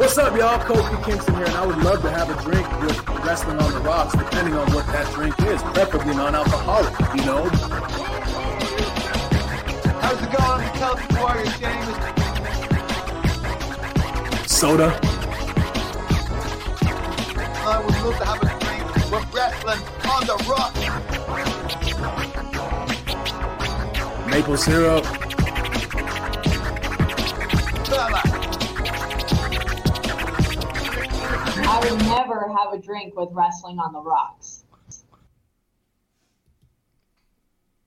[0.00, 0.58] What's up, y'all?
[0.60, 3.80] Kofi Kingston here, and I would love to have a drink with Wrestling on the
[3.80, 7.44] Rocks, depending on what that drink is, preferably non-alcoholic, you know?
[10.00, 10.66] How's it going?
[10.78, 11.96] Celtic Warrior James.
[14.50, 14.98] Soda.
[17.66, 20.80] I would love to have a drink with Wrestling on the Rocks.
[24.30, 25.04] Maple syrup.
[27.90, 28.49] Bella.
[31.70, 34.64] I will never have a drink with wrestling on the rocks.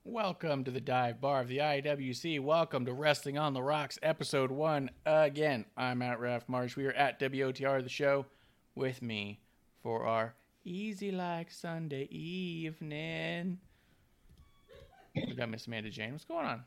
[0.06, 2.40] Welcome to the dive bar of the IWC.
[2.40, 4.90] Welcome to Wrestling on the Rocks, episode one.
[5.06, 6.78] Again, I'm at Ref Marsh.
[6.78, 8.26] We are at WOTR, the show,
[8.74, 9.42] with me
[9.82, 10.34] for our
[10.64, 13.58] easy like Sunday evening.
[15.14, 16.14] We got Miss Amanda Jayne.
[16.14, 16.64] What's going on?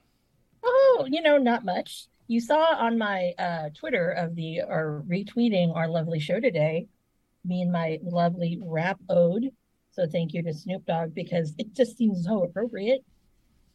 [0.62, 2.08] Oh, you know, not much.
[2.28, 6.88] You saw on my uh, Twitter of the or retweeting our lovely show today,
[7.46, 9.50] me and my lovely rap ode.
[9.90, 13.04] So thank you to Snoop Dogg because it just seems so appropriate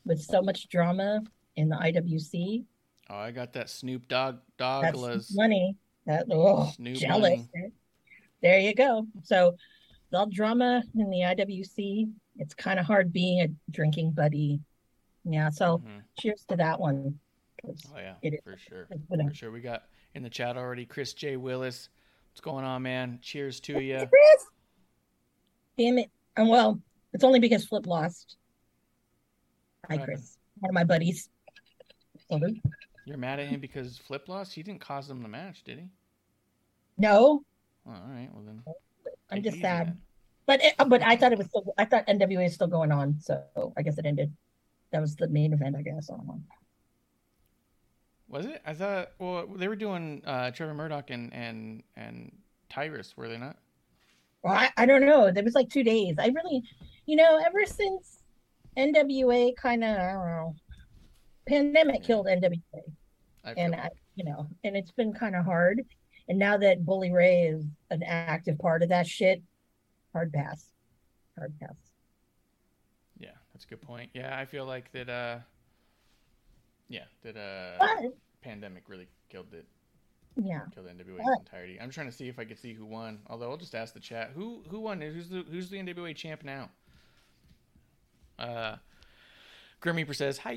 [0.05, 1.21] with so much drama
[1.55, 2.63] in the IWC.
[3.09, 5.27] Oh, I got that Snoop Dogg That's Dogglas.
[5.35, 5.75] money.
[6.05, 7.39] That oh, Snoop jealous.
[7.55, 7.71] money.
[8.41, 9.07] There you go.
[9.23, 9.55] So
[10.13, 12.11] all drama in the IWC.
[12.37, 14.59] It's kind of hard being a drinking buddy.
[15.25, 15.49] Yeah.
[15.49, 16.01] So Mhm.
[16.19, 17.19] cheers to that one.
[17.63, 19.51] Oh yeah, for sure, it's been a- for sure.
[19.51, 19.83] We got
[20.15, 20.83] in the chat already.
[20.85, 21.37] Chris J.
[21.37, 21.89] Willis,
[22.31, 23.19] what's going on, man?
[23.21, 23.97] Cheers to you.
[23.97, 24.45] Chris!
[25.77, 26.09] Damn it.
[26.37, 26.79] And well,
[27.13, 28.37] it's only because Flip lost.
[29.89, 30.37] Hi, What Chris.
[30.59, 31.29] One of my buddies.
[33.05, 34.53] You're mad at him because Flip lost.
[34.53, 35.85] He didn't cause them the match, did he?
[36.97, 37.43] No,
[37.87, 38.61] Oh, all right, well then.
[39.31, 39.87] I'm just sad.
[39.87, 39.97] then.
[40.45, 41.73] But it, but I thought it was still.
[41.77, 43.41] I thought NWA is still going on, so
[43.75, 44.31] I guess it ended.
[44.91, 46.09] That was the main event, I guess.
[46.11, 46.41] I don't know.
[48.31, 48.61] Was it?
[48.65, 49.11] I thought.
[49.19, 52.31] Well, they were doing uh, Trevor Murdoch and and and
[52.69, 53.57] Tyrus, were they not?
[54.41, 55.31] Well, I, I don't know.
[55.31, 56.15] There was like two days.
[56.17, 56.63] I really,
[57.05, 58.23] you know, ever since
[58.77, 60.55] NWA kind of, I don't know,
[61.45, 62.61] pandemic killed NWA.
[63.43, 65.81] I and I, you know, and it's been kind of hard.
[66.29, 69.43] And now that Bully Ray is an active part of that shit,
[70.13, 70.71] hard pass,
[71.37, 71.75] hard pass.
[73.19, 74.09] yeah, that's a good point.
[74.13, 75.09] Yeah, I feel like that.
[75.09, 75.39] uh
[76.91, 79.65] Yeah, that uh But pandemic really killed it.
[80.35, 81.79] yeah, Killed NWA's But- entirety.
[81.79, 83.19] I'm trying to see if I could see who won.
[83.27, 85.01] Although I'll just ask the chat who who won.
[85.01, 86.69] Who's the who's the NWA champ now?
[88.39, 88.75] Uh,
[89.79, 90.51] Grim Reaper says hi,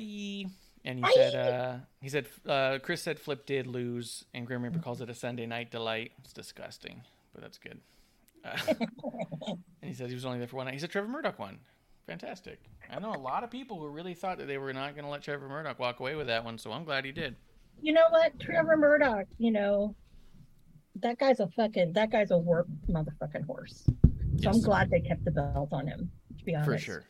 [0.83, 1.11] and he Hi.
[1.13, 5.09] said uh he said uh Chris said Flip did lose, and Grim Reaper calls it
[5.09, 6.11] a Sunday night delight.
[6.19, 7.01] It's disgusting,
[7.33, 7.79] but that's good.
[8.43, 8.57] Uh,
[9.47, 9.57] and
[9.89, 10.73] he says he was only there for one night.
[10.75, 11.59] He said Trevor Murdoch won.
[12.07, 12.59] Fantastic.
[12.91, 15.11] I know a lot of people who really thought that they were not going to
[15.11, 17.35] let Trevor Murdoch walk away with that one, so I'm glad he did.
[17.81, 19.25] You know what, Trevor Murdoch?
[19.37, 19.95] You know,
[21.01, 23.83] that guy's a fucking that guy's a work motherfucking horse.
[23.85, 23.91] So
[24.37, 24.55] Yes.
[24.55, 26.11] I'm glad they kept the belt on him.
[26.37, 27.03] To be honest, For sure.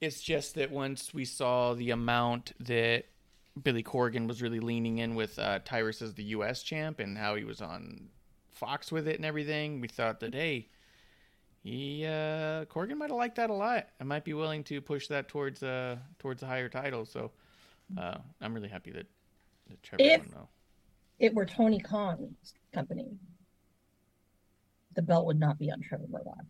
[0.00, 3.04] It's just that once we saw the amount that
[3.62, 6.62] Billy Corgan was really leaning in with uh, Tyrus as the U.S.
[6.62, 8.08] champ and how he was on
[8.48, 10.68] Fox with it and everything, we thought that hey,
[11.62, 13.88] he uh, Corgan might have liked that a lot.
[14.00, 17.04] I might be willing to push that towards uh towards a higher title.
[17.04, 17.30] So
[17.98, 19.06] uh, I'm really happy that,
[19.68, 20.46] that Trevor If- won.
[21.18, 23.08] It were Tony Khan's company.
[24.94, 26.46] The belt would not be on Trevor Murdoch.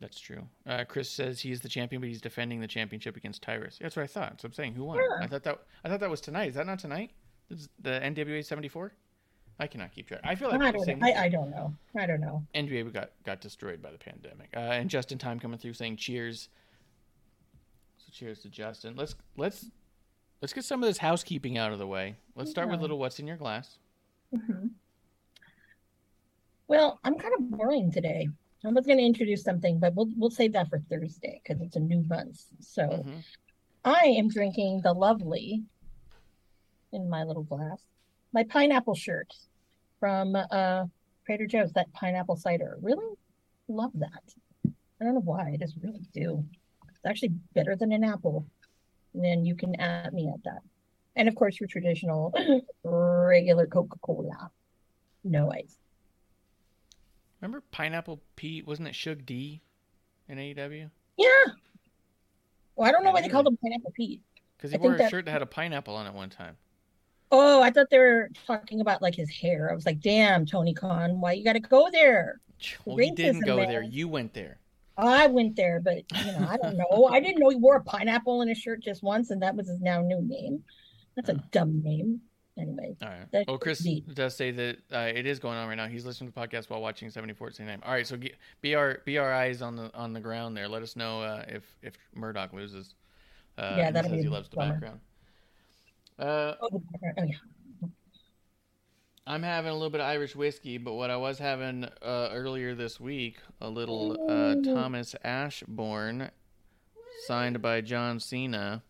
[0.00, 0.46] That's true.
[0.66, 3.78] Uh, Chris says he's the champion, but he's defending the championship against Tyrus.
[3.80, 4.40] That's what I thought.
[4.42, 4.98] So I'm saying, who won?
[4.98, 5.24] Yeah.
[5.24, 6.48] I thought that I thought that was tonight.
[6.50, 7.12] Is that not tonight?
[7.48, 8.92] This is the NWA 74.
[9.58, 10.20] I cannot keep track.
[10.22, 11.02] I feel like I don't.
[11.02, 11.74] I, I don't know.
[11.96, 12.44] I don't know.
[12.54, 14.50] NWA got got destroyed by the pandemic.
[14.54, 16.48] Uh, and Justin Time coming through saying cheers.
[17.98, 18.96] So cheers to Justin.
[18.96, 19.70] Let's let's
[20.42, 22.16] let's get some of this housekeeping out of the way.
[22.34, 23.78] Let's start with little what's in your glass.
[24.34, 24.70] Mhm.
[26.68, 28.28] Well, I'm kind of boring today.
[28.64, 31.76] I was going to introduce something, but we'll we'll save that for Thursday because it's
[31.76, 32.42] a new month.
[32.60, 33.24] So Mhm.
[33.84, 35.62] I am drinking the lovely
[36.92, 37.80] in my little glass,
[38.32, 39.32] my pineapple shirt
[40.00, 40.84] from uh
[41.24, 42.78] Trader Joe's, that pineapple cider.
[42.80, 43.04] Really
[43.68, 44.22] love that.
[45.00, 46.44] I don't know why, I just really do.
[46.88, 48.46] It's actually better than an apple.
[49.14, 50.60] And then you can add me at that.
[51.16, 52.32] And of course your traditional
[52.84, 54.50] regular Coca-Cola.
[55.24, 55.76] No ice.
[57.40, 58.66] Remember Pineapple Pete?
[58.66, 59.60] Wasn't it Suge D
[60.28, 60.90] in AEW?
[61.16, 61.28] Yeah.
[62.76, 64.20] Well, I don't know why they called him Pineapple Pete.
[64.56, 66.56] Because he I wore a that- shirt that had a pineapple on it one time.
[67.30, 69.70] Oh, I thought they were talking about like his hair.
[69.70, 72.40] I was like, damn, Tony Khan, why you gotta go there?
[72.84, 73.68] Well, he didn't go man.
[73.68, 73.82] there.
[73.82, 74.58] You went there.
[74.96, 77.06] I went there, but you know, I don't know.
[77.12, 79.68] I didn't know he wore a pineapple in his shirt just once, and that was
[79.68, 80.62] his now new name.
[81.16, 82.20] That's a dumb name.
[82.58, 83.30] Anyway, All right.
[83.32, 84.02] That Well, Chris be.
[84.14, 85.88] does say that uh, it is going on right now.
[85.88, 89.02] He's listening to the podcast while watching 74 at All right, so get, be our
[89.04, 90.66] be our eyes on the on the ground there.
[90.66, 92.94] Let us know uh, if if Murdoch loses.
[93.58, 94.72] Uh, Yeah, and that'd says he loves the bummer.
[94.72, 95.00] background.
[96.18, 96.82] Uh, oh, oh,
[97.24, 97.36] yeah.
[99.26, 102.74] I'm having a little bit of Irish whiskey, but what I was having uh, earlier
[102.74, 106.30] this week, a little uh, Thomas Ashbourne,
[107.26, 108.82] signed by John Cena.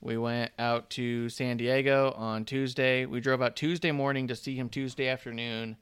[0.00, 3.06] We went out to San Diego on Tuesday.
[3.06, 5.76] We drove out Tuesday morning to see him Tuesday afternoon.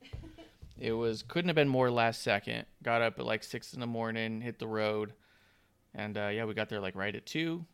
[0.79, 2.67] It was couldn't have been more last second.
[2.83, 5.15] Got up at like six in the morning, hit the road,
[5.95, 7.65] and uh, yeah, we got there like right at two.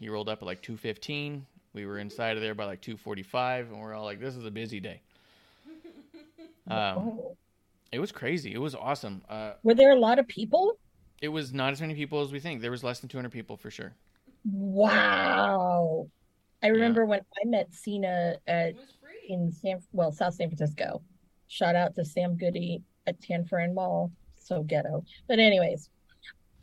[0.00, 1.46] He rolled up at like two fifteen.
[1.74, 4.36] We were inside of there by like two forty five, and we're all like, "This
[4.36, 5.00] is a busy day."
[6.68, 7.36] Um, Oh.
[7.90, 8.54] it was crazy.
[8.54, 9.22] It was awesome.
[9.28, 10.78] Uh, Were there a lot of people?
[11.20, 12.60] it was not as many people as we think.
[12.60, 13.92] There was less than 200 people for sure.
[14.44, 16.08] Wow.
[16.62, 18.74] I remember when I met Cena at
[19.28, 21.00] in San well, South San Francisco.
[21.48, 24.10] Shout out to Sam Goody at Tanforan Mall.
[24.38, 25.04] So ghetto.
[25.28, 25.90] But anyways,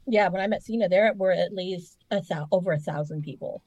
[0.08, 3.22] yeah, when I met Cena there it were at least a thou- over a thousand
[3.24, 3.64] people,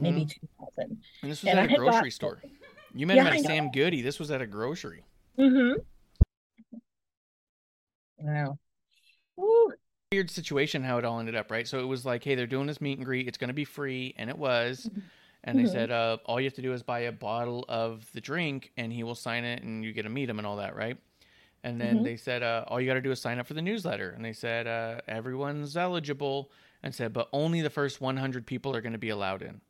[0.00, 0.30] maybe Mhm.
[0.30, 1.02] two thousand.
[1.22, 2.42] And this was And at a grocery got- store.
[2.94, 3.40] You met Yeah, him at.
[3.44, 4.02] Sam Goody.
[4.02, 5.02] This was at a grocery.
[5.38, 5.80] Mm-hmm.
[8.18, 8.58] Wow.
[9.36, 9.72] Woo.
[10.12, 11.66] Weird situation how it all ended up, right?
[11.66, 13.26] So it was like, hey, they're doing this meet and greet.
[13.26, 14.88] It's going to be free, and it was.
[15.42, 15.72] And they Mhm.
[15.72, 18.92] said, uh, all you have to do is buy a bottle of the drink, and
[18.92, 20.96] he will sign it, and you get to meet him and all that, right?
[21.64, 22.04] And then Mhm.
[22.04, 24.10] they said, uh, all you got to do is sign up for the newsletter.
[24.10, 26.50] And they said, uh, everyone's eligible,
[26.82, 29.60] and said, but only the first 100 people are going to be allowed in.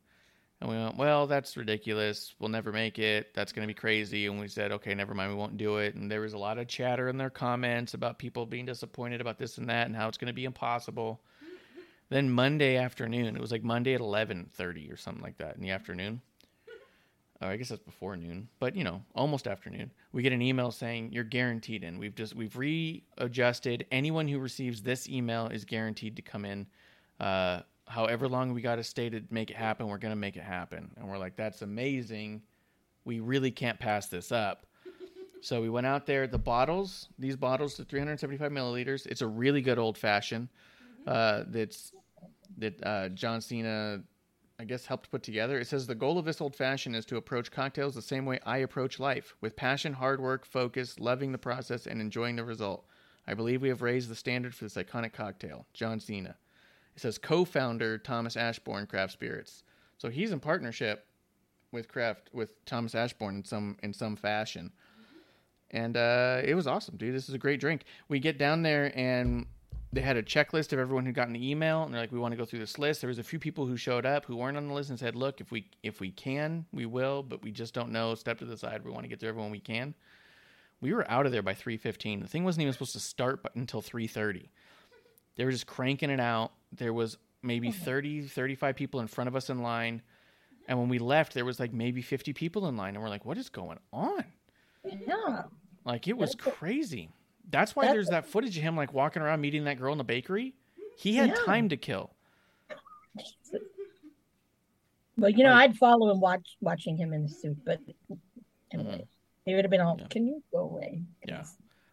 [0.61, 2.33] And we went, well, that's ridiculous.
[2.39, 3.33] We'll never make it.
[3.33, 4.25] That's going to be crazy.
[4.27, 5.31] And we said, okay, never mind.
[5.31, 5.95] We won't do it.
[5.95, 9.37] And there was a lot of chatter in their comments about people being disappointed about
[9.37, 11.21] this and that and how it's going to be impossible.
[12.09, 15.71] Then Monday afternoon, it was like Monday at 11:30 or something like that in the
[15.71, 16.21] afternoon.
[17.41, 19.91] Oh, I guess that's before noon, but you know, almost afternoon.
[20.13, 21.97] We get an email saying you're guaranteed in.
[21.99, 23.85] We've just we've readjusted.
[23.91, 26.67] Anyone who receives this email is guaranteed to come in.
[27.19, 30.43] Uh, however long we got to stay to make it happen, we're gonna make it
[30.43, 30.91] happen.
[30.97, 32.41] And we're like, that's amazing.
[33.03, 34.65] We really can't pass this up.
[35.41, 36.25] So we went out there.
[36.25, 39.05] The bottles, these bottles, the 375 milliliters.
[39.05, 40.49] It's a really good old fashioned.
[41.05, 41.91] Uh, that's
[42.57, 44.01] that uh, John Cena,
[44.59, 45.59] I guess, helped put together.
[45.59, 48.39] It says the goal of this old fashioned is to approach cocktails the same way
[48.43, 52.85] I approach life, with passion, hard work, focus, loving the process, and enjoying the result.
[53.27, 55.65] I believe we have raised the standard for this iconic cocktail.
[55.73, 56.37] John Cena.
[56.95, 59.63] It says co-founder Thomas Ashbourne Craft Spirits.
[59.97, 61.05] So he's in partnership
[61.71, 64.71] with Craft with Thomas Ashbourne in some in some fashion.
[65.71, 67.13] And uh, it was awesome, dude.
[67.13, 67.83] This is a great drink.
[68.07, 69.45] We get down there and
[69.91, 72.33] they had a checklist of everyone who got an email, and they're like, "We want
[72.33, 74.57] to go through this list." There was a few people who showed up who weren't
[74.57, 77.51] on the list and said, "Look, if we if we can, we will, but we
[77.51, 78.13] just don't know.
[78.15, 78.83] Step to the side.
[78.83, 79.95] We want to get to everyone we can."
[80.81, 82.19] We were out of there by three fifteen.
[82.19, 84.51] The thing wasn't even supposed to start but until three thirty.
[85.35, 86.51] They were just cranking it out.
[86.71, 90.01] There was maybe 30, 35 people in front of us in line.
[90.67, 92.95] And when we left, there was like maybe 50 people in line.
[92.95, 94.23] And we're like, what is going on?
[94.83, 95.43] Yeah.
[95.83, 97.09] Like, it was crazy.
[97.51, 100.03] That's why there's that footage of him like walking around meeting that girl in the
[100.03, 100.55] bakery.
[100.97, 101.43] He had Yeah.
[101.45, 102.11] time to kill.
[105.17, 107.57] But you know, Like- I'd follow him watch watching him in the suit.
[107.63, 107.79] But
[108.71, 109.07] anyway, Mhm.
[109.45, 111.45] he would have been all, "Can you go away?" Yeah.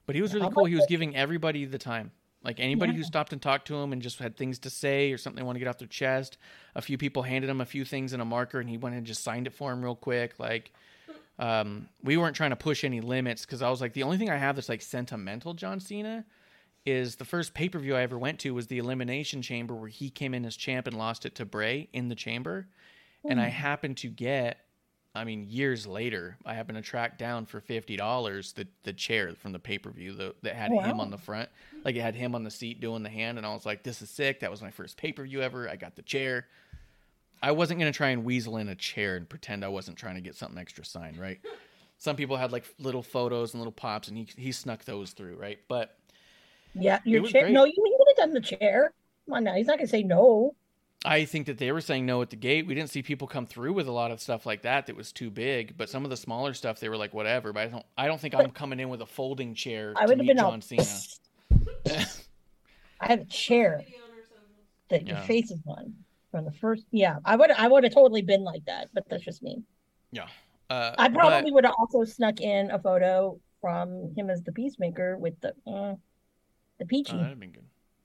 [0.06, 0.64] But he was really cool.
[0.64, 2.10] He was giving everybody the time.
[2.44, 5.18] Like anybody who stopped and talked to him and just had things to say or
[5.18, 6.38] something they want to get off their chest.
[6.74, 9.06] A few people handed him a few things in a marker and he went and
[9.06, 10.38] just signed it for him real quick.
[10.38, 10.72] Like
[11.38, 14.30] um, we weren't trying to push any limits because I was like, the only thing
[14.30, 16.24] I have that's like sentimental John Cena
[16.84, 19.88] is the first pay per view I ever went to was the Elimination Chamber where
[19.88, 22.66] he came in as champ and lost it to Bray in the chamber.
[23.24, 24.58] And I happened to get,
[25.14, 29.34] I mean, years later, I happened to track down for fifty dollars the the chair
[29.34, 31.50] from the pay per view that had him on the front,
[31.84, 34.00] like it had him on the seat doing the hand, and I was like, this
[34.00, 34.40] is sick.
[34.40, 35.68] That was my first pay per view ever.
[35.68, 36.46] I got the chair.
[37.42, 40.22] I wasn't gonna try and weasel in a chair and pretend I wasn't trying to
[40.22, 41.40] get something extra signed, right?
[41.98, 45.36] Some people had like little photos and little pops, and he he snuck those through,
[45.36, 45.58] right?
[45.68, 45.94] But
[46.72, 47.42] Yeah, your chair.
[47.42, 47.52] great.
[47.52, 48.94] No, you, you would have done the chair.
[49.26, 50.54] Come on now, he's not gonna say no.
[51.04, 52.66] I think that they were saying no at the gate.
[52.66, 55.10] We didn't see people come through with a lot of stuff like that that was
[55.12, 55.76] too big.
[55.76, 57.52] But some of the smaller stuff, they were like, whatever.
[57.52, 57.86] But I don't.
[57.98, 60.28] I don't think I'm coming in with a folding chair I to would have meet
[60.28, 62.06] been John all Cena.
[63.00, 63.82] I had a chair
[64.90, 65.22] that your Yeah.
[65.24, 65.92] face is on
[66.30, 66.84] from the first.
[66.92, 67.50] Yeah, I would.
[67.50, 68.90] I would have totally been like that.
[68.94, 69.62] But that's just me.
[70.12, 70.28] yeah.
[70.70, 74.52] Uh, I but- probably would have also snuck in a photo from him as the
[74.52, 75.94] peacemaker with the uh,
[76.78, 77.64] the peachy, Oh, that'd have been good.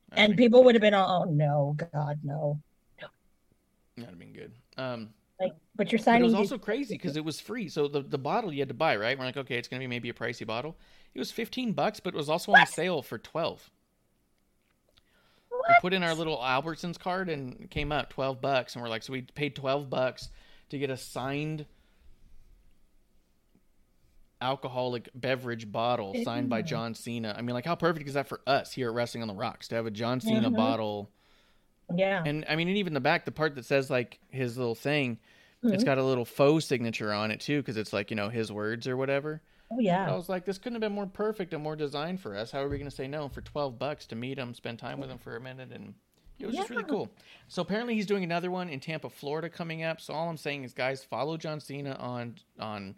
[0.09, 2.59] That'd and people would have been all, "Oh no, God, no!"
[3.97, 4.53] That'd have been good.
[4.77, 6.23] Um, Like, but you're but it signing.
[6.23, 7.67] was these- also crazy because it was free.
[7.69, 9.17] So the the bottle you had to buy, right?
[9.17, 10.77] We're like, okay, it's gonna be maybe a pricey bottle.
[11.13, 13.69] It was fifteen bucks, but it was also on sale for twelve.
[15.49, 15.65] What?
[15.69, 18.89] We put in our little Albertsons card and it came out twelve bucks, and we're
[18.89, 20.29] like, so we paid twelve bucks
[20.69, 21.65] to get a signed
[24.39, 27.33] alcoholic beverage bottle signed by John Cena.
[27.35, 29.67] I mean, like, how perfect is that for us here at Wrestling on the Rocks
[29.69, 30.55] to have a John Cena Mhm.
[30.55, 31.09] bottle?
[31.93, 32.23] Yeah.
[32.25, 35.19] And I mean, and even the back, the part that says like his little thing,
[35.63, 35.85] it's Mhm.
[35.85, 38.87] got a little faux signature on it too, because it's like you know his words
[38.87, 39.41] or whatever.
[39.71, 40.09] Oh yeah.
[40.11, 42.51] I was like, this couldn't have been more perfect and more designed for us.
[42.51, 44.99] How are we going to say no for twelve bucks to meet him, spend time
[44.99, 45.93] with him for a minute, and
[46.39, 47.09] it was just really cool.
[47.47, 49.99] So apparently he's doing another one in Tampa, Florida, coming up.
[49.99, 52.95] So all I'm saying is, guys, follow John Cena on on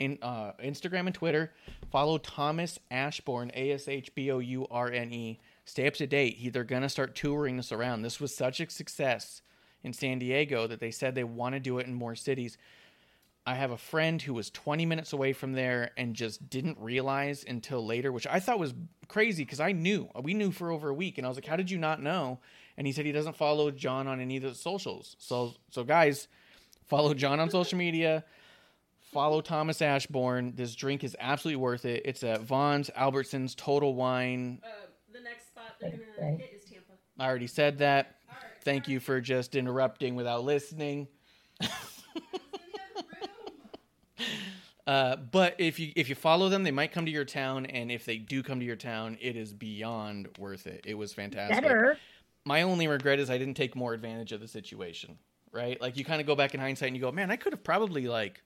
[0.00, 1.52] in uh, Instagram and Twitter.
[1.90, 5.38] Follow Thomas Ashbourne, A S H B O U R N E.
[5.68, 6.36] Stay up to date.
[6.38, 8.00] He, they're going to start touring this around.
[8.00, 9.42] This was such a success
[9.82, 12.56] in San Diego that they said they want to do it in more cities.
[13.44, 17.44] I have a friend who was 20 minutes away from there and just didn't realize
[17.46, 18.72] until later, which I thought was
[19.08, 20.08] crazy because I knew.
[20.22, 21.18] We knew for over a week.
[21.18, 22.40] And I was like, how did you not know?
[22.78, 25.16] And he said he doesn't follow John on any of the socials.
[25.18, 26.28] So, so guys,
[26.86, 28.24] follow John on social media.
[29.12, 30.54] Follow Thomas Ashbourne.
[30.56, 32.02] This drink is absolutely worth it.
[32.06, 34.60] It's at Vons, Albertsons, Total Wine.
[34.64, 34.87] Uh,
[35.80, 36.92] they're gonna hit is Tampa.
[37.18, 38.16] I already said that.
[38.62, 41.08] Thank you for just interrupting without listening.
[44.88, 47.92] Uh, but if you if you follow them, they might come to your town, and
[47.92, 50.82] if they do come to your town, it is beyond worth it.
[50.86, 51.60] It was fantastic.
[51.60, 51.98] Better.
[52.46, 55.18] My only regret is I didn't take more advantage of the situation.
[55.52, 55.78] Right?
[55.78, 57.62] Like you kind of go back in hindsight and you go, man, I could have
[57.62, 58.42] probably like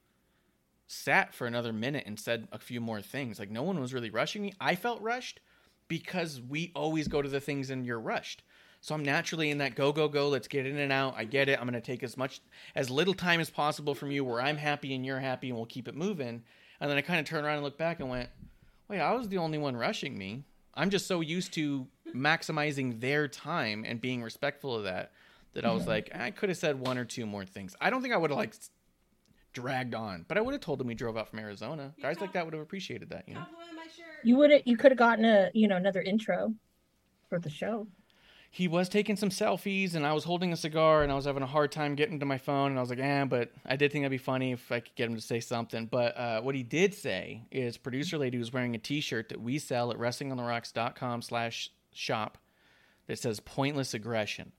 [0.89, 3.39] sat for another minute and said a few more things.
[3.39, 4.53] Like no one was really rushing me.
[4.61, 5.39] I felt rushed
[5.99, 8.43] because we always go to the things and you're rushed.
[8.81, 10.29] So I'm naturally in that go go go.
[10.31, 11.15] Let's get in and out.
[11.19, 11.59] I get it.
[11.61, 12.41] I'm going to take as much
[12.75, 15.67] as little time as possible from you where I'm happy and you're happy and we'll
[15.67, 16.43] keep it moving.
[16.81, 18.31] And then I kind of turned around and looked back and went,
[18.89, 20.45] "Wait, I was the only one rushing me.
[20.75, 25.13] I'm just so used to maximizing their time and being respectful of that
[25.53, 25.89] that I was Mhm.
[25.89, 27.77] like, I could have said one or two more things.
[27.83, 28.55] I don't think I would have like
[29.53, 31.93] dragged on, but I would have told them we drove out from Arizona.
[32.01, 33.45] Guys like that would have appreciated that, you know.
[34.23, 34.63] You would have.
[34.65, 36.55] You could have gotten a you know another intro
[37.29, 37.87] for the show.
[38.51, 41.43] he was taking some selfies and I was holding a cigar and I was having
[41.43, 43.91] a hard time getting to my phone and I was like, eh, but I did
[43.91, 45.87] think that'd be funny if I could get him to say something.
[45.87, 49.59] But uh, what he did say is producer lady was wearing a t-shirt that we
[49.59, 52.37] sell at wrestlingontherocks.com slash shop
[53.07, 54.53] that says pointless aggression.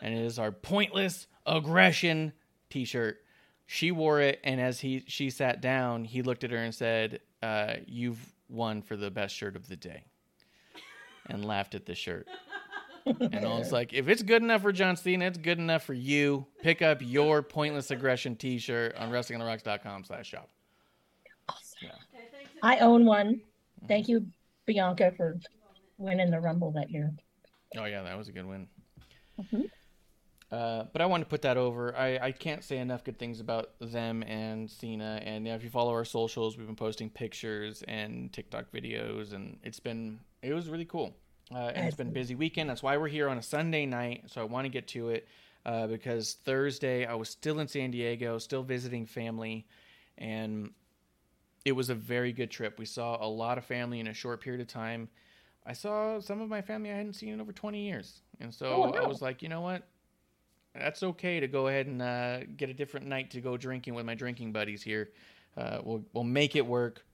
[0.00, 2.32] And it is our pointless aggression
[2.70, 3.18] t-shirt.
[3.66, 7.20] She wore it and as he she sat down, he looked at her and said,
[7.42, 10.04] uh, you've won for the best shirt of the day.
[11.28, 12.28] and laughed at the shirt.
[13.04, 15.94] And I was like, if it's good enough for John Cena, it's good enough for
[15.94, 16.46] you.
[16.62, 20.48] Pick up your Pointless Aggression T-shirt on WrestlingOnTheRocks.com slash shop.
[22.62, 23.40] I own one.
[23.88, 24.26] Thank you,
[24.66, 25.36] Bianca, for
[25.98, 27.12] winning the Rumble that year.
[27.76, 28.66] Oh yeah, that was a good win.
[29.40, 29.68] Mhm.
[30.52, 31.96] Uh, but I want to put that over.
[31.96, 35.20] I, I can't say enough good things about them and Cena.
[35.24, 39.58] And yeah, if you follow our socials, we've been posting pictures and TikTok videos, and
[39.64, 41.16] it's been it was really cool.
[41.52, 42.68] Uh, and it's been a busy weekend.
[42.70, 44.24] That's why we're here on a Sunday night.
[44.26, 45.28] So I want to get to it
[45.64, 49.66] uh, because Thursday I was still in San Diego, still visiting family,
[50.18, 50.70] and
[51.64, 52.78] it was a very good trip.
[52.78, 55.08] We saw a lot of family in a short period of time.
[55.66, 58.20] I saw some of my family I hadn't seen in over 20 years.
[58.40, 59.82] And so Oh, I was like, you know what?
[60.78, 64.04] That's okay to go ahead and uh, get a different night to go drinking with
[64.06, 65.10] my drinking buddies here.
[65.56, 67.04] Uh, we'll, we'll make it work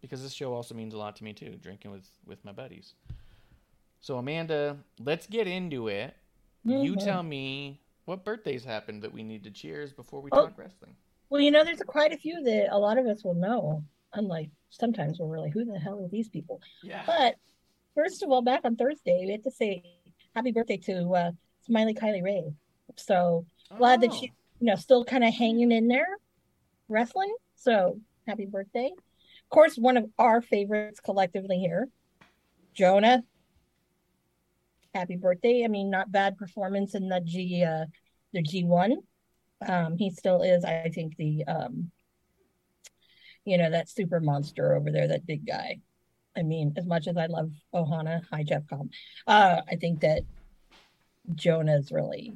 [0.00, 2.94] because this show also means a lot to me too, drinking with, with my buddies.
[4.00, 6.14] So, Amanda, let's get into it.
[6.64, 7.04] You Mhm.
[7.04, 10.46] tell me what birthdays happened that we need to cheers before we Oh.
[10.46, 10.96] talk wrestling.
[11.30, 13.82] Well, you know, there's quite a few that a lot of us will know.
[14.14, 16.60] Unlike sometimes we're really, who the hell are these people?
[16.82, 17.04] Yeah.
[17.06, 17.36] But
[17.94, 19.82] first of all, back on Thursday, we have to say
[20.34, 21.32] happy birthday to uh,
[21.64, 22.52] Smiley Kylie Rae.
[22.96, 23.46] So
[23.76, 26.06] glad that she, you know, still kind of hanging in there,
[26.88, 27.34] wrestling.
[27.56, 28.90] So happy birthday!
[28.94, 31.88] Of course, one of our favorites collectively here,
[32.74, 33.22] Jonah.
[34.94, 35.64] Happy birthday!
[35.64, 37.86] I mean, not bad performance in the G, uh,
[38.32, 38.98] the G one.
[39.66, 41.90] Um, he still is, I think, the um,
[43.44, 45.80] you know, that super monster over there, that big guy.
[46.36, 48.88] I mean, as much as I love Ohana, hi Jeff Cobb,
[49.26, 50.22] uh, I think that
[51.34, 52.32] Jonah's really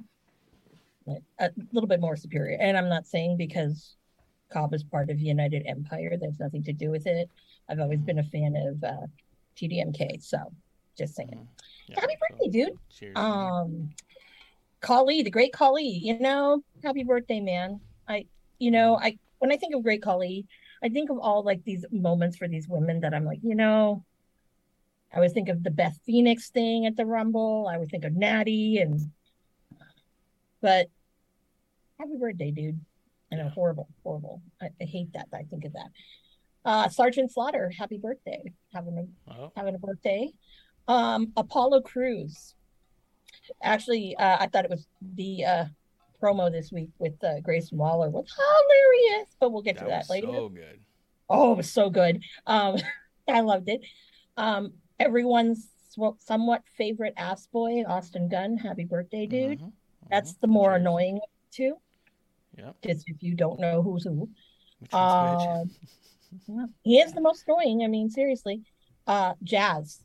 [1.39, 2.59] a little bit more superior.
[2.61, 3.97] And I'm not saying because
[4.51, 7.31] Cobb is part of United Empire, there's nothing to do with it.
[7.69, 9.07] I've always been a fan of uh,
[9.57, 10.39] TMDK, so
[10.97, 11.49] just saying.
[11.89, 12.79] Yeah, Happy birthday, dude.
[12.91, 13.17] Cheers.
[13.17, 13.91] Um,
[14.81, 17.81] Khali, the great Khali, you know, happy birthday, man.
[18.09, 18.27] I,
[18.59, 20.47] you know, I when I think of great Khali,
[20.83, 24.05] I think of all like these moments for these women that I'm like, you know,
[25.13, 27.69] I always think of the Beth Phoenix thing at the Rumble.
[27.71, 29.11] I would think of Natty and,
[30.61, 30.89] but
[31.99, 32.81] happy birthday, dude.
[33.33, 34.43] I know, horrible, horrible.
[34.63, 35.27] I, I hate that.
[35.33, 35.89] I think of that.
[36.65, 38.43] Uh, Sergeant Slaughter, happy birthday.
[38.73, 39.53] Having a Oh.
[39.57, 40.31] having a birthday.
[40.89, 42.55] Um, Apollo Crews.
[43.63, 45.65] Actually, uh, I thought it was the uh,
[46.23, 50.29] promo this week with uh, Grayson Waller was hilarious, but we'll get to that later.
[50.29, 50.81] so good.
[51.29, 52.23] Oh, it was so good.
[52.47, 52.77] Um,
[53.29, 53.81] I loved it.
[54.37, 55.69] Um, everyone's
[56.19, 58.57] somewhat favorite ass boy, Austin Gunn.
[58.59, 59.59] Happy birthday, dude.
[59.59, 59.69] Mm-hmm.
[60.11, 61.77] That's the more annoying too.
[62.57, 62.77] Yep.
[62.85, 64.29] Just if you don't know who's who.
[64.93, 65.65] Yeah,
[66.83, 67.83] he is the most annoying.
[67.85, 68.63] I mean, seriously.
[69.07, 70.03] Uh, Jazz.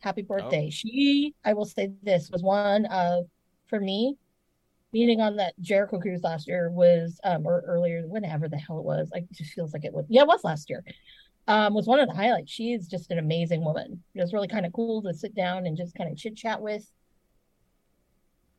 [0.00, 0.70] Happy birthday.
[0.70, 3.24] She, I will say this, was one of,
[3.66, 4.16] for me,
[4.92, 8.84] meeting on that Jericho cruise last year was, um, or earlier, whenever the hell it
[8.84, 9.08] was.
[9.10, 10.84] Like, it just feels like it was, yeah, it was last year.
[11.48, 12.52] Um, was one of the highlights.
[12.52, 14.02] She is just an amazing woman.
[14.14, 16.60] It was really kind of cool to sit down and just kind of chit chat
[16.60, 16.90] with.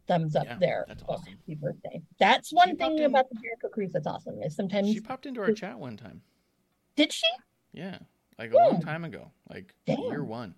[0.08, 0.86] Thumbs up Yeah, there.
[0.88, 1.34] that's Oh, awesome.
[1.34, 2.02] happy birthday.
[2.18, 4.42] That's one She thing popped in- about the Jericho cruise that's awesome.
[4.42, 6.22] Is sometimes She popped into our chat one time.
[6.96, 7.28] did she?
[7.74, 8.00] Yeah.
[8.40, 8.82] Like a long Hmm.
[8.82, 9.32] time ago.
[9.50, 10.00] Like Damn.
[10.02, 10.56] year one.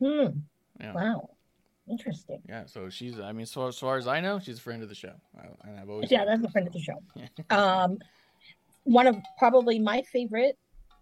[0.00, 0.26] Hmm.
[0.80, 0.92] Yeah.
[0.92, 1.30] Wow.
[1.88, 2.42] Interesting.
[2.48, 2.64] Yeah.
[2.66, 4.94] So she's, I mean, so as far as I know, she's a friend of the
[4.94, 5.14] show.
[5.38, 6.10] I, and I've always.
[6.10, 7.00] Yeah, that's a friend of the show.
[7.50, 7.98] Um,
[8.84, 10.58] one of probably my favorite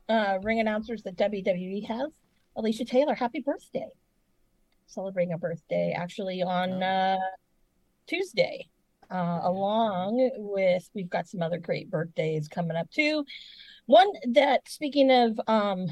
[0.09, 2.11] uh, ring announcers that WWE has,
[2.57, 3.15] Alicia Taylor.
[3.15, 3.89] Happy birthday!
[4.87, 7.19] Celebrating a birthday actually on uh,
[8.07, 8.69] Tuesday,
[9.11, 13.25] uh, along with we've got some other great birthdays coming up too.
[13.87, 15.87] One that speaking of, um,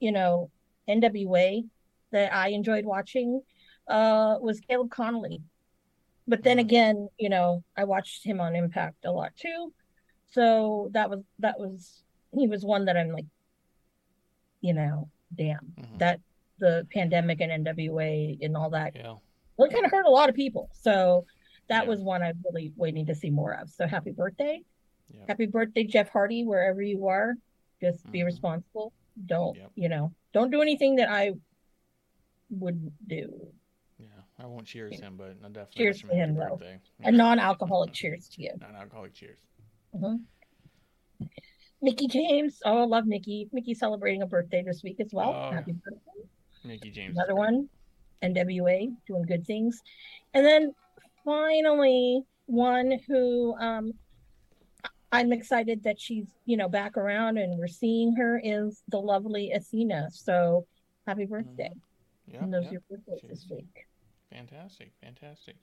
[0.00, 0.50] you know,
[0.88, 1.64] NWA
[2.10, 3.40] that I enjoyed watching
[3.88, 5.42] uh, was Caleb Konley.
[6.28, 9.72] But then again, you know, I watched him on Impact a lot too.
[10.30, 13.26] So that was that was he was one that I'm like,
[14.60, 15.74] you know, damn.
[15.98, 16.20] That
[16.58, 19.16] the pandemic and NWA and all that Yeah.
[19.56, 20.70] well, it kind of hurt a lot of people.
[20.72, 21.26] So
[21.68, 23.70] that was one I'm really waiting to see more of.
[23.70, 24.62] So happy birthday.
[25.28, 27.34] Happy birthday, Jeff Hardy, wherever you are.
[27.80, 28.92] Just be responsible.
[29.26, 31.32] Don't, you know, don't do anything that I
[32.50, 33.46] wouldn't do.
[33.98, 34.06] Yeah.
[34.38, 36.56] I won't cheers him, but I definitely Cheers to him though.
[36.56, 36.78] birthday.
[37.04, 38.52] A non alcoholic cheers to you.
[38.60, 39.38] Non-alcoholic cheers.
[39.94, 40.22] Mhm.
[41.82, 42.60] Mickie James.
[42.64, 43.48] Oh, I love Mickie.
[43.52, 45.30] Mickie celebrating a birthday this week as well.
[45.34, 46.28] Oh, Happy birthday.
[46.64, 47.16] Mickie James.
[47.16, 47.68] Another one.
[48.22, 49.82] NWA doing good things.
[50.32, 50.74] And then
[51.24, 53.92] finally, one who um,
[55.12, 59.52] I'm excited that she's, you know, back around and we're seeing her is the lovely
[59.52, 60.08] Athena.
[60.12, 60.66] So
[61.06, 61.70] happy birthday.
[62.26, 62.68] Yeah, and those yeah.
[62.68, 63.86] are your birthdays this week.
[64.32, 65.56] Fantastic, fantastic.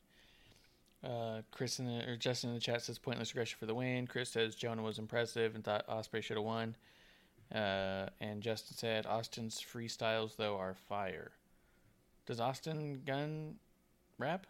[1.03, 4.05] Uh, Chris in the, or Justin in the chat says pointless aggression for the win.
[4.05, 6.75] Chris says Jonah was impressive and thought Ospreay should have won.
[7.53, 11.31] Uh, and Justin said Austin's freestyles though are fire.
[12.27, 13.55] Does Austin Gunn
[14.19, 14.45] rap?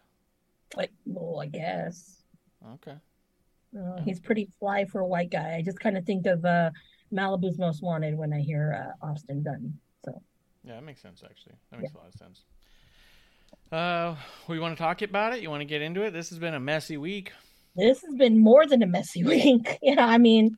[0.76, 2.24] Like, well, I guess.
[2.74, 2.96] Okay.
[3.78, 5.56] Uh, he's pretty fly for a white guy.
[5.56, 6.72] I just kind of think of uh,
[7.14, 9.74] Malibu's Most Wanted when I hear uh, Austin Gunn.
[10.06, 10.22] So
[10.64, 11.56] Yeah, that makes sense actually.
[11.72, 12.44] That makes a lot of sense.
[13.72, 14.16] Uh,
[14.48, 15.42] we want to talk about it.
[15.42, 16.12] You want to get into it?
[16.12, 17.32] This has been a messy week.
[17.76, 19.78] this has been more than a messy week.
[19.82, 20.50] yeah, I mean,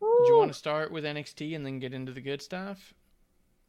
[0.00, 2.94] Do you want to start with NXT and then get into the good stuff?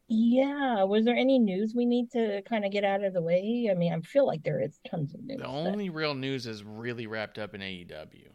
[0.08, 0.82] Yeah.
[0.82, 3.68] Was there any news we need to kind of get out of the way?
[3.70, 5.38] I mean, I feel like there is tons of news.
[5.38, 8.28] The but- only real news is really wrapped up in AEW.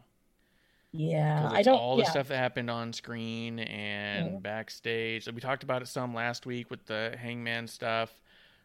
[0.92, 1.78] Yeah, I don't.
[1.78, 2.10] all the yeah.
[2.10, 3.72] stuff that happened on screen mm-hmm.
[3.72, 4.38] and Yeah.
[4.40, 5.28] backstage.
[5.32, 8.10] We talked about it some last week with the Hangman stuff.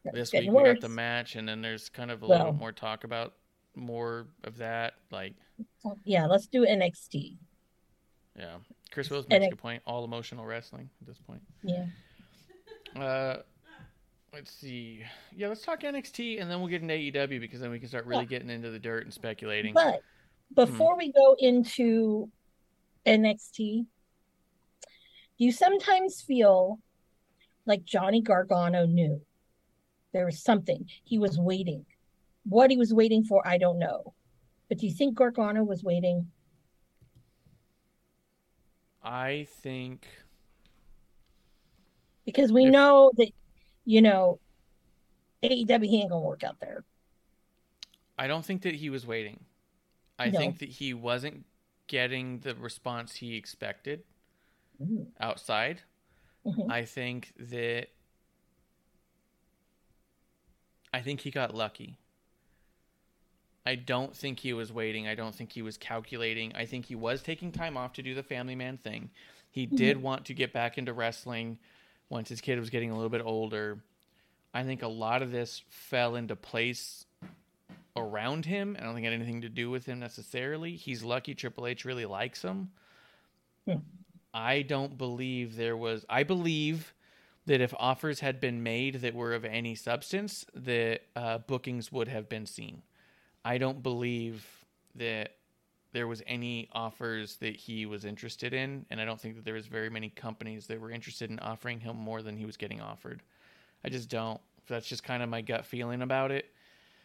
[0.05, 2.53] It's This week we got the match, and then there's kind of a Well- little
[2.53, 3.35] more talk about
[3.75, 4.95] more of that.
[5.11, 5.35] Like,
[6.03, 7.37] Yeah, let's do NXT.
[8.35, 8.57] yeah,
[8.91, 9.83] Chris Willis And makes a good point.
[9.85, 11.41] All emotional wrestling at this point.
[11.63, 11.85] Yeah.
[12.95, 13.37] Uh,
[14.33, 15.03] let's see.
[15.35, 18.05] Yeah, let's talk NXT, and then we'll get into AEW because then we can start
[18.05, 18.29] really Yeah.
[18.29, 19.73] getting into the dirt and speculating.
[19.73, 20.01] But
[20.53, 22.31] before we go into
[23.05, 23.85] NXT,
[25.37, 26.79] do you sometimes feel
[27.65, 29.25] like Johnny Gargano knew
[30.13, 31.85] there was something he was waiting?
[32.47, 34.13] What he was waiting for, I don't know.
[34.69, 36.31] But do you think Gargano was waiting?
[39.03, 40.07] I think
[42.25, 43.29] Because we know that,
[43.85, 44.39] you know,
[45.43, 46.83] AEW he ain't gonna work out there.
[48.17, 49.45] I don't think that he was waiting.
[50.17, 50.39] I No.
[50.39, 51.45] think that he wasn't
[51.87, 54.03] getting the response he expected
[54.81, 55.07] Mm.
[55.19, 55.81] outside.
[56.45, 56.71] Mhm.
[56.71, 57.89] I think that
[60.93, 61.97] I think he got lucky.
[63.65, 65.07] I don't think he was waiting.
[65.07, 66.55] I don't think he was calculating.
[66.55, 69.11] I think he was taking time off to do the family man thing.
[69.51, 71.59] He did want to get back into wrestling
[72.09, 73.83] once his kid was getting a little bit older.
[74.53, 77.05] I think a lot of this fell into place
[77.95, 78.75] around him.
[78.79, 80.75] I don't think it had anything to do with him necessarily.
[80.75, 82.71] He's lucky Triple H really likes him.
[83.67, 83.79] Hmm.
[84.33, 86.05] I don't believe there was.
[86.09, 86.93] I believe
[87.45, 92.07] that if offers had been made that were of any substance, that uh, bookings would
[92.07, 92.81] have been seen.
[93.43, 94.45] I don't believe
[94.95, 95.35] that
[95.95, 99.53] there was any offers that he was interested in, and I don't think that there
[99.53, 102.81] was very many companies that were interested in offering him more than he was getting
[102.81, 103.23] offered.
[103.83, 104.41] I just don't.
[104.67, 106.51] That's just kind of my gut feeling about it.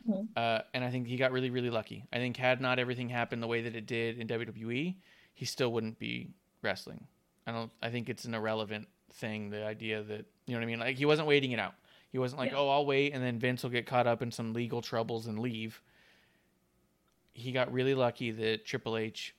[0.09, 0.27] Mhm.
[0.35, 2.05] Uh, and I think he got really, really lucky.
[2.13, 4.97] I think had not everything happened the way that it did in WWE,
[5.35, 6.31] he still wouldn't be
[6.63, 7.07] wrestling.
[7.47, 7.71] I don't.
[7.81, 9.51] I think it's an irrelevant thing.
[9.51, 10.81] The idea that you know what I mean.
[10.81, 11.75] Like he wasn't waiting it out.
[12.11, 12.59] He wasn't like, Yeah.
[12.59, 15.39] oh, I'll wait, and then Vince will get caught up in some legal troubles and
[15.39, 15.81] leave.
[17.33, 19.35] He got really lucky that Triple H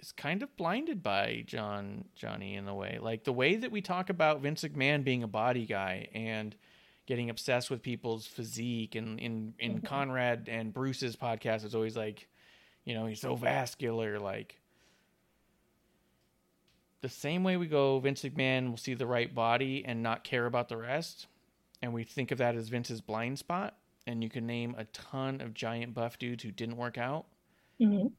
[0.00, 2.98] is kind of blinded by John Johnny in a way.
[3.00, 6.54] Like the way that we talk about Vince McMahon being a body guy and
[7.06, 9.86] getting obsessed with people's physique and in in mm-hmm.
[9.86, 12.28] Conrad and Bruce's podcast is always like,
[12.84, 14.58] you know, he's so vascular like
[17.02, 20.46] the same way we go Vince McMahon will see the right body and not care
[20.46, 21.26] about the rest
[21.82, 25.40] and we think of that as Vince's blind spot and you can name a ton
[25.40, 27.26] of giant buff dudes who didn't work out
[27.80, 28.12] Mhm.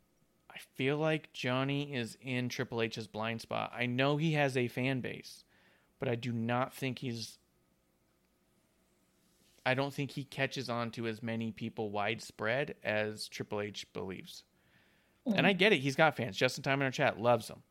[0.50, 3.72] I feel like Johnny is in Triple H's blind spot.
[3.74, 5.43] I know he has a fan base,
[6.00, 7.39] but I do not think he's.
[9.65, 14.43] I don't think he catches on to as many people widespread as Triple H believes.
[15.26, 15.80] And I get it.
[15.80, 16.36] He's got fans.
[16.36, 17.63] Justin Time in our chat loves him.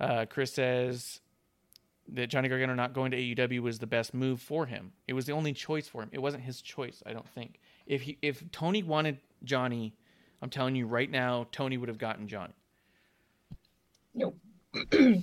[0.00, 1.20] Uh, Chris says
[2.12, 4.92] that Johnny Gargano not going to AEW was the best move for him.
[5.06, 6.08] It was the only choice for him.
[6.12, 7.60] It wasn't his choice, I don't think.
[7.86, 9.94] If he if Tony wanted Johnny,
[10.42, 12.54] I'm telling you right now, Tony would have gotten Johnny.
[14.14, 14.36] Nope.
[14.92, 15.22] I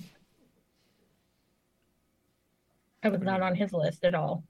[3.08, 4.44] was not on his list at all.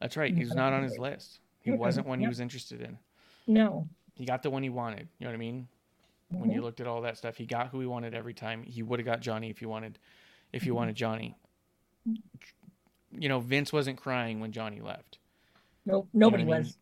[0.00, 0.34] That's right.
[0.34, 1.40] He was not on his list.
[1.60, 2.30] He wasn't one he Yep.
[2.30, 2.98] was interested in.
[3.46, 3.88] No.
[4.14, 5.08] He got the one he wanted.
[5.18, 5.68] You know what I mean?
[6.30, 6.64] When you mm-hmm.
[6.64, 8.64] looked at all that stuff, he got who he wanted every time.
[8.64, 9.98] He would have got Johnny if he wanted
[10.52, 10.98] if he wanted mm-hmm.
[10.98, 11.36] Johnny.
[12.04, 15.18] You know, Vince wasn't crying when Johnny left.
[15.84, 16.08] Nope.
[16.12, 16.56] You know Nobody I mean?
[16.56, 16.76] was.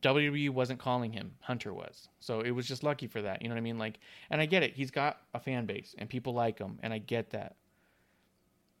[0.00, 1.32] WWE wasn't calling him.
[1.40, 2.08] Hunter was.
[2.20, 3.40] So it was just lucky for that.
[3.40, 3.78] You know what I mean?
[3.78, 3.98] Like,
[4.30, 4.74] and I get it.
[4.74, 7.56] He's got a fan base and people like him, and I get that.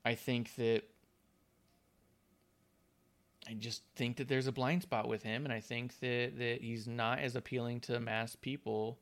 [0.04, 0.82] I think that.
[3.48, 6.60] I just think that there's a blind spot with him, and I think that that
[6.60, 8.98] he's not as appealing to mass people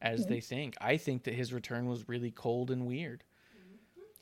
[0.00, 0.74] as they think.
[0.80, 3.22] I think that his return was really cold and weird.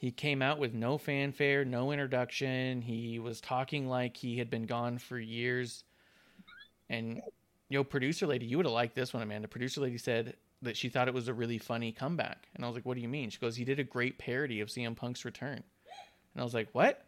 [0.00, 2.80] He came out with no fanfare, no introduction.
[2.80, 5.84] He was talking like he had been gone for years.
[6.88, 7.20] And
[7.68, 9.46] yo, producer lady, you would have liked this one, Amanda.
[9.46, 12.48] Producer lady said that she thought it was a really funny comeback.
[12.54, 13.28] And I was like, what do you mean?
[13.28, 15.62] She goes, he did a great parody of CM Punk's return.
[16.32, 17.04] And I was like, what?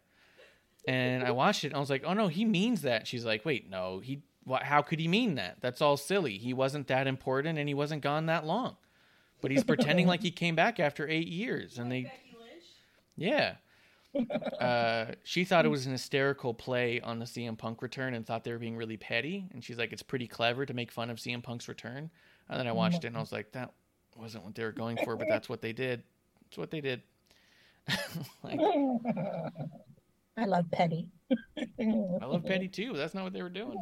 [0.87, 3.07] And I watched it and I was like, oh no, he means that.
[3.07, 5.57] She's like, wait, no, he, what, how could he mean that?
[5.61, 6.37] That's all silly.
[6.37, 8.77] He wasn't that important and he wasn't gone that long.
[9.41, 11.79] But he's pretending like he came back after eight years.
[11.79, 12.11] And they,
[13.15, 13.55] yeah.
[14.59, 18.43] Uh, she thought it was an hysterical play on the CM Punk return and thought
[18.43, 19.47] they were being really petty.
[19.51, 22.11] And she's like, it's pretty clever to make fun of CM Punk's return.
[22.47, 23.73] And then I watched it and I was like, that
[24.15, 26.03] wasn't what they were going for, but that's what they did.
[26.43, 27.01] That's what they did.
[28.43, 28.59] like,
[30.37, 31.07] I love Petty.
[31.57, 32.93] I love Petty too.
[32.95, 33.77] That's not what they were doing.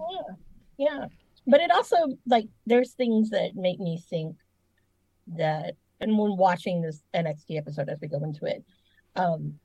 [0.77, 0.89] Yeah.
[0.89, 1.05] yeah.
[1.45, 4.37] But it also like there's things that make me think
[5.35, 8.63] that and when watching this NXT episode as we go into it,
[9.15, 9.59] um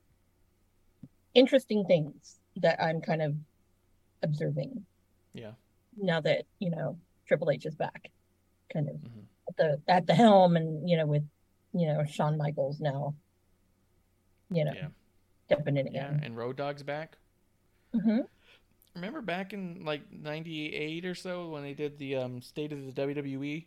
[1.35, 3.35] interesting things that I'm kind of
[4.22, 4.85] observing.
[5.35, 5.52] Yeah.
[5.96, 8.11] Now that, you know, Triple H is back.
[8.72, 9.20] Kind of mm-hmm.
[9.48, 11.26] at the at the helm and, you know, with,
[11.72, 13.14] you know, Shawn Michaels now.
[14.50, 14.72] You know.
[14.74, 14.88] Yeah
[15.46, 16.18] stepping in again.
[16.20, 17.16] Yeah, and Road Dog's back.
[17.94, 18.20] Mm-hmm.
[18.94, 22.92] Remember back in like '98 or so when they did the um, State of the
[22.92, 23.66] WWE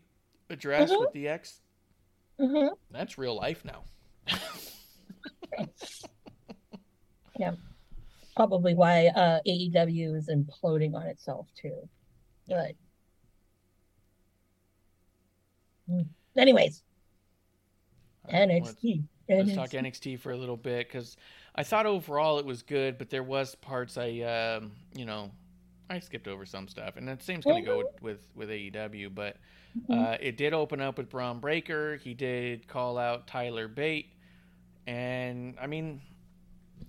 [0.50, 1.00] address mm-hmm.
[1.00, 1.60] with DX?
[2.40, 2.74] Mm-hmm.
[2.92, 3.84] That's real life now.
[7.40, 7.52] yeah,
[8.36, 11.88] probably why uh, AEW is imploding on itself too.
[12.48, 12.74] But,
[15.90, 16.06] mm.
[16.38, 16.84] anyways,
[18.32, 19.04] NXT.
[19.30, 21.16] Let's talk NXT for a little bit because
[21.56, 25.32] I thought overall it was good, but there was parts I, um, you know,
[25.90, 29.14] I skipped over some stuff, and the same's going to go with, with, with AEW.
[29.14, 29.38] But
[29.90, 31.98] uh, it did open up with Bron Breakker.
[31.98, 34.14] He did call out Tyler Bate,
[34.90, 36.02] and I mean,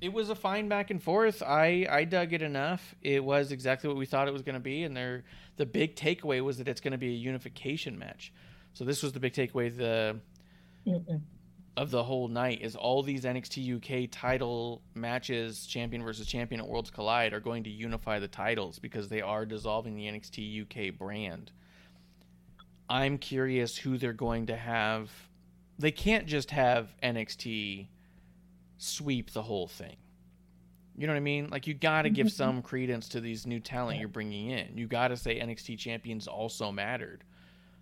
[0.00, 1.42] it was a fine back and forth.
[1.42, 2.94] I I dug it enough.
[3.02, 5.24] It was exactly what we thought it was going to be, and there
[5.56, 8.32] the big takeaway was that it's going to be a unification match.
[8.72, 9.76] So this was the big takeaway.
[9.76, 10.18] The
[10.86, 11.20] Mm-mm
[11.76, 16.68] of the whole night is all these NXT UK title matches, champion versus champion at
[16.68, 20.98] Worlds Collide, are going to unify the titles because they are dissolving the NXT UK
[20.98, 21.52] brand.
[22.88, 25.10] I'm curious who they're going to have.
[25.80, 27.88] They can't just have NXT
[28.76, 29.96] sweep the whole thing.
[30.96, 31.48] You know what I mean?
[31.48, 32.36] Like you got to give mm-hmm.
[32.36, 34.76] some credence to these new talent you're bringing in.
[34.76, 37.24] You got to say NXT champions also mattered.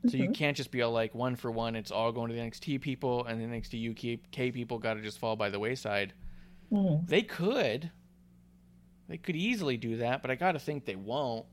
[0.07, 0.33] So you mm-hmm.
[0.33, 1.75] can't just be all like one for one.
[1.75, 5.19] It's all going to the NXT people, and the NXT UK people got to just
[5.19, 6.13] fall by the wayside.
[6.71, 7.07] Mm-hmm.
[7.07, 7.91] They could,
[9.09, 11.47] they could easily do that, but I got to think they won't.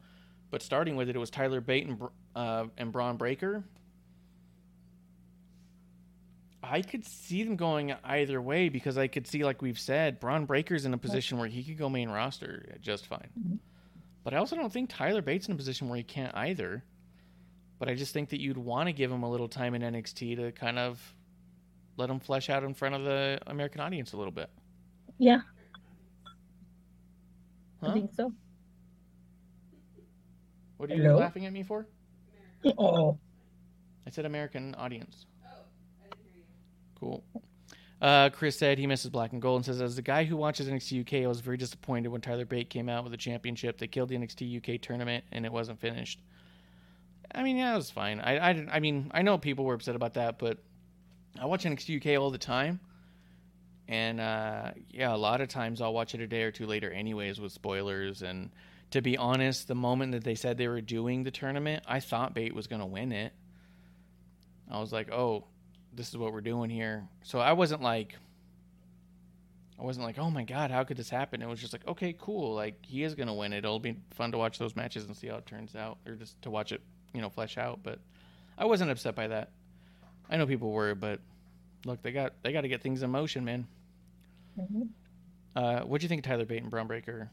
[0.51, 2.01] But starting with it, it was Tyler Bate and
[2.35, 3.63] uh, and Bron Breakker.
[6.67, 10.45] I could see them going either way because I could see, like we've said, Bron
[10.45, 13.29] Breakker's in a position where he could go main roster just fine.
[13.39, 13.55] Mm-hmm.
[14.23, 16.83] But I also don't think Tyler Bate's in a position where he can't either.
[17.77, 20.37] But I just think that you'd want to give him a little time in NXT
[20.37, 20.99] to kind of
[21.97, 24.49] let him flesh out in front of the American audience a little bit.
[25.17, 25.41] Yeah.
[27.81, 27.89] Huh?
[27.89, 28.31] I think so.
[30.77, 31.17] What are you Hello?
[31.17, 31.85] laughing at me for?
[32.77, 33.17] Oh.
[34.07, 35.25] I said American audience.
[36.99, 37.23] Cool.
[38.01, 40.67] Uh, Chris said he misses Black and Gold and says, as the guy who watches
[40.67, 43.77] NXT UK, I was very disappointed when Tyler Bate came out with a championship.
[43.77, 46.19] They killed the NXT UK tournament and it wasn't finished.
[47.33, 48.19] I mean, yeah, it was fine.
[48.19, 50.59] I, I, I mean, I know people were upset about that, but
[51.39, 52.79] I watch NXT UK all the time.
[53.87, 56.91] And uh, yeah, a lot of times I'll watch it a day or two later,
[56.91, 58.21] anyways, with spoilers.
[58.21, 58.51] And
[58.91, 62.33] to be honest, the moment that they said they were doing the tournament, I thought
[62.33, 63.33] Bate was going to win it.
[64.69, 65.45] I was like, oh,
[65.95, 67.07] this is what we're doing here.
[67.23, 68.15] So I wasn't like,
[69.79, 71.41] I wasn't like, oh my god, how could this happen?
[71.41, 72.53] It was just like, okay, cool.
[72.53, 73.59] Like he is going to win it.
[73.59, 76.41] It'll be fun to watch those matches and see how it turns out, or just
[76.43, 76.81] to watch it
[77.13, 77.79] you know flesh out.
[77.81, 77.99] But
[78.57, 79.49] I wasn't upset by that.
[80.29, 81.19] I know people were, but
[81.85, 83.67] look, they got they got to get things in motion, man.
[84.59, 84.83] Mm-hmm.
[85.55, 87.29] Uh, what do you think of Tyler Bate and Bron Breakker?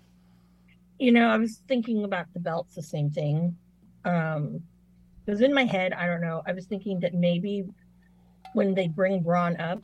[0.98, 3.57] You know, I was thinking about the belts, the same thing.
[4.05, 4.62] Um,
[5.27, 5.92] it was in my head.
[5.92, 6.42] I don't know.
[6.46, 7.64] I was thinking that maybe
[8.55, 9.83] when they bring Bron up,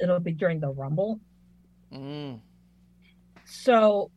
[0.00, 1.20] it'll be during the Rumble.
[1.92, 2.40] Mm.
[3.44, 4.10] So,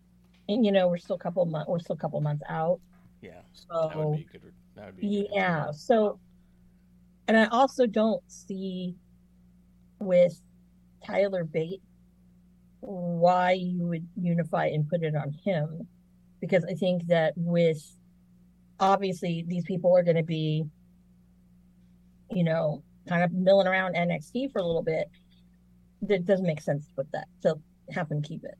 [0.48, 1.70] and you know, we're still a couple months.
[1.70, 2.80] We're still a couple months out.
[3.22, 3.42] Yeah.
[3.54, 4.54] So that would be good.
[4.76, 5.72] That would be yeah.
[5.72, 6.20] So,
[7.28, 8.96] and I also don't see
[10.00, 10.42] with
[11.06, 11.82] Tyler Bate
[12.82, 15.88] why you would unify and put it on him,
[16.40, 17.84] because I think that with
[18.80, 20.66] obviously these people are going to be,
[22.32, 25.10] you know, kind of milling around NXT for a little bit.
[26.08, 27.28] It doesn't make sense to put that.
[27.42, 27.60] So
[27.92, 28.56] have them keep it.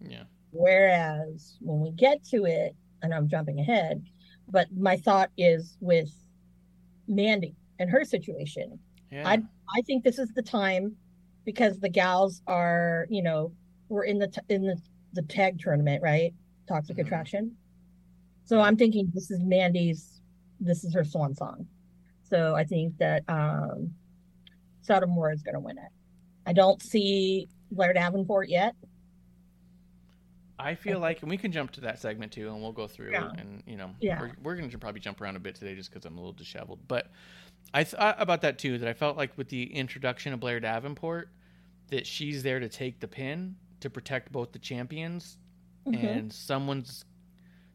[0.00, 0.24] Yeah.
[0.50, 4.02] Whereas when we get to it, and I'm jumping ahead,
[4.48, 6.10] but my thought is with
[7.06, 8.78] Mandy and her situation.
[9.12, 9.28] Yeah.
[9.28, 9.42] I
[9.76, 10.96] I think this is the time
[11.44, 13.52] because the gals are, you know,
[13.88, 14.76] we're in the t- in the
[15.12, 16.32] the tag tournament, right?
[16.68, 17.02] Toxic Mhm.
[17.04, 17.56] Attraction.
[18.44, 20.20] So I'm thinking this is Mandy's
[20.60, 21.66] this is her swan song.
[22.30, 23.92] So I think that um
[24.88, 25.90] Satomura is going to win it.
[26.46, 28.74] I don't see Blair Davenport yet.
[30.58, 33.12] I feel like, and we can jump to that segment too, and we'll go through.
[33.12, 33.30] Yeah.
[33.36, 34.20] And you know, Yeah.
[34.20, 36.32] we're, we're going to probably jump around a bit today just because I'm a little
[36.32, 36.80] disheveled.
[36.88, 37.10] But
[37.74, 38.78] I thought about that too.
[38.78, 41.30] That I felt like with the introduction of Blair Davenport,
[41.88, 45.38] that she's there to take the pin to protect both the champions,
[45.86, 46.04] Mhm.
[46.04, 47.04] and someone's.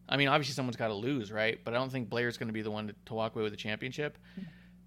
[0.08, 1.60] I mean, obviously someone's got to lose, right?
[1.64, 3.54] But I don't think Blair's going to be the one to, to walk away with
[3.54, 4.18] the championship.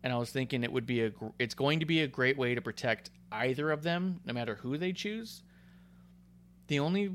[0.02, 1.10] And I was thinking it would be a.
[1.10, 4.54] gr- It's going to be a great way to protect either of them, no matter
[4.54, 5.42] who they choose.
[6.68, 7.10] The only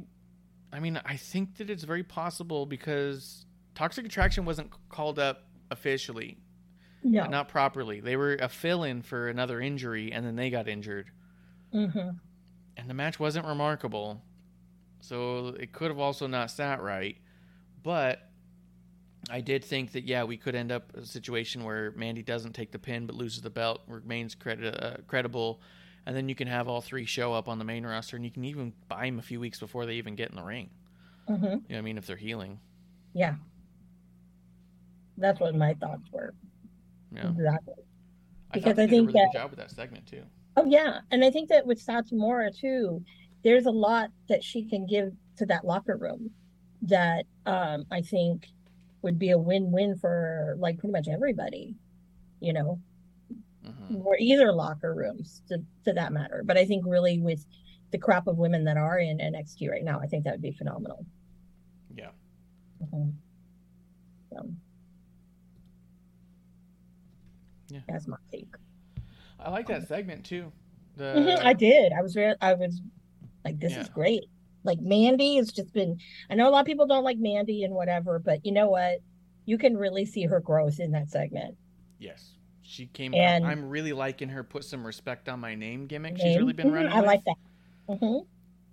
[0.71, 6.39] I mean, I think that it's very possible because Toxic Attraction wasn't called up officially,
[7.03, 7.99] yeah, not properly.
[7.99, 11.11] They were a fill-in for another injury, and then they got injured,
[11.71, 12.09] hmm
[12.75, 14.23] and the match wasn't remarkable.
[15.01, 17.17] So it could have also not sat right,
[17.83, 18.29] but
[19.29, 22.71] I did think that yeah, we could end up a situation where Mandy doesn't take
[22.71, 25.61] the pin but loses the belt, remains credi- uh, credible,
[26.05, 28.31] and then you can have all three show up on the main roster, and you
[28.31, 30.69] can even buy them a few weeks before they even get in the ring.
[31.27, 31.97] hmm You know what I mean?
[31.97, 32.59] If they're healing.
[33.13, 33.35] Yeah.
[35.17, 36.33] That's what my thoughts were.
[37.13, 37.29] Yeah.
[37.29, 37.75] Exactly.
[37.77, 40.23] I Because I did think a really that- good job with that segment too.
[40.55, 43.03] Oh yeah, and I think that with Satomura too,
[43.43, 46.29] there's a lot that she can give to that locker room
[46.83, 48.47] that um I think
[49.01, 51.75] would be a win-win for like pretty much everybody,
[52.39, 52.79] you know,
[53.63, 56.41] hmm or either locker rooms to, to that matter.
[56.45, 57.45] But I think really with
[57.91, 60.51] the crop of women that are in NXT right now, I think that would be
[60.51, 61.05] phenomenal.
[61.95, 62.09] Yeah.
[62.81, 63.13] Mhm.
[64.31, 64.49] So,
[67.69, 67.81] Yeah.
[67.87, 68.55] that's my take.
[69.39, 70.51] I like that segment too.
[70.95, 71.91] The Mhm, I did.
[71.91, 72.81] I was I was
[73.45, 74.25] like, this is great.
[74.63, 75.99] Like Mandy has just been,
[76.29, 78.99] I know a lot of people don't like Mandy and whatever, but you know what?
[79.45, 81.57] You can really see her growth in that segment.
[81.99, 83.13] yes, she came.
[83.13, 84.43] And- I'm really liking her.
[84.43, 86.17] Put some respect on my name gimmick.
[86.17, 86.91] She's really been Mhm, running.
[86.93, 87.35] I like that.
[87.99, 88.19] hmm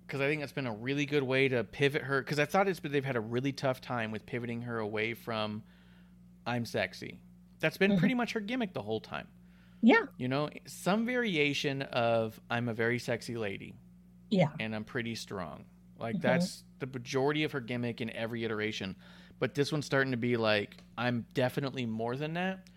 [0.07, 2.21] because I think that's been a really good way to pivot her.
[2.21, 5.13] Because I thought it's been they've had a really tough time with pivoting her away
[5.13, 5.63] from
[6.45, 7.21] I'm sexy.
[7.61, 7.97] That's been Mhm.
[7.99, 9.27] pretty much her gimmick the whole time.
[9.81, 10.07] Yeah.
[10.17, 13.75] You know, some variation of I'm a very sexy lady.
[14.29, 14.49] Yeah.
[14.59, 15.63] and I'm pretty strong.
[16.01, 16.21] Like Mhm.
[16.21, 18.95] that's the majority of her gimmick in every iteration.
[19.39, 22.67] But this one's starting to be like I'm definitely more than that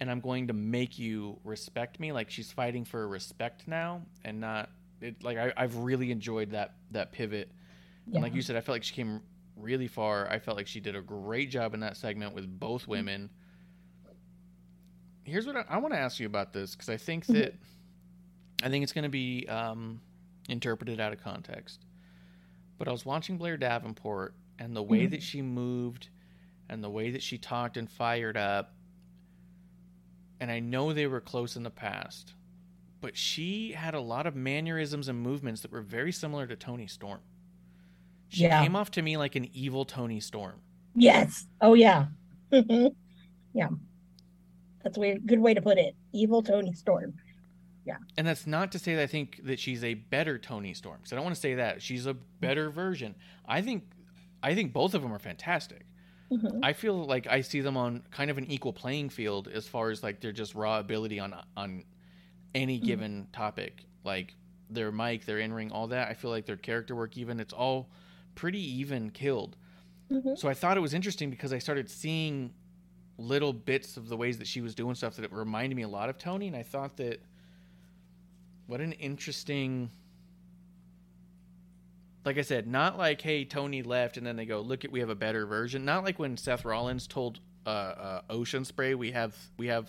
[0.00, 4.40] and I'm going to make you respect me like she's fighting for respect now and
[4.40, 7.50] not it like I, I've really enjoyed that that pivot.
[8.12, 9.20] And like you said, I felt like she came
[9.56, 10.30] really far.
[10.30, 12.90] I felt like she did a great job in that segment with both Mm-hmm.
[12.90, 13.30] women.
[15.24, 17.42] Here's what I, I want to ask you about this because I think Mm-hmm.
[17.42, 17.54] that
[18.62, 20.00] I think it's going to be um,
[20.48, 21.84] interpreted out of context.
[22.78, 25.10] But I was watching Blair Davenport and the way Mhm.
[25.10, 26.08] that she moved
[26.68, 28.74] and the way that she talked and fired up.
[30.40, 32.34] And I know they were close in the past,
[33.00, 36.86] but she had a lot of mannerisms and movements that were very similar to Toni
[36.86, 37.20] Storm.
[38.28, 38.62] She Yeah.
[38.62, 40.60] came off to me like an evil Toni Storm.
[40.94, 41.46] Yes.
[41.60, 42.08] Oh yeah.
[43.54, 43.70] Yeah.
[44.84, 45.96] That's a good way to put it.
[46.12, 47.14] Evil Toni Storm.
[48.16, 50.98] And that's not to say that I think that she's a better Toni Storm.
[50.98, 53.16] Because I don't want to say that she's a better version.
[53.46, 53.92] I think,
[54.42, 55.86] I think both of them are fantastic.
[56.30, 56.62] Mhm.
[56.62, 59.90] I feel like I see them on kind of an equal playing field as far
[59.90, 61.84] as like their just raw ability on on
[62.54, 62.84] any Mhm.
[62.84, 63.86] given topic.
[64.04, 64.36] Like
[64.70, 66.08] their mic, their in ring, all that.
[66.08, 67.92] I feel like their character work, even it's all
[68.34, 69.56] pretty even killed.
[70.10, 70.36] Mhm.
[70.36, 72.54] So I thought it was interesting because I started seeing
[73.18, 75.88] little bits of the ways that she was doing stuff that it reminded me a
[75.88, 77.22] lot of Toni, and I thought that
[78.68, 79.90] what an interesting.
[82.24, 85.00] Like I said, not like hey Toni left and then they go look at we
[85.00, 85.84] have a better version.
[85.84, 89.88] Not like when Seth Rollins told uh, uh, Ocean Spray we have we have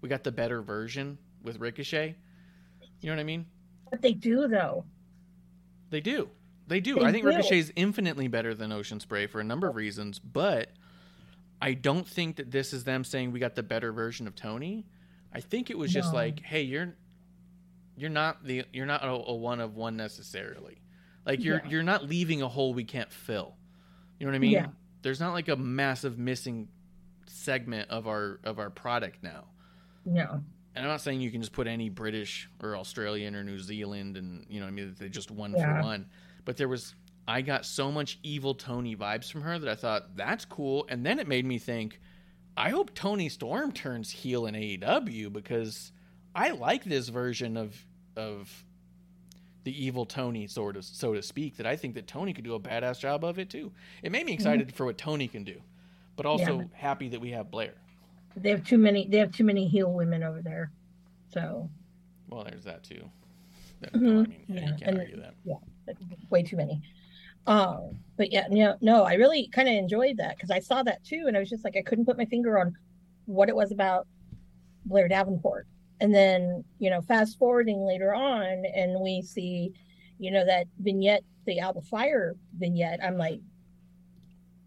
[0.00, 2.14] we got the better version with Ricochet.
[3.00, 3.44] You know what I mean?
[3.90, 4.84] But they do though.
[5.90, 6.30] They do.
[6.68, 7.00] They do.
[7.00, 7.30] They I think do.
[7.30, 10.70] Ricochet is infinitely better than Ocean Spray for a number of reasons, but
[11.60, 14.86] I don't think that this is them saying we got the better version of Toni.
[15.34, 16.94] I think it was just like, hey, you're
[18.02, 20.82] you're not the you're not a, a one of one necessarily.
[21.24, 21.70] Like you're Yeah.
[21.70, 23.54] you're not leaving a hole we can't fill.
[24.18, 24.50] You know what I mean?
[24.50, 24.66] Yeah.
[25.02, 26.68] There's not like a massive missing
[27.26, 29.44] segment of our of our product now.
[30.04, 30.32] Yeah.
[30.74, 34.16] and I'm not saying you can just put any British or Australian or New Zealand
[34.16, 35.80] and you know what I mean they just one Yeah.
[35.80, 36.06] for one,
[36.44, 36.94] but there was
[37.28, 41.06] I got so much evil Toni vibes from her that I thought that's cool, and
[41.06, 42.00] then it made me think
[42.56, 45.92] I hope Toni Storm turns heel in AEW because
[46.34, 47.86] I like this version of
[48.16, 48.64] of
[49.64, 52.54] the evil Toni sort of so to speak that I think that Toni could do
[52.54, 53.72] a badass job of it too.
[54.02, 55.60] It made me excited for what Toni can do,
[56.16, 56.64] but also Yeah.
[56.72, 57.74] happy that we have Blair.
[58.36, 59.06] They have too many.
[59.06, 60.72] They have too many heel women over there.
[61.28, 61.70] So
[62.28, 63.08] Well, there's that too.
[63.80, 64.00] That- Mhm.
[64.00, 65.34] I mean, yeah, Yeah, you can't and- argue that.
[65.44, 65.56] yeah,
[66.30, 66.82] way too many.
[67.46, 71.02] Um, but yeah, no, no, I really kind of enjoyed that because I saw that
[71.04, 72.76] too, and I was just like, I couldn't put my finger on
[73.26, 74.06] what it was about
[74.86, 75.66] Blair Davenport.
[76.02, 79.72] And then, you know, fast forwarding later on, and we see,
[80.18, 82.98] you know, that vignette, the Alba Fyre vignette.
[83.00, 83.40] I'm like,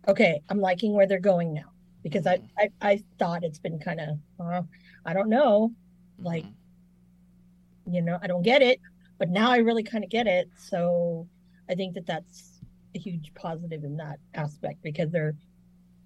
[0.07, 1.73] okay, I'm liking where they're going now
[2.03, 4.61] because I, I, I thought it's been kind of, uh,
[5.05, 5.73] I don't know,
[6.19, 6.45] like,
[7.85, 8.79] you know, I don't get it,
[9.17, 10.49] but now I really kind of get it.
[10.57, 11.27] So
[11.69, 12.61] I think that that's
[12.95, 15.35] a huge positive in that aspect because they're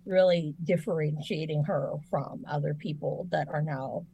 [0.08, 4.08] really differentiating her from other people that are now,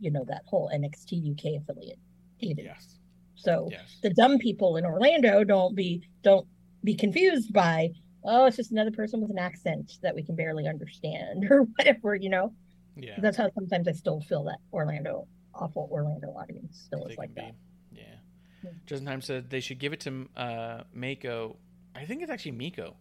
[0.00, 1.98] you know, that whole NXT UK affiliate.
[2.40, 2.98] Yes.
[3.34, 3.98] So Yes.
[4.02, 6.46] the dumb people in Orlando don't be don't
[6.84, 7.90] be confused by
[8.24, 12.14] oh it's just another person with an accent that we can barely understand or whatever
[12.14, 12.52] you know.
[12.96, 13.18] Yeah.
[13.20, 17.34] That's how sometimes I still feel that Orlando awful Orlando audience still They is like
[17.34, 17.54] can that.
[17.92, 18.00] be.
[18.00, 18.70] Yeah.
[18.86, 21.56] Justin Time said they should give it to uh, Mako.
[21.94, 22.96] I think it's actually Miko.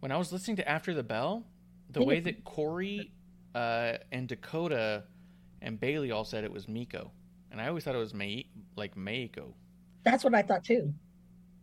[0.00, 1.44] When I was listening to After the Bell,
[1.90, 3.12] the way that Corey
[3.54, 5.04] uh, and Dakota
[5.62, 7.10] and Bayley all said it was Miko,
[7.50, 8.46] and I always thought it was May
[8.76, 9.52] like Meiko,
[10.04, 10.92] That's what I thought too.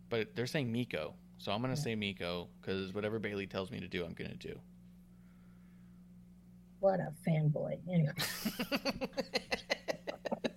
[0.09, 3.87] but they're saying Miko, so I'm gonna say Miko because whatever Bayley tells me to
[3.87, 4.59] do, I'm gonna do.
[6.79, 7.79] What a fanboy.
[7.91, 8.13] Anyway.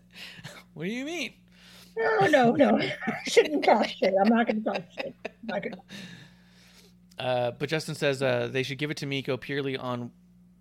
[0.75, 1.35] What do you mean?
[1.99, 2.79] No, no, no.
[3.07, 4.15] I shouldn't talk shit.
[4.19, 5.15] I'm not gonna talk shit.
[5.27, 5.77] I'm not gonna
[7.19, 10.11] Uh, but Justin says uh, they should give it to Miko purely on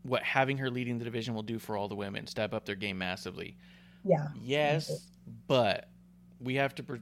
[0.03, 2.75] what having her leading the division will do for all the women, step up their
[2.75, 3.57] game massively.
[4.05, 4.27] Yeah.
[4.41, 5.07] Yes,
[5.47, 5.89] but
[6.39, 6.95] we have to pr-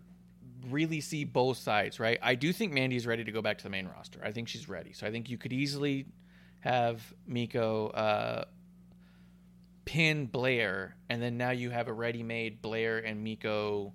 [0.70, 2.18] really see both sides, right?
[2.22, 4.20] I do think Mandy's ready to go back to the main roster.
[4.24, 4.94] I think she's ready.
[4.94, 6.08] So I think you could easily
[6.62, 8.46] have Miko uh,
[9.86, 13.94] pin Blair, and then now you have a ready-made Blair and Miko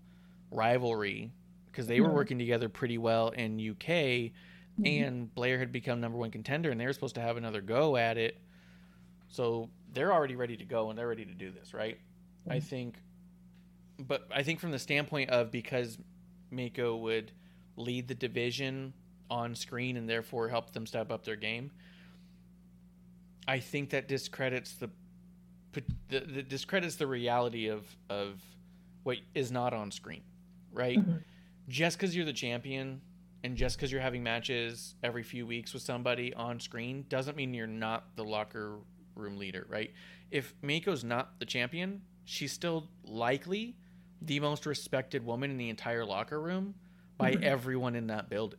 [0.51, 1.33] rivalry
[1.67, 2.15] because they were Mhm.
[2.15, 4.33] working together pretty well in UK,
[4.85, 7.97] and Blair had become number one contender, and they were supposed to have another go
[7.97, 8.39] at it.
[9.33, 11.99] So they're already ready to go, and they're ready to do this, right?
[12.49, 12.67] I mm-hmm.
[12.67, 12.95] think,
[13.99, 15.99] but I think from the standpoint of because
[16.51, 17.33] Mako would
[17.77, 18.93] lead the division
[19.31, 21.71] on screen and therefore help them step up their game.
[23.49, 24.91] I think that discredits the,
[25.73, 28.41] the, the discredits the reality of of
[29.03, 30.23] what is not on screen,
[30.73, 30.99] right?
[30.99, 31.17] Mm-hmm.
[31.69, 33.01] Just because you're the champion
[33.43, 37.55] and just because you're having matches every few weeks with somebody on screen doesn't mean
[37.55, 38.77] you're not the locker
[39.15, 39.93] room leader, right?
[40.31, 43.77] If Mako's not the champion, she's still likely
[44.21, 46.75] the most respected woman in the entire locker room
[47.19, 47.43] by Mhm.
[47.43, 48.59] everyone in that building.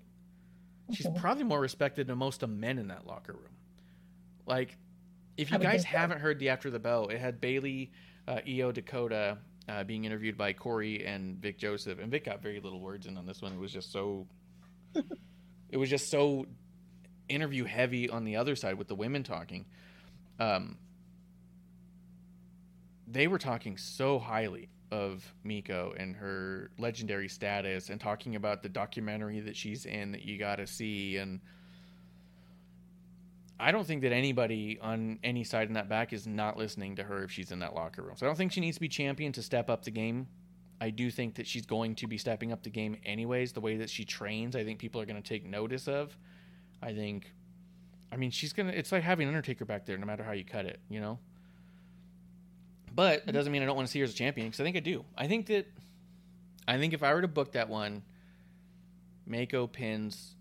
[0.92, 1.20] She's Okay.
[1.20, 3.56] probably more respected than most of men in that locker room.
[4.46, 4.78] Like,
[5.38, 7.92] if you guys haven't heard the After the Bell, it had Bayley,
[8.28, 9.38] uh, Io Dakota
[9.70, 13.16] uh, being interviewed by Corey and Vic Joseph, and Vic got very little words in
[13.18, 13.54] on this one.
[13.54, 14.28] It was just so,
[15.70, 16.46] it was just so
[17.30, 19.66] interview heavy on the other side with the women talking.
[20.40, 20.78] Um,
[23.08, 28.70] they were talking so highly of Miko and her legendary status and talking about the
[28.70, 31.40] documentary that she's in that you got to see and
[33.60, 37.04] I don't think that anybody on any side in that back is not listening to
[37.04, 38.16] her if she's in that locker room.
[38.18, 40.28] So I don't think she needs to be champion to step up the game.
[40.82, 43.54] I do think that she's going to be stepping up the game anyways.
[43.54, 46.18] The way that she trains, I think people are going to take notice of.
[46.82, 47.32] I think,
[48.14, 48.72] I mean, she's gonna.
[48.72, 51.18] It's like having Undertaker back there, no matter how you cut it, you know.
[52.94, 54.64] But it doesn't mean I don't want to see her as a champion because I
[54.64, 55.04] think I do.
[55.18, 55.66] I think that,
[56.68, 58.04] I think if I were to book that one,
[59.26, 60.36] Mako pins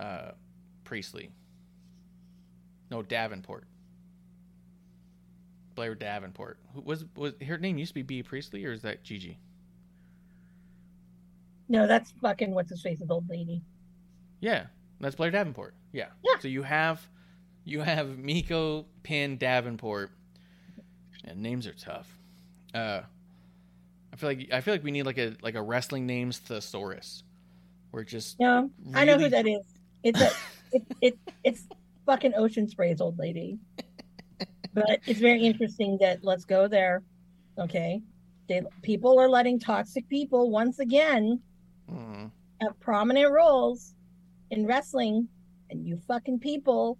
[0.00, 0.32] uh,
[0.82, 1.30] Priestley.
[2.90, 3.68] No, Davenport.
[5.76, 6.58] Blair Davenport.
[6.74, 9.38] Who was was her name used to be Bea Priestley or is that Gigi?
[11.68, 13.62] No, that's fucking what's his face, the old lady.
[14.40, 14.66] Yeah,
[15.00, 15.74] that's Blair Davenport.
[15.92, 16.06] Yeah.
[16.22, 16.38] yeah.
[16.40, 17.06] So you have
[17.64, 20.10] you have Miko Pin Davenport.
[21.24, 22.08] And names are tough.
[22.74, 23.02] Uh
[24.12, 27.22] I feel like I feel like we need like a like a wrestling names thesaurus.
[27.92, 29.62] We're just No, I know who that is.
[30.02, 30.30] It's a,
[30.72, 31.64] it, it, it's
[32.06, 33.58] fucking Ocean Spray's old lady.
[34.72, 37.02] but it's very interesting that let's go there.
[37.58, 38.02] Okay.
[38.48, 41.40] They, people are letting toxic people once again
[41.90, 42.30] Mm.
[42.60, 43.94] have prominent roles
[44.50, 45.28] in wrestling,
[45.70, 46.98] and you fucking people.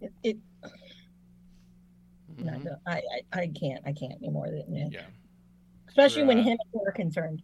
[0.00, 0.38] It, it
[2.38, 2.64] Mhm.
[2.64, 3.02] no, I,
[3.32, 4.90] I I can't I can't anymore than.
[4.92, 5.02] Yeah.
[5.88, 7.42] especially when Uh, him and her are concerned.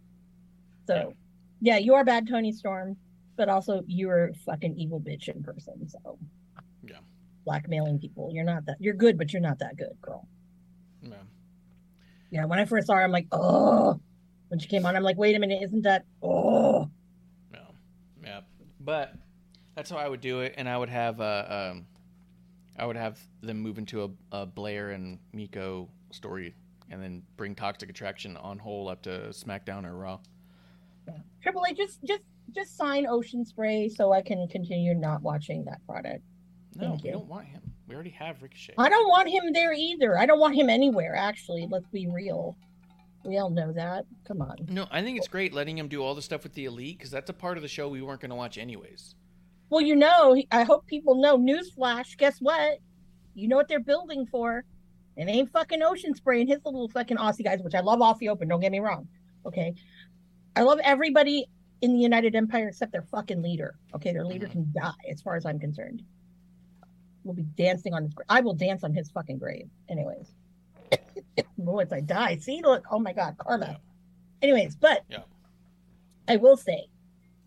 [0.87, 1.13] So,
[1.59, 2.95] yeah, you are bad, Toni Storm,
[3.35, 5.87] but also you're a fucking evil bitch in person.
[5.89, 6.17] So,
[6.83, 6.99] Yeah.
[7.43, 8.31] blackmailing people.
[8.33, 8.77] You're not that.
[8.79, 10.27] You're good, but you're not that good, girl.
[11.03, 11.23] Yeah.
[12.31, 13.99] Yeah, when I first saw her, I'm like, oh.
[14.47, 16.89] When she came on, I'm like, wait a minute, isn't that oh?
[18.87, 19.13] But
[19.75, 21.85] that's how I would do it, and I would have uh, um,
[22.79, 26.55] I would have them move into a, a Blair and Miko story,
[26.89, 30.19] and then bring Toxic Attraction on whole up to SmackDown or Raw.
[31.05, 31.15] Yeah.
[31.43, 32.23] Triple A, just just
[32.55, 36.23] just sign Ocean Spray so I can continue not watching that product.
[36.77, 37.15] No, Thank we you.
[37.15, 37.61] don't want him.
[37.89, 38.75] We already have Ricochet.
[38.77, 40.17] I don't want him there either.
[40.17, 41.13] I don't want him anywhere.
[41.13, 42.55] Actually, let's be real.
[43.23, 44.05] We all know that.
[44.25, 44.55] Come on.
[44.69, 47.11] No, I think it's great letting him do all the stuff with the elite because
[47.11, 49.15] that's a part of the show we weren't going to watch anyways.
[49.69, 51.37] Well, you know, I hope people know.
[51.37, 52.79] Newsflash, guess what?
[53.33, 54.63] You know what they're building for.
[55.17, 58.29] It ain't fucking Ocean Spray and his little fucking Aussie guys, which I love Aussie
[58.29, 59.07] Open, don't get me wrong.
[59.45, 59.73] Okay.
[60.55, 61.47] I love everybody
[61.81, 63.75] in the United Empire except their fucking leader.
[63.95, 64.13] Okay.
[64.13, 64.63] Their leader mm-hmm.
[64.63, 66.03] can die, as far as I'm concerned.
[67.23, 68.27] We'll be dancing on his grave.
[68.29, 69.67] I will dance on his fucking grave.
[69.89, 70.33] Anyways.
[71.57, 72.37] Once I die.
[72.37, 72.85] See, look.
[72.91, 73.35] Oh my God.
[73.37, 73.79] Karma.
[74.41, 75.23] Anyways, but Yeah.
[76.27, 76.87] I will say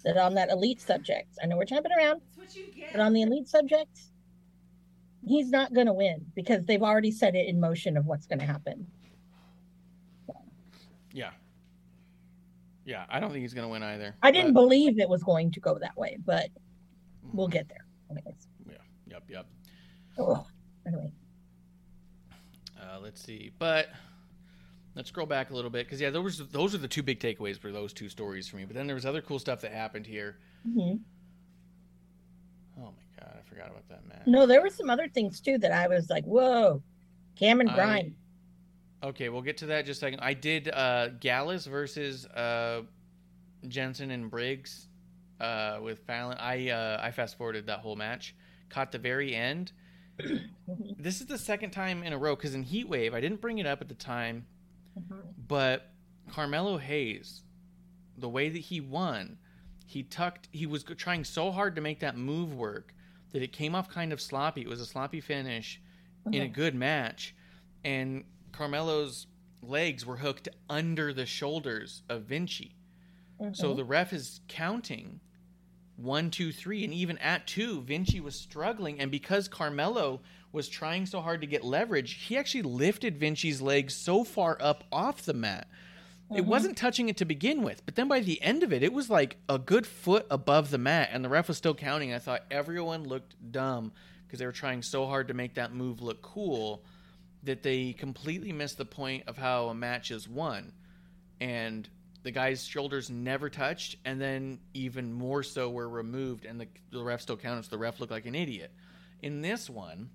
[0.04, 2.92] that on that elite subject, I know we're jumping around, That's what you get.
[2.92, 4.00] but on the elite subject,
[5.26, 8.38] he's not going to win because they've already set it in motion of what's going
[8.38, 8.86] to happen.
[11.12, 11.30] Yeah.
[12.84, 14.14] Yeah, I don't think he's going to win either.
[14.22, 16.48] I didn't but- believe it was going to go that way, but
[17.32, 17.52] we'll mm.
[17.52, 17.84] get there.
[18.10, 18.48] Anyways.
[18.68, 18.76] Yeah.
[19.06, 19.22] Yep.
[19.28, 19.46] Yep.
[20.18, 20.46] Oh,
[20.86, 21.12] anyway.
[22.90, 23.88] Uh, let's see, but
[24.94, 27.58] let's scroll back a little bit because yeah, those those are the two big takeaways
[27.58, 28.64] for those two stories for me.
[28.64, 30.38] But then there was other cool stuff that happened here.
[30.66, 31.00] Mhm.
[32.78, 34.26] Oh my god, I forgot about that match.
[34.26, 36.82] No, there were some other things too that I was like, whoa,
[37.36, 38.14] Cameron Grimes.
[39.02, 40.20] Okay, we'll get to that in just a second.
[40.20, 42.82] I did uh, Gallus versus uh,
[43.68, 44.88] Jensen and Briggs
[45.40, 46.36] uh, with Fallon.
[46.38, 48.34] I uh, I fast forwarded that whole match.
[48.68, 49.72] Caught the very end.
[50.98, 53.58] This is the second time in a row because in Heat Wave, I didn't bring
[53.58, 54.46] it up at the time,
[55.48, 55.90] but
[56.30, 57.42] Carmelo Hayes,
[58.16, 59.38] the way that he won,
[59.86, 60.48] he tucked.
[60.52, 62.94] He was trying so hard to make that move work
[63.32, 64.62] that it came off kind of sloppy.
[64.62, 65.80] It was a sloppy finish
[66.26, 66.52] in a Mhm.
[66.52, 67.34] good match,
[67.84, 69.26] and Carmelo's
[69.62, 72.76] legs were hooked under the shoulders of Vinci.
[73.52, 73.76] So Mhm.
[73.76, 75.20] the ref is counting
[76.02, 79.00] one, two, three, and even at two, Vinci was struggling.
[79.00, 80.20] And because Carmelo
[80.52, 84.84] was trying so hard to get leverage, he actually lifted Vinci's legs so far up
[84.90, 85.68] off the mat.
[86.34, 86.46] It Mhm.
[86.46, 89.10] wasn't touching it to begin with, but then by the end of it, it was
[89.10, 92.12] like a good foot above the mat, and the ref was still counting.
[92.12, 93.92] I thought everyone looked dumb
[94.26, 96.84] because they were trying so hard to make that move look cool
[97.42, 100.72] that they completely missed the point of how a match is won.
[101.40, 101.88] And
[102.22, 107.02] the guy's shoulders never touched, and then even more so were removed, and the, the
[107.02, 108.72] ref still counted, so the ref looked like an idiot.
[109.22, 110.10] In this one,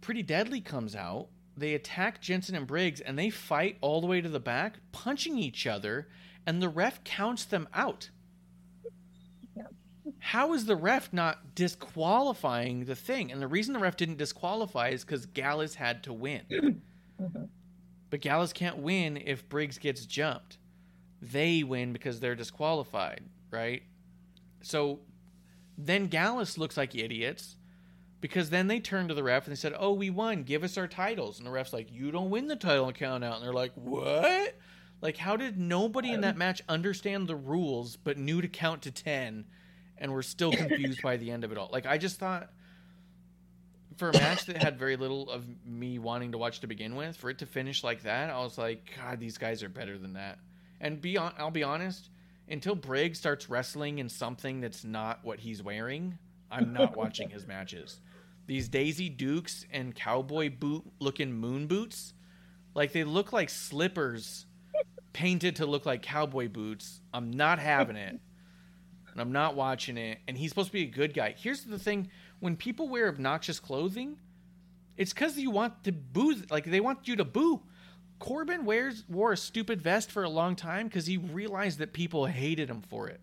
[0.00, 1.28] Pretty Deadly comes out.
[1.56, 5.38] They attack Jensen and Briggs, and they fight all the way to the back, punching
[5.38, 6.08] each other,
[6.46, 8.10] and the ref counts them out.
[10.18, 13.30] How is the ref not disqualifying the thing?
[13.30, 16.82] And the reason the ref didn't disqualify is because Gallus had to win.
[17.22, 17.44] Mm-hmm.
[18.10, 20.58] But Gallus can't win if Briggs gets jumped.
[21.20, 23.82] They win because they're disqualified, right?
[24.62, 25.00] So
[25.76, 27.56] then Gallus looks like idiots
[28.20, 30.44] because then they turn to the ref and they said, "Oh, we won.
[30.44, 33.36] Give us our titles." And the ref's like, "You don't win the title count out."
[33.36, 34.54] And they're like, "What?"
[35.00, 38.90] Like, how did nobody in that match understand the rules but knew to count to
[38.90, 39.44] ten,
[39.98, 41.68] and were still confused by the end of it all?
[41.70, 42.50] Like, I just thought
[43.96, 47.16] for a match that had very little of me wanting to watch to begin with,
[47.16, 50.14] for it to finish like that, I was like, God, these guys are better than
[50.14, 50.38] that.
[50.80, 52.10] And be on, I'll be honest,
[52.48, 56.18] until Briggs starts wrestling in something that's not what he's wearing,
[56.50, 58.00] I'm not watching his matches.
[58.46, 62.12] These Daisy Dukes and cowboy boot looking moon boots,
[62.74, 64.46] like they look like slippers
[65.12, 67.00] painted to look like cowboy boots.
[67.14, 68.20] I'm not having it.
[69.12, 70.18] And I'm not watching it.
[70.26, 71.34] And he's supposed to be a good guy.
[71.38, 72.10] Here's the thing
[72.40, 74.16] when people wear obnoxious clothing,
[74.96, 77.62] it's because you want to boo, like they want you to boo.
[78.18, 82.26] Corbin wears wore a stupid vest for a long time because he realized that people
[82.26, 83.20] hated him for it.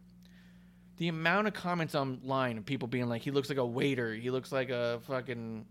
[0.98, 4.30] The amount of comments online of people being like, he looks like a waiter, he
[4.30, 5.66] looks like a fucking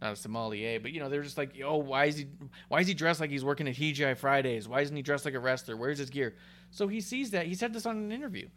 [0.00, 2.26] not a sommelier, but you know they're just like, oh, why is he
[2.68, 4.68] why is he dressed like he's working at TGI Fridays?
[4.68, 5.76] Why isn't he dressed like a wrestler?
[5.76, 6.36] Where's his gear?
[6.70, 7.46] So he sees that.
[7.46, 8.48] He said this on an interview.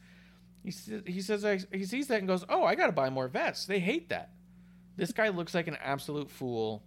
[0.63, 3.27] He sa- he says he sees that and goes, oh, I got to buy more
[3.27, 3.65] vests.
[3.65, 4.31] They hate that.
[4.95, 6.83] This guy looks like an absolute fool,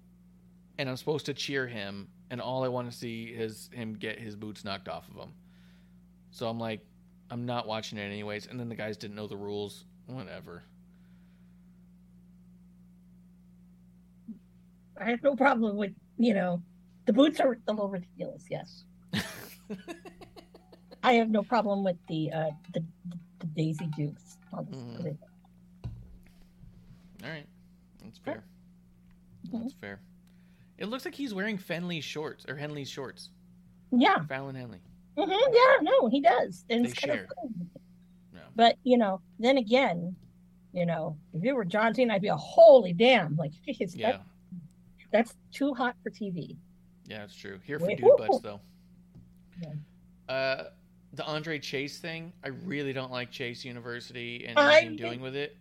[0.79, 4.19] and I'm supposed to cheer him, and all I want to see is him get
[4.19, 5.33] his boots knocked off of him.
[6.31, 6.81] So I'm like,
[7.31, 8.47] I'm not watching it anyways.
[8.47, 9.85] And then the guys didn't know the rules.
[10.07, 10.63] Whatever.
[15.01, 16.63] I have no problem with you know,
[17.07, 18.45] the boots are a little ridiculous.
[18.51, 18.85] Yes,
[21.03, 24.39] I have no problem with the uh the the, the Daisy Dukes.
[24.53, 24.97] I'll just Mhm.
[24.97, 25.19] put it-
[27.23, 27.47] All right,
[28.03, 28.45] that's fair.
[29.47, 29.63] Mhm.
[29.63, 30.01] That's fair.
[30.79, 33.31] It looks like he's wearing Fenley's shorts or Henley's shorts.
[33.93, 34.81] Yeah, Fallon Henley.
[35.17, 37.25] hmm yeah, no, he does, and They it's kind share.
[37.25, 37.51] of cool.
[38.35, 38.41] Yeah.
[38.57, 40.17] But you know, then again,
[40.73, 44.13] you know, if it were John Cena, I'd be a holy damn, like, geez, Yeah,
[44.13, 44.23] that,
[45.13, 46.57] that's too hot for TV.
[47.07, 47.59] yeah, that's true.
[47.65, 48.61] Here for Wait, dude butts though.
[49.63, 49.75] Yeah.
[50.29, 50.71] Uh,
[51.17, 52.33] the Andre Chase thing.
[52.43, 55.57] I really don't like Chase University and I- anything doing with it.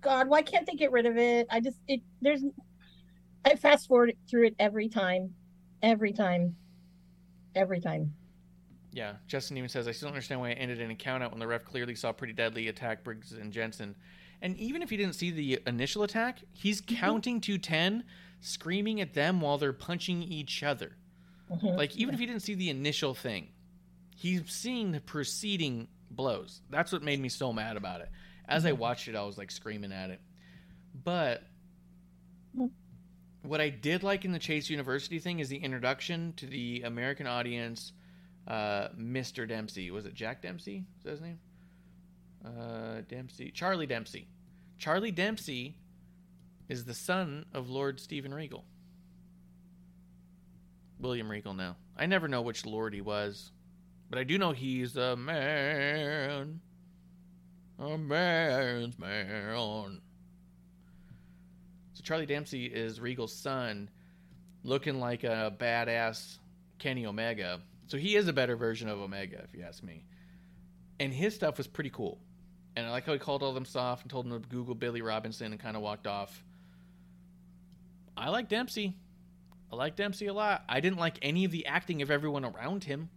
[0.00, 1.46] God, why can't they get rid of it?
[1.50, 2.42] I just it there's
[3.44, 5.34] I fast forward through it every time,
[5.82, 6.54] every time,
[7.54, 8.14] every time.
[8.92, 11.40] Yeah, Justin even says, I still don't understand why I ended an count out when
[11.40, 13.94] the ref clearly saw Pretty Deadly attack Briggs and Jensen.
[14.40, 16.96] And even if he didn't see the initial attack, he's Mm-hmm.
[16.96, 18.04] counting to 10,
[18.40, 20.96] screaming at them while they're punching each other.
[21.50, 21.76] Mhm.
[21.76, 23.48] Like, even if he didn't see the initial thing,
[24.18, 26.60] he's seeing the preceding blows.
[26.70, 28.10] That's what made me so mad about it.
[28.48, 30.20] As I watched it, I was like screaming at it.
[31.04, 31.44] But
[33.42, 37.28] what I did like in the Chase University thing is the introduction to the American
[37.28, 37.92] audience,
[38.48, 39.48] uh, Mr.
[39.48, 39.92] Dempsey.
[39.92, 40.84] Was it Jack Dempsey?
[40.98, 41.38] Is that his name?
[42.44, 43.52] Uh, Dempsey.
[43.52, 44.26] Charlie Dempsey.
[44.78, 45.76] Charlie Dempsey
[46.68, 48.64] is the son of Lord Steven Regal.
[50.98, 51.76] William Regal now.
[51.96, 53.52] I never know which lord he was,
[54.10, 56.60] but I do know he's a man.
[57.78, 60.00] A man's man.
[61.92, 63.88] So Charlie Dempsey is Regal's son,
[64.64, 66.38] looking like a badass
[66.78, 67.60] Kenny Omega.
[67.86, 70.04] So he is a better version of Omega, if you ask me.
[71.00, 72.18] And his stuff was pretty cool.
[72.76, 75.02] And I like how he called all them soft and told them to Google Billy
[75.02, 76.44] Robinson and kind of walked off.
[78.16, 78.94] I like Dempsey.
[79.72, 80.64] I like Dempsey a lot.
[80.68, 83.10] I didn't like any of the acting of everyone around him.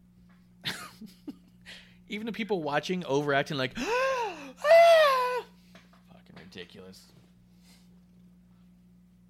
[2.09, 5.43] Even the people watching overacting like, "Ah!"
[6.12, 7.05] fucking ridiculous.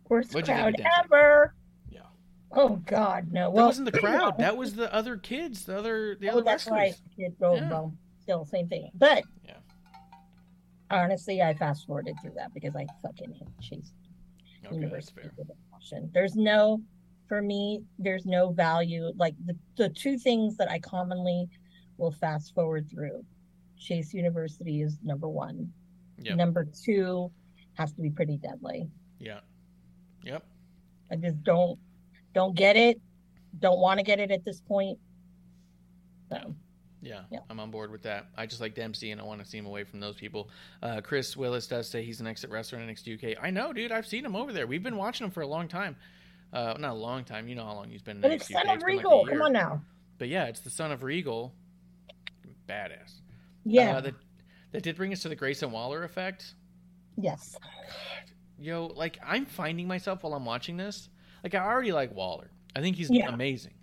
[0.09, 1.53] Worst What'd crowd ever.
[1.89, 2.01] Yeah.
[2.51, 3.43] Oh God, no.
[3.43, 4.35] That Well, wasn't the crowd.
[4.39, 6.77] That was the other kids, the other the oh, other that's wrestlers.
[6.79, 6.95] right.
[7.17, 7.27] Yeah.
[7.39, 8.91] well, still same thing.
[8.93, 9.53] But Yeah.
[10.89, 13.93] honestly, I fast forwarded through that because I fucking hate Chase
[14.65, 15.31] Okay, University fair.
[15.37, 16.09] with a passion.
[16.13, 16.81] There's no,
[17.31, 19.13] for me, there's no value.
[19.15, 21.47] Like the the two things that I commonly
[21.95, 23.23] will fast forward through.
[23.77, 25.71] Chase University is number one.
[26.23, 26.35] Yep.
[26.35, 27.31] Number two
[27.75, 28.89] has to be pretty deadly.
[29.17, 29.39] Yeah.
[30.25, 30.43] Yep.
[31.09, 31.79] I just don't
[32.33, 32.99] don't get it.
[33.59, 34.99] Don't want to get it at this point.
[36.29, 36.53] So
[37.01, 37.39] Yeah, Yeah.
[37.49, 38.27] I'm on board with that.
[38.35, 40.49] I just like Dempsey, and I want to see him away from those people.
[40.83, 43.41] Uh, Chris Willis does say he's an exit wrestler in NXT UK.
[43.41, 43.93] I know, dude.
[43.93, 44.67] I've seen him over there.
[44.67, 45.95] We've been watching him for a long time.
[46.53, 47.47] Uh, not a long time.
[47.47, 49.25] You know how long he's been in but it's son of It's like Regal.
[49.25, 49.81] Come on now.
[50.17, 51.53] But yeah, it's the son of Regal.
[52.67, 53.21] Badass.
[53.63, 53.97] Yeah.
[53.97, 54.13] Uh, that,
[54.71, 56.55] that did bring us to the Grayson Waller effect.
[57.17, 57.55] yes.
[58.59, 61.09] Yo, like I'm finding myself while I'm watching this.
[61.43, 62.51] Like I already like Waller.
[62.75, 63.33] I think he's Yeah.
[63.33, 63.73] amazing.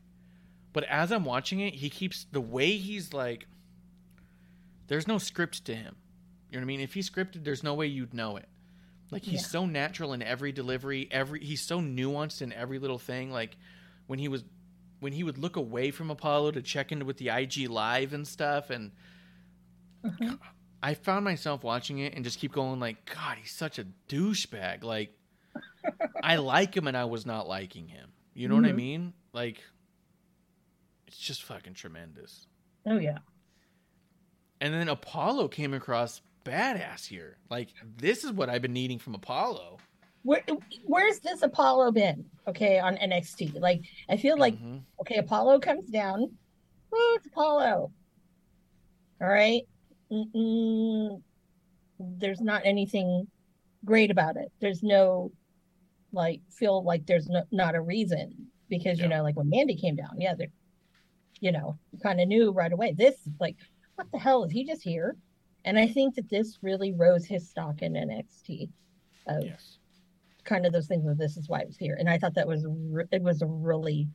[0.73, 3.47] But as I'm watching it, he keeps the way he's like
[4.87, 5.97] there's no script to him.
[6.51, 6.81] You know what I mean?
[6.81, 8.49] If he's scripted, there's no way you'd know it.
[9.11, 9.49] Like he's Yeah.
[9.49, 13.31] so natural in every delivery, every he's so nuanced in every little thing.
[13.31, 13.57] Like
[14.07, 14.45] when he was
[15.01, 18.27] when he would look away from Apollo to check in with the IG live and
[18.27, 18.93] stuff and
[20.05, 20.39] Mhm.
[20.83, 24.85] I found myself watching it and just keep going like, God, he's such a douchebag.
[24.85, 25.13] Like,
[26.23, 28.13] I like him and I was not liking him.
[28.35, 28.77] You know what I Mhm.
[28.77, 29.15] mean?
[29.33, 29.63] Like,
[31.09, 32.47] it's just fucking tremendous.
[32.87, 33.19] Oh yeah.
[34.61, 37.37] And then Apollo came across badass here.
[37.51, 39.79] Like, this is what I've been needing from Apollo.
[40.23, 40.43] Where
[40.85, 42.25] where's this Apollo been?
[42.47, 43.61] Okay, on NXT.
[43.61, 44.83] Like I feel like Mhm.
[45.01, 46.37] okay, Apollo comes down.
[46.93, 47.93] Oh, it's Apollo.
[49.21, 49.63] All right.
[50.11, 51.23] Mm-mm,
[52.01, 53.29] there's not anything
[53.85, 54.51] great about it.
[54.61, 55.31] There's no
[56.13, 59.95] like feel like there's no, not a reason because you know like when Mandy came
[59.97, 60.49] down, yeah, they
[61.41, 62.93] you know kind of knew right away.
[62.93, 63.57] This like
[63.95, 65.17] what the hell is he just here?
[65.65, 68.71] And I think that this really rose his stock in NXT
[69.27, 69.79] of Yes.
[70.45, 71.97] kind of those things where this is why I was here.
[71.99, 74.09] And I thought that was re- it was really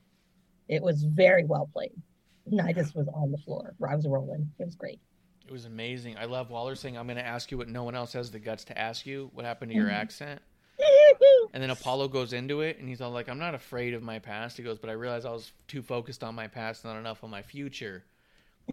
[0.69, 2.01] it was very well played.
[2.49, 3.75] And I just was on the floor.
[3.87, 4.51] I was rolling.
[4.59, 4.99] It was great.
[5.45, 6.17] It was amazing.
[6.17, 8.39] I love Waller saying, "I'm going to ask you what no one else has the
[8.39, 9.29] guts to ask you.
[9.33, 9.93] What happened to your Mhm.
[9.93, 10.41] accent?"
[11.53, 14.17] And then Apollo goes into it, and he's all like, "I'm not afraid of my
[14.19, 17.23] past." He goes, "But I realized I was too focused on my past, not enough
[17.23, 18.05] on my future,"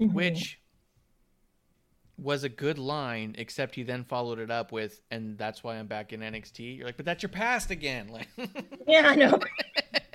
[0.00, 0.12] Mhm.
[0.14, 0.60] which
[2.20, 3.34] was a good line.
[3.38, 6.86] Except he then followed it up with, "And that's why I'm back in NXT." You're
[6.86, 8.28] like, "But that's your past again." Like,
[8.86, 9.38] Yeah, I know.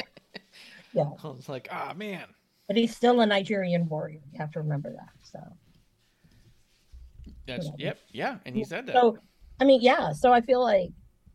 [0.93, 1.09] yeah.
[1.23, 2.25] I was like, "Ah, man."
[2.67, 4.21] But he's still a Nigerian warrior.
[4.31, 5.09] You have to remember that.
[5.23, 5.39] So
[7.45, 8.93] That's yep, yeah, and he said that.
[8.93, 9.17] So,
[9.59, 10.11] I mean, yeah.
[10.13, 10.89] So I feel like,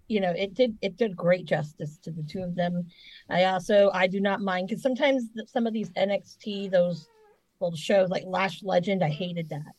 [0.08, 2.86] you know, it did it did great justice to the two of them.
[3.28, 7.08] I also I do not mind because sometimes some of these NXT those
[7.60, 9.74] old shows like Lash Legend, I hated that.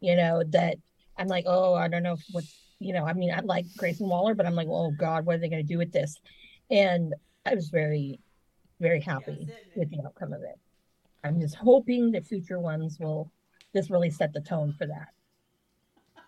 [0.00, 0.78] You know that
[1.16, 2.44] I'm like, oh, I don't know what
[2.78, 3.04] you know.
[3.04, 5.62] I mean, I like Grayson Waller, but I'm like, oh God, what are they going
[5.62, 6.18] to do with this?
[6.70, 8.20] And I was very,
[8.80, 10.58] very happy with the outcome of it.
[11.22, 13.30] I'm just hoping the future ones will
[13.74, 15.08] just really set the tone for that.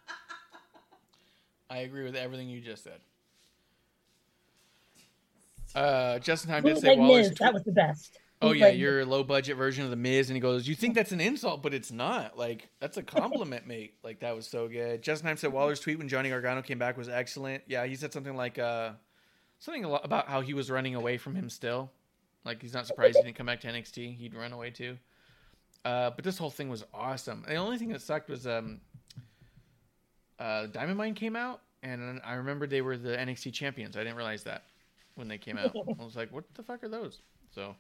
[1.71, 3.01] I agree with everything you just said.
[5.75, 8.19] Uh, Justin Time did say Bootleg Waller's Miz, that was the best.
[8.43, 10.95] Oh yeah, Bootleg- your low budget version of the Miz, and he goes, "You think
[10.95, 12.37] that's an insult, but it's not.
[12.37, 13.95] Like that's a compliment, mate.
[14.03, 16.97] Like that was so good." Justin Time said Waller's tweet when Johnny Gargano came back
[16.97, 17.63] was excellent.
[17.69, 18.91] Yeah, he said something like, uh,
[19.61, 21.91] something about how he was running away from him still.
[22.45, 24.17] Like he's not surprised he didn't come back to NXT.
[24.17, 24.99] He'd run away too.
[25.85, 27.45] Uh, but this whole thing was awesome.
[27.47, 28.81] The only thing that sucked was um,
[30.39, 33.97] uh, Diamond Mine came out, and I remember they were the NXT champions.
[33.97, 34.65] I didn't realize that
[35.15, 35.75] when they came out.
[36.01, 37.21] I was like, "What the fuck are those?"
[37.55, 37.75] So,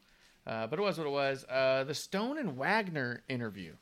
[0.46, 1.44] uh, but it was what it was.
[1.48, 3.74] Uh, the Stone and Wagner interview.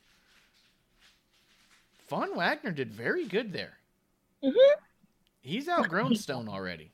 [2.09, 3.79] Von Wagner did very good there.
[4.45, 4.81] Mm-hmm.
[5.43, 6.93] He's outgrown Stone already.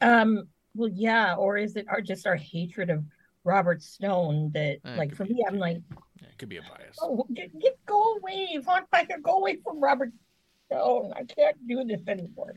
[0.00, 3.04] Um, well, yeah, or is it our just our hatred of
[3.44, 5.78] Robert Stone that, Eh, like, for be- me, I'm like,
[6.20, 6.98] Yeah, it could be a bias.
[7.00, 10.12] oh, get, get go away, Von Wagner, go away from Robert
[10.66, 11.12] Stone.
[11.16, 12.54] I can't do this anymore.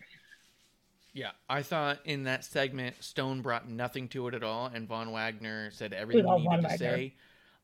[1.14, 5.12] Yeah, I thought in that segment Stone brought nothing to it at all, and Von
[5.12, 7.14] Wagner said everything he needed to say.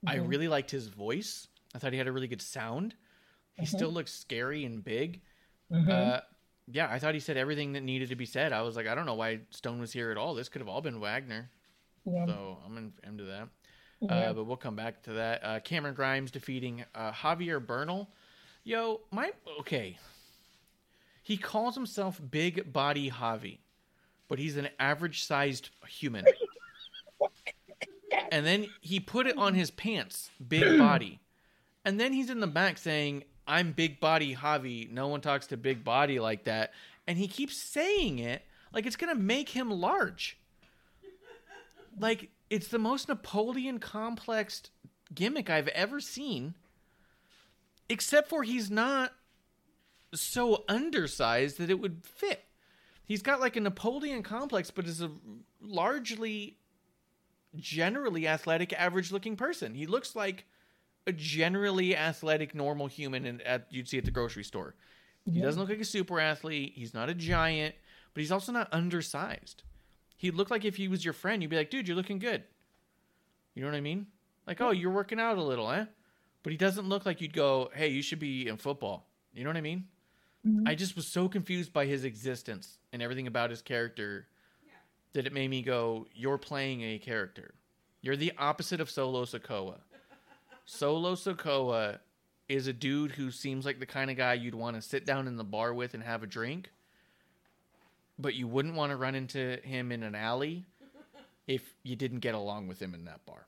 [0.06, 0.30] I Mhm.
[0.30, 1.48] really liked his voice.
[1.74, 2.96] I thought he had a really good sound.
[3.56, 3.68] He Mhm.
[3.68, 5.22] still looks scary and big.
[5.72, 5.90] Mhm.
[5.90, 6.22] Uh,
[6.68, 8.54] yeah, I thought he said everything that needed to be said.
[8.54, 10.36] I was like, I don't know why Stone was here at all.
[10.36, 11.50] This could have all been Wagner.
[12.06, 12.26] Yeah.
[12.28, 13.50] So I'm in, into that.
[14.00, 14.14] Yeah.
[14.14, 15.44] Uh, but we'll come back to that.
[15.44, 18.10] Uh, Cameron Grimes defeating uh, Javier Bernal.
[18.64, 19.98] Yo, my okay.
[21.30, 23.60] He calls himself Big Body Javi,
[24.28, 26.26] but he's an average-sized human.
[28.32, 31.20] and then he put it on his pants, Big Body,
[31.86, 34.90] and then he's in the back saying, "I'm Big Body Javi.
[34.90, 36.74] No one talks to Big Body like that."
[37.06, 38.42] And he keeps saying it
[38.74, 40.36] like it's gonna make him large
[42.00, 44.64] like it's the most Napoleon complex
[45.14, 46.56] gimmick I've ever seen.
[47.88, 49.14] Except for he's not
[50.14, 52.44] so undersized that it would fit.
[53.06, 55.12] He's got like a Napoleon complex, but is a
[55.62, 56.58] largely,
[57.56, 59.74] generally athletic, average looking person.
[59.74, 60.46] He looks like
[61.08, 64.76] a generally athletic, normal human in, at, you'd see at the grocery store.
[65.26, 65.46] He Yeah.
[65.46, 66.74] doesn't look like a super athlete.
[66.76, 67.76] He's not a giant,
[68.14, 69.64] but he's also not undersized.
[70.18, 72.44] He looked like if he was your friend, you'd be like, dude, you're looking good.
[73.56, 74.08] You know what I mean?
[74.46, 75.86] Like, oh, you're working out a little, eh?
[76.44, 79.08] But he doesn't look like you'd go, hey, you should be in football.
[79.34, 79.88] You know what I mean?
[80.48, 80.68] Mm-hmm.
[80.68, 84.28] I just was so confused by his existence and everything about his character
[85.14, 87.54] that it made me go, you're playing a character.
[88.02, 89.80] You're the opposite of Solo Sikoa.
[90.66, 92.00] Solo Sikoa
[92.48, 95.28] is a dude who seems like the kind of guy you'd want to sit down
[95.28, 96.72] in the bar with and have a drink,
[98.18, 100.66] but you wouldn't want to run into him in an alley
[101.48, 103.46] if you didn't get along with him in that bar.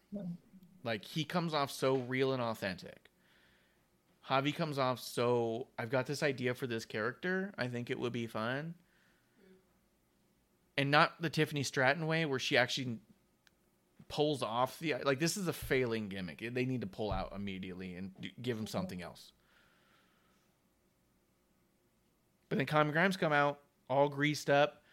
[0.84, 3.11] Like he comes off so real and authentic.
[4.30, 7.54] Javi comes off so I've got this idea for this character.
[7.58, 8.76] I think it would be fun.
[10.78, 13.00] And not the Tiffany Stratton way where she actually
[14.08, 16.44] pulls off the like this is a failing gimmick.
[16.54, 18.12] They need to pull out immediately and
[18.42, 19.08] give him something mm-hmm.
[19.08, 19.32] else.
[22.50, 23.60] But then Cameron Grimes come out
[23.90, 24.84] all greased up.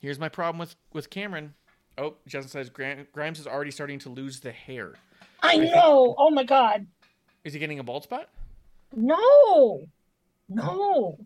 [0.00, 1.54] Here's my problem with with Cameron.
[1.98, 4.92] Oh, Justin says Grimes is already starting to lose the hair.
[5.42, 6.14] I know.
[6.18, 6.86] Oh my God.
[7.44, 8.28] Is he getting a bald spot?
[8.94, 9.86] No.
[10.48, 11.18] No.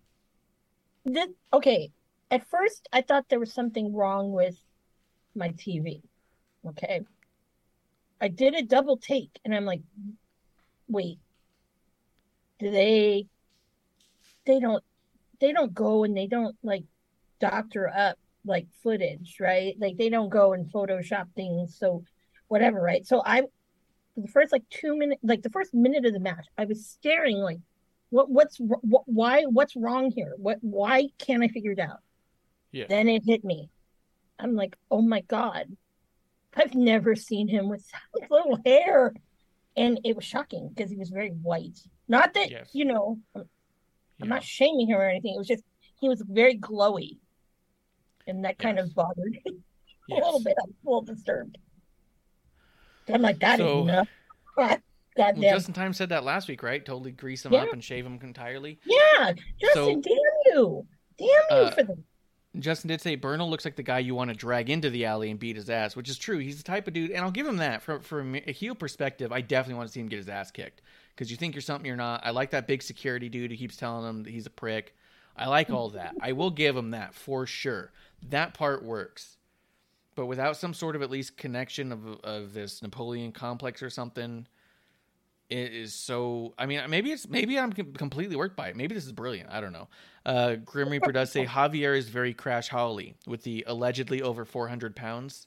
[1.05, 1.91] This, okay.
[2.31, 4.57] At first, I thought there was something wrong with
[5.35, 6.03] my TV.
[6.67, 7.01] Okay.
[8.21, 9.83] I did a double take and I'm like,
[10.89, 11.19] wait,
[12.59, 13.27] do they,
[14.47, 14.85] they don't,
[15.41, 16.85] they don't go and they don't like
[17.41, 19.75] doctor up like footage, right?
[19.79, 22.05] Like they don't go and Photoshop things, so
[22.49, 23.07] whatever, right?
[23.07, 23.45] So I,
[24.15, 26.87] for the first like two minutes, like the first minute of the match, I was
[26.87, 27.59] staring like,
[28.11, 30.35] what, what's, what, why, what's wrong here?
[30.37, 31.99] What, why can't I figure it out?
[32.73, 32.87] Yeah.
[32.89, 33.69] Then it hit me.
[34.39, 35.67] I'm like, oh my god,
[36.57, 37.87] I've never seen him with
[38.21, 39.13] that little hair,
[39.77, 41.79] and it was shocking because he was very white.
[42.09, 42.71] Not that Yes.
[42.73, 43.45] you know, I'm,
[44.21, 45.35] I'm not shaming him or anything.
[45.35, 45.63] It was just
[46.01, 47.19] he was very glowy,
[48.27, 49.51] and that kind of bothered me a
[50.09, 50.25] Yes.
[50.25, 50.55] little bit.
[50.61, 51.59] I'm a little disturbed.
[53.15, 54.09] I'm like, that is So- enough.
[54.57, 55.53] God, Well.
[55.55, 56.85] Justin Time said that last week, right?
[56.85, 57.63] Totally grease him Yeah.
[57.65, 58.79] up and shave him entirely.
[58.85, 60.87] yeah, Justin, So- damn you,
[61.19, 61.99] damn you Uh, for the
[62.59, 65.31] Justin did say Bernal looks like the guy you want to drag into the alley
[65.31, 66.39] and beat his ass, which is true.
[66.39, 67.81] He's the type of dude, and I'll give him that.
[67.81, 70.83] From from a heel perspective, I definitely want to see him get his ass kicked
[71.15, 72.27] because you think you're something you're not.
[72.27, 74.97] I like that big security dude who keeps telling him that he's a prick.
[75.37, 76.15] I like all that.
[76.21, 77.93] I will give him that for sure.
[78.31, 79.37] That part works,
[80.15, 84.47] but without some sort of at least connection of of this Napoleon complex or something,
[85.49, 86.55] it is so.
[86.59, 88.77] I mean, maybe it's maybe I'm completely worked by it.
[88.77, 89.51] Maybe this is brilliant.
[89.51, 89.89] I don't know.
[90.25, 94.95] Uh, Grim Reaper does say Javier is very Crash Holly with the allegedly over 400
[94.95, 95.47] pounds,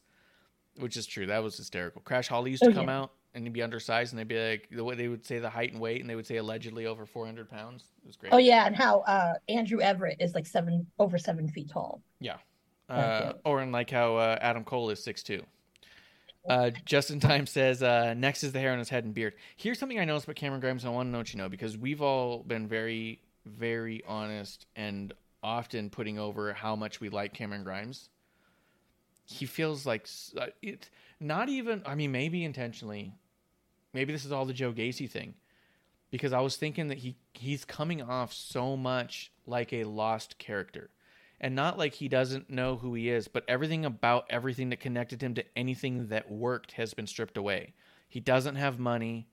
[0.77, 1.27] which is true.
[1.27, 2.01] That was hysterical.
[2.01, 2.99] Crash Holly used to Oh, come yeah.
[3.01, 5.49] out and he'd be undersized, and they'd be like the way they would say the
[5.49, 7.85] height and weight, and they would say allegedly over 400 pounds.
[8.03, 8.31] It was great.
[8.33, 12.01] oh yeah, and how uh Andrew Everett is like seven over seven feet tall.
[12.19, 12.37] Yeah.
[12.89, 15.43] Uh, or in like how uh, Adam Cole is 6'2.
[16.47, 19.33] Uh, Justin Time says, uh, next is the hair on his head and beard.
[19.55, 21.49] Here's something I noticed about Cameron Grimes, and I want to know what you know,
[21.49, 27.33] because we've all been very, very honest and often putting over how much we like
[27.33, 28.09] Cameron Grimes.
[29.25, 30.07] He feels like
[30.37, 33.13] uh, it, not even, I mean, maybe intentionally.
[33.93, 35.35] Maybe this is all the Joe Gacy thing.
[36.11, 40.91] Because I was thinking that he he's coming off so much like a lost character
[41.43, 45.21] and not like he doesn't know who he is, but everything about everything that connected
[45.21, 47.73] him to anything that worked has been stripped away.
[48.07, 49.27] He doesn't have money.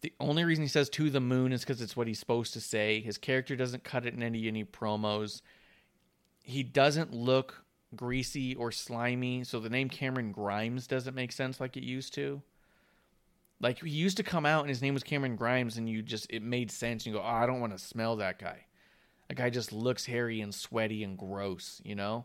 [0.00, 2.60] The only reason he says to the moon is because it's what he's supposed to
[2.60, 3.00] say.
[3.00, 5.42] His character doesn't cut it in any any promos.
[6.44, 7.64] He doesn't look
[7.96, 12.42] greasy or slimy, so the name Cameron Grimes doesn't make sense like it used to.
[13.60, 16.28] Like he used to come out and his name was Cameron Grimes, and you just
[16.30, 17.06] it made sense.
[17.06, 18.66] You go, oh, I don't want to smell that guy.
[19.30, 22.24] That guy just looks hairy and sweaty and gross, you know?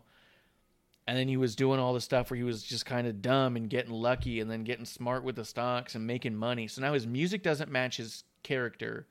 [1.06, 3.54] And then he was doing all the stuff where he was just kind of dumb
[3.54, 6.66] and getting lucky and then getting smart with the stocks and making money.
[6.66, 9.06] So now his music doesn't match his character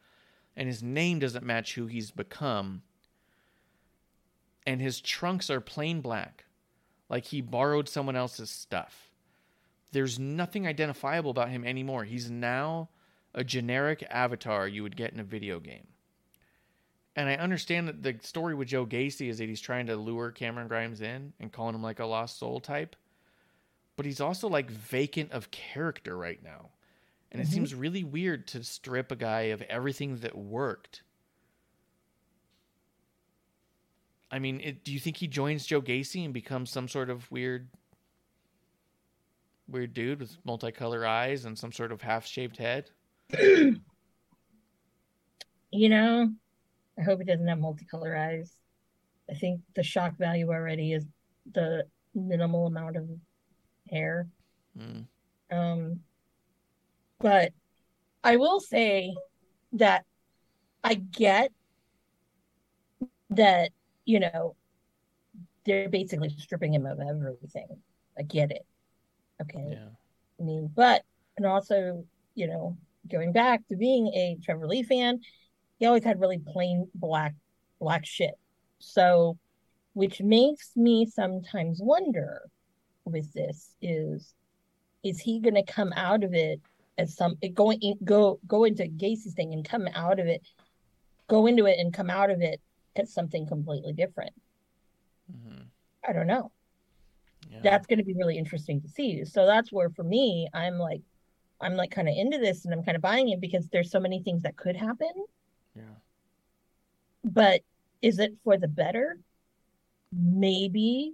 [0.58, 2.82] and his name doesn't match who he's become.
[4.68, 6.43] And his trunks are plain black,
[7.08, 9.10] like he borrowed someone else's stuff.
[9.93, 12.04] There's nothing identifiable about him anymore.
[12.04, 12.89] He's now
[13.34, 15.88] a generic avatar you would get in a video game.
[17.16, 20.32] And I understand that the story with Joe Gacy is that he's trying to lure
[20.32, 22.95] Cameron Grimes in and calling him like a lost soul type.
[23.95, 26.72] But he's also like vacant of character right now.
[27.32, 27.51] And it Mhm.
[27.51, 31.03] seems really weird to strip a guy of everything that worked.
[34.32, 37.30] I mean, it, do you think he joins Joe Gacy and becomes some sort of
[37.32, 37.70] weird
[39.68, 42.91] weird dude with multicolor eyes and some sort of half-shaved head?
[45.72, 46.34] You know,
[46.98, 48.52] I hope it doesn't have multicolor eyes.
[49.30, 51.06] I think the shock value already is
[51.54, 53.10] the minimal amount of
[53.89, 54.28] hair.
[54.78, 55.06] Mm.
[55.52, 56.00] Um,
[57.20, 57.54] but
[58.24, 59.16] I will say
[59.74, 60.06] that
[60.84, 61.52] I get
[63.32, 63.72] that,
[64.06, 64.56] you know,
[65.66, 67.68] they're basically stripping him of everything.
[68.18, 68.66] I get it.
[69.41, 69.66] Okay.
[69.72, 69.89] Yeah.
[70.39, 71.04] I mean, but,
[71.38, 72.78] and also, you know,
[73.10, 75.22] going back to being a Trevor Lee fan,
[75.80, 77.34] he always had really plain black,
[77.80, 78.36] black shit.
[78.80, 79.38] So,
[79.93, 82.41] which makes me sometimes wonder
[83.05, 84.34] with this is,
[85.03, 86.59] is he going to come out of it
[86.97, 90.41] as some going in, go go into Gacy's thing and come out of it,
[91.28, 92.61] go into it and come out of it
[92.95, 94.34] as something completely different?
[95.32, 95.63] Mm-hmm.
[96.07, 96.51] I don't know.
[97.51, 97.59] Yeah.
[97.63, 99.23] That's going to be really interesting to see.
[99.26, 101.01] So that's where for me, I'm like,
[101.61, 103.99] I'm like kind of into this and I'm kind of buying it because there's so
[103.99, 105.11] many things that could happen.
[105.76, 105.84] Yeah.
[107.23, 107.61] But
[108.01, 109.19] is it for the better?
[110.11, 111.13] Maybe,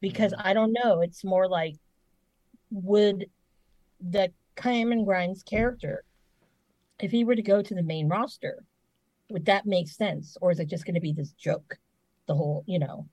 [0.00, 0.46] because mm-hmm.
[0.46, 1.00] I don't know.
[1.00, 1.76] It's more like,
[2.70, 3.26] would
[4.00, 6.04] the Cameron Grimes character,
[7.00, 8.64] if he were to go to the main roster,
[9.30, 10.36] would that make sense?
[10.40, 11.78] Or is it just going to be this joke
[12.26, 13.06] the whole, you know,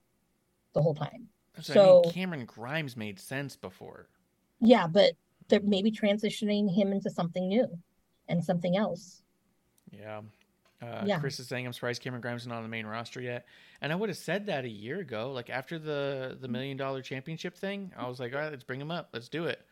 [0.74, 1.28] the whole time?
[1.56, 4.10] That's So- I mean, Cameron Grimes made sense before.
[4.60, 5.14] Yeah, but
[5.48, 7.68] they're maybe transitioning him into something new
[8.28, 9.24] and something else.
[9.92, 10.22] Yeah.
[10.84, 11.20] Uh, Yeah.
[11.20, 13.46] Chris is saying I'm surprised Cameron Grimes is not on the main roster yet,
[13.82, 15.32] and I would have said that a year ago.
[15.32, 18.82] Like after the the million dollar championship thing, I was like, all right, let's bring
[18.82, 19.66] him up, let's do it.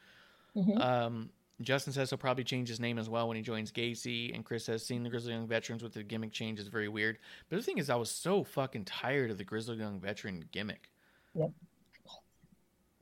[0.55, 0.80] Mhm.
[0.80, 1.30] Um,
[1.62, 4.66] Justin says he'll probably change his name as well when he joins Gacy, and Chris
[4.66, 7.20] says seeing the Grizzled Young Veterans with the gimmick change is very weird.
[7.49, 10.89] But the thing is, I was so fucking tired of the Grizzled Young Veteran gimmick.
[11.36, 11.51] Yep.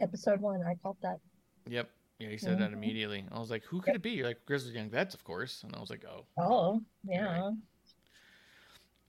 [0.02, 1.20] Episode one, I caught that.
[1.68, 1.90] Yep.
[2.20, 2.74] Yeah, he said that Mhm.
[2.74, 3.26] immediately.
[3.32, 4.12] I was like, who could it be?
[4.12, 5.64] You're like Grizzled Young Vets, of course.
[5.64, 6.26] And I was like, oh.
[6.38, 7.52] Oh, yeah.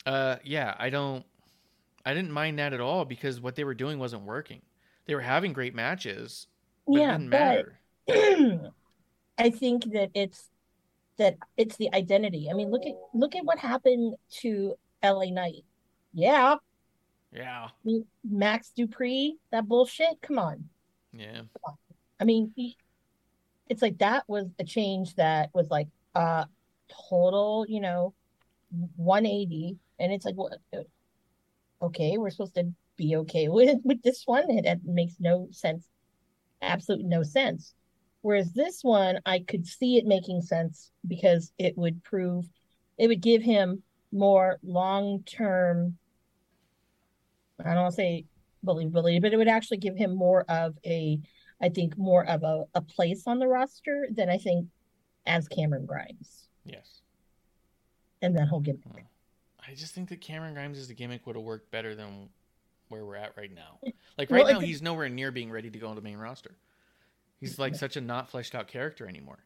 [0.07, 1.24] Uh, yeah, I don't,
[2.07, 4.62] I didn't mind that at all because what they were doing wasn't working.
[5.07, 6.46] They were having great matches,
[6.86, 7.66] but Yeah, it didn't but-
[8.09, 8.70] matter.
[9.38, 10.51] I think that it's
[11.16, 12.48] that it's the identity.
[12.51, 15.64] I mean, look at look at what happened to LA Knight.
[16.12, 16.57] Yeah,
[17.32, 20.20] Yeah, I mean, Max Dupri, that bullshit.
[20.22, 20.68] Come on.
[21.12, 21.42] yeah,
[22.18, 22.76] I mean, he,
[23.68, 26.44] it's like that was a change that was like uh
[27.09, 28.12] total, you know,
[28.96, 30.59] 180, and it's like, what?
[31.82, 34.51] Okay, we're supposed to be okay with with this one.
[34.51, 35.86] It, it makes no sense,
[36.62, 37.74] absolutely no sense.
[38.22, 42.44] Whereas this one, I could see it making sense because it would prove,
[42.98, 43.82] it would give him
[44.12, 45.96] more long term.
[47.59, 48.26] I don't want to say
[48.64, 51.18] believability, but it would actually give him more of a,
[51.62, 54.68] I think, more of a, a place on the roster than I think
[55.26, 56.48] as Cameron Grimes.
[56.64, 57.01] yes.
[58.22, 58.82] And that whole gimmick.
[58.84, 58.98] Hmm.
[59.71, 62.29] I just think that Cameron Grimes as a gimmick would have worked better than
[62.89, 63.79] where we're at right now.
[64.18, 66.57] Like Well, right now, he's nowhere near being ready to go on the main roster.
[67.39, 69.39] He's like such a not fleshed out character anymore.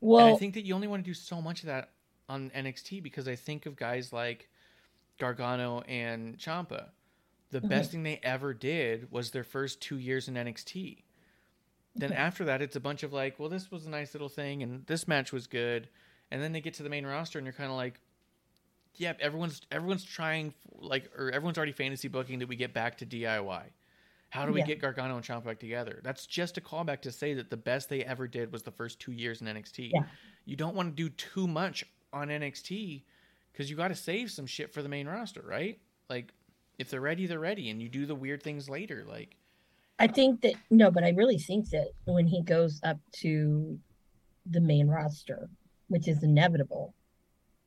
[0.00, 1.90] Well, and I think that you only want to do so much of that
[2.26, 4.48] on NXT because I think of guys like
[5.18, 6.90] Gargano and Ciampa.
[7.50, 7.68] The Mhm.
[7.68, 11.04] best thing they ever did was their first two years in NXT.
[11.96, 12.16] Then Mhm.
[12.16, 14.86] after that, it's a bunch of like, well, this was a nice little thing, and
[14.86, 15.90] this match was good,
[16.30, 18.00] and then they get to the main roster, and you're kind of like,
[18.96, 23.06] yep, everyone's everyone's trying like, or everyone's already fantasy booking that we get back to
[23.06, 23.62] DIY.
[24.30, 24.66] How do we Yeah.
[24.66, 26.00] get Gargano and Ciampa back together?
[26.04, 29.00] That's just a callback to say that the best they ever did was the first
[29.00, 29.90] two years in NXT.
[29.92, 30.04] Yeah.
[30.44, 33.02] You don't want to do too much on NXT
[33.52, 35.80] because you got to save some shit for the main roster, right?
[36.08, 36.32] Like,
[36.78, 39.04] if they're ready, they're ready, and you do the weird things later.
[39.06, 39.36] Like,
[39.98, 43.78] I think that no, but I really think that when he goes up to
[44.46, 45.50] the main roster,
[45.88, 46.94] which is inevitable,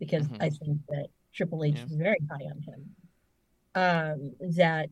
[0.06, 0.38] because Mhm.
[0.41, 1.86] I think that Triple H Yeah.
[1.86, 2.95] is very high on him,
[3.76, 4.89] um, that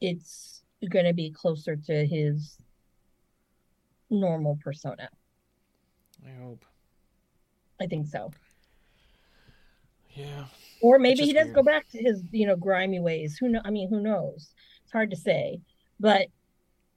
[0.00, 2.58] it's going to be closer to his
[4.10, 5.08] normal persona.
[6.26, 6.64] I hope.
[7.80, 8.30] I think so.
[10.14, 10.46] Yeah.
[10.80, 11.56] Or maybe he does weird.
[11.56, 13.38] go back to his, you know, grimy ways.
[13.38, 13.60] Who know?
[13.64, 14.54] I mean, who knows?
[14.82, 15.60] It's hard to say.
[15.98, 16.28] But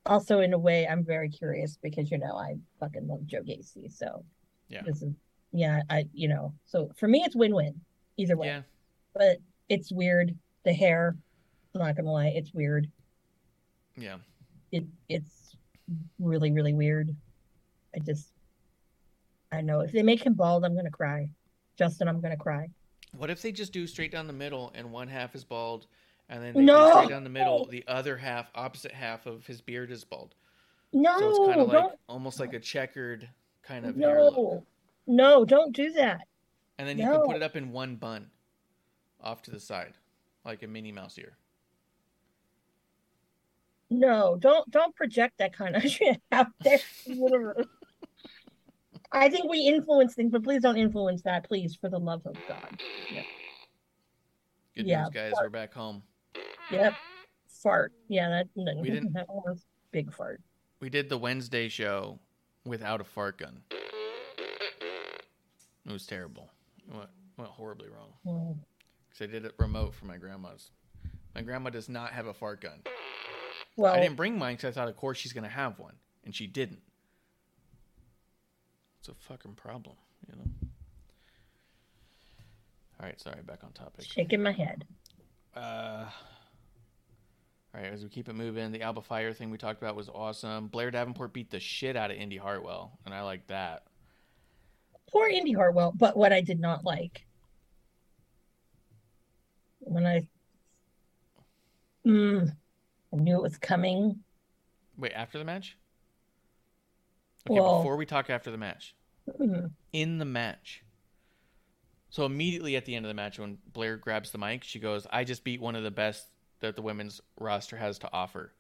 [0.06, 3.92] also, in a way, I'm very curious because you know I fucking love Joe Gacy.
[3.92, 4.26] So
[4.68, 4.84] Yeah.
[4.84, 5.14] this is,
[5.52, 7.80] yeah, I, you know, so for me, it's win-win
[8.18, 8.48] either way.
[8.48, 8.62] Yeah.
[9.14, 9.38] But
[9.70, 10.36] it's weird.
[10.64, 11.16] The hair,
[11.74, 12.90] I'm not gonna lie, it's weird.
[13.96, 14.18] Yeah.
[14.72, 15.56] It it's
[16.20, 17.16] really really weird.
[17.96, 18.34] I just,
[19.52, 21.30] I know if they make him bald, I'm gonna cry.
[21.78, 22.70] Justin, I'm gonna cry.
[23.18, 25.88] What if they just do straight down the middle and one half is bald,
[26.30, 26.86] and then they No!
[26.88, 30.36] do straight down the middle, the other half, opposite half of his beard is bald.
[30.94, 33.28] No, so it's kind of like don't- almost like a checkered
[33.64, 34.36] kind of hair look.
[34.36, 34.66] no,
[35.08, 36.22] no, don't do that.
[36.78, 38.30] And then you can put it up in one bun
[39.22, 39.94] off to the side,
[40.46, 41.38] like a Minnie Mouse ear.
[43.90, 46.80] No, don't don't project that kind of shit out there.
[47.06, 47.66] in the universe.
[49.14, 52.36] I think we influence things, but please don't influence that, please, for the love of
[52.48, 52.82] God.
[53.12, 53.22] Yeah.
[54.76, 55.32] Good Yeah, news, guys.
[55.32, 55.46] fart.
[55.46, 56.04] We're back home.
[56.72, 56.94] Yep.
[57.48, 57.94] Fart.
[58.10, 60.42] Yeah, that, that, We didn't- that was big fart.
[60.82, 62.20] We did the Wednesday show
[62.66, 63.62] without a fart gun.
[65.88, 66.50] It was terrible.
[66.88, 68.60] It went, went horribly wrong.
[69.10, 70.72] Because I did it remote for my grandma's.
[71.34, 72.82] My grandma does not have a fart gun.
[73.78, 75.94] Well, I didn't bring mine because I thought, of course, she's going to have one.
[76.26, 76.82] And she didn't.
[79.00, 79.96] It's a fucking problem,
[80.28, 80.52] you know?
[83.00, 84.06] All right, sorry, back on topic.
[84.06, 84.84] shaking my head.
[85.56, 86.06] Uh,
[87.74, 90.10] all right, as we keep it moving, the Alba Fyre thing we talked about was
[90.10, 90.68] awesome.
[90.68, 93.84] Blair Davenport beat the shit out of Indy Hartwell, and I like that.
[95.12, 97.26] Poor Indy Hartwell, but what I did not like
[99.80, 100.28] when I
[102.06, 102.50] mm,
[103.14, 104.20] I knew it was coming.
[104.98, 105.78] Wait, after the match?
[107.50, 108.96] Okay, Well- before we talk after the match,
[109.28, 109.72] Mhm.
[109.94, 110.84] in the match.
[112.10, 115.06] So immediately at the end of the match, when Blair grabs the mic, she goes,
[115.12, 116.28] "I just beat one of the best
[116.60, 118.52] that the women's roster has to offer,"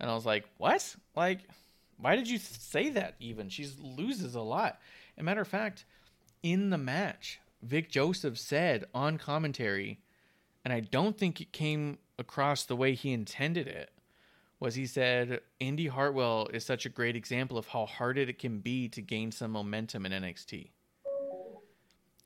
[0.00, 0.96] and I was like, "What?
[1.14, 1.48] Like,
[1.96, 3.14] why did you say that?
[3.20, 4.80] Even she loses a lot."
[5.18, 5.84] And matter of fact,
[6.44, 9.98] in the match, Vic Joseph said on commentary,
[10.64, 13.90] and I don't think it came across the way he intended it,
[14.60, 18.60] was he said Indy Hartwell is such a great example of how hard it can
[18.60, 20.70] be to gain some momentum in NXT.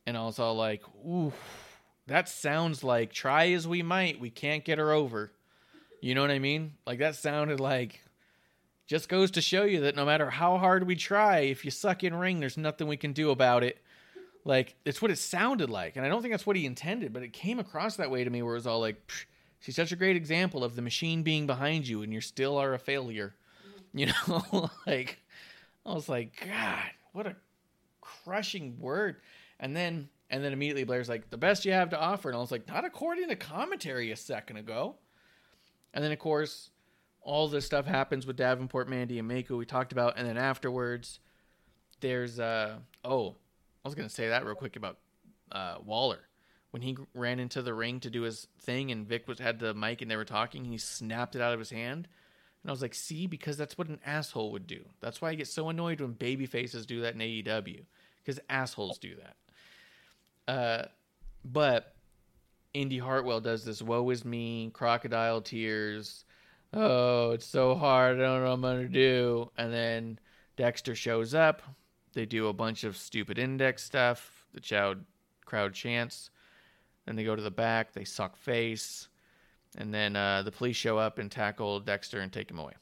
[0.07, 1.32] And I was all like, ooh,
[2.07, 5.32] that sounds like try as we might, we can't get her over.
[6.03, 6.74] You know what I mean?
[6.86, 8.03] Like that sounded like
[8.87, 12.05] just goes to show you that no matter how hard we try, if you suck
[12.05, 13.78] in ring, there's nothing we can do about it.
[14.45, 17.22] Like it's what it sounded like, and I don't think that's what he intended, but
[17.22, 19.11] it came across that way to me, where it was all like,
[19.61, 22.74] "She's such a great example of the machine being behind you, and you still are
[22.74, 23.35] a failure."
[23.95, 25.20] You know, like
[25.85, 27.37] I was like, God, what a
[28.01, 29.16] crushing word.
[29.59, 32.30] And then and then immediately Blair's like, the best you have to offer.
[32.30, 34.97] And I was like, not according to commentary a second ago.
[35.93, 36.70] And then of course,
[37.22, 41.20] all this stuff happens with Davenport, Mandy, and Mako we talked about, and then afterwards,
[42.00, 43.36] there's uh oh,
[43.84, 44.98] I was gonna say that real quick about
[45.50, 46.20] uh, Waller
[46.72, 49.74] when he ran into the ring to do his thing, and Vic was had the
[49.74, 52.08] mic and they were talking, he snapped it out of his hand.
[52.62, 54.82] And I was like, see, because that's what an asshole would do.
[55.00, 57.84] That's why I get so annoyed when baby faces do that in AEW,
[58.18, 60.52] because assholes do that.
[60.52, 60.86] Uh,
[61.44, 61.94] but
[62.72, 66.24] Indy Hartwell does this woe is me, crocodile tears.
[66.74, 68.16] Oh, it's so hard.
[68.16, 69.50] I don't know what I'm going to do.
[69.58, 70.18] And then
[70.56, 71.62] Dexter shows up.
[72.14, 74.46] They do a bunch of stupid index stuff.
[74.54, 75.04] The crowd,
[75.44, 76.30] crowd chants.
[77.06, 77.92] Then they go to the back.
[77.92, 79.08] They suck face.
[79.76, 82.74] And then uh, the police show up and tackle Dexter and take him away.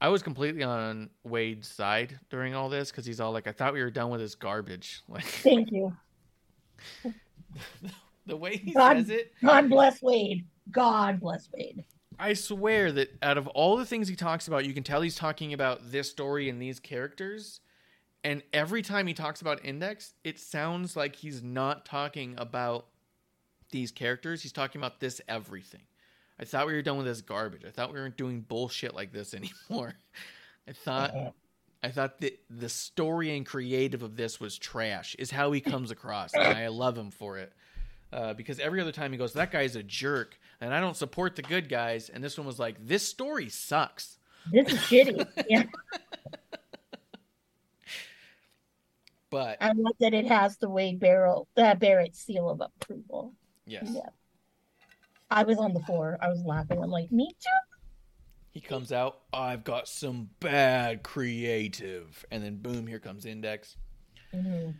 [0.00, 3.72] I was completely on Wade's side during all this because he's all like, "I thought
[3.72, 5.96] we were done with this garbage." Like, thank you.
[8.26, 9.32] the way he God, says it.
[9.42, 10.44] God bless Wade.
[10.70, 11.84] God bless Wade.
[12.18, 15.16] I swear that out of all the things he talks about, you can tell he's
[15.16, 17.60] talking about this story and these characters.
[18.24, 22.86] And every time he talks about Index, it sounds like he's not talking about
[23.70, 24.42] these characters.
[24.42, 25.82] He's talking about this everything.
[26.38, 27.64] I thought we were done with this garbage.
[27.64, 29.34] I thought we weren't doing bullshit like this
[29.70, 29.94] anymore.
[30.68, 31.30] I thought uh-huh.
[31.82, 35.14] I thought that the story and creative of this was trash.
[35.18, 37.52] Is how he comes across, and I love him for it.
[38.12, 41.36] Uh, because every other time he goes, "That guy's a jerk," and I don't support
[41.36, 42.08] the good guys.
[42.08, 44.18] And this one was like, "This story sucks.
[44.52, 45.64] This is shitty." yeah.
[49.30, 53.34] But I love that it has the Wade Barrel, uh, Barrett seal of approval.
[53.66, 54.08] yes, Yeah.
[55.28, 56.16] I was on the floor.
[56.22, 56.80] I was laughing.
[56.80, 57.50] I'm like, me too.
[58.52, 59.22] he comes out.
[59.32, 63.76] I've got some bad creative, and then boom, here comes Index.
[64.32, 64.76] Mhm.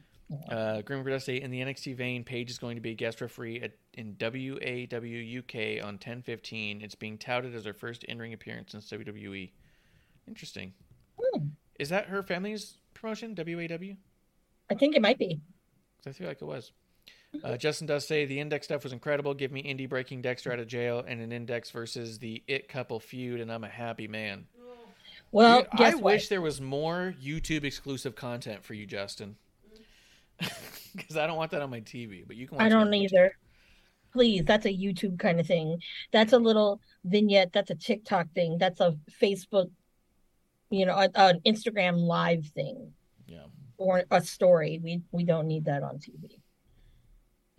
[0.49, 2.95] Uh, Grim Reaper does say in the NXT vein, Paige is going to be a
[2.95, 6.83] guest referee at, in WAW UK on 10:15.
[6.83, 9.51] It's being touted as her first in-ring appearance since WWE.
[10.27, 10.72] Interesting.
[11.18, 11.47] Hmm.
[11.79, 13.37] Is that her family's promotion?
[13.37, 13.97] WAW?
[14.68, 15.41] I think it might be.
[16.07, 16.72] I feel like it was.
[17.45, 19.35] Uh, Justin does say the index stuff was incredible.
[19.35, 22.99] Give me indie breaking Dexter out of jail and an index versus the It couple
[22.99, 24.47] feud, and I'm a happy man.
[25.33, 26.03] Well, Dude, I what?
[26.14, 29.37] wish there was more YouTube exclusive content for you, Justin.
[30.97, 32.57] Because I don't want that on my TV, but you can.
[32.57, 33.37] Watch I don't either.
[34.14, 35.78] Please, that's a YouTube kind of thing.
[36.11, 37.53] That's a little vignette.
[37.53, 38.57] That's a TikTok thing.
[38.57, 39.70] That's a Facebook,
[40.70, 42.93] you know, an Instagram live thing.
[43.26, 43.45] Yeah.
[43.76, 44.80] Or a story.
[44.82, 46.41] We we don't need that on TV.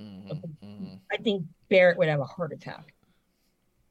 [0.02, 2.94] Mm-hmm, I think Barrett would have a heart attack.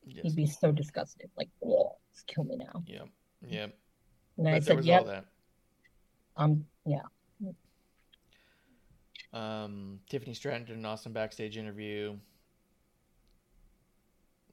[0.04, 0.22] Yes.
[0.24, 1.30] He'd be so disgusted.
[1.36, 2.82] Like, oh, just kill me now.
[2.86, 3.02] Yeah,
[3.46, 3.66] yeah.
[4.38, 5.00] And I But said, yep.
[5.02, 5.24] all that.
[6.36, 7.02] Um, yeah.
[9.36, 12.16] Um, Tiffany Stratton did an awesome backstage interview.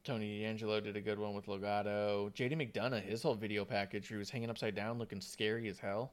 [0.03, 2.29] Tony D'Angelo did a good one with Legado.
[2.33, 6.11] JD McDonagh, his whole video package, he was hanging upside down looking scary as hell.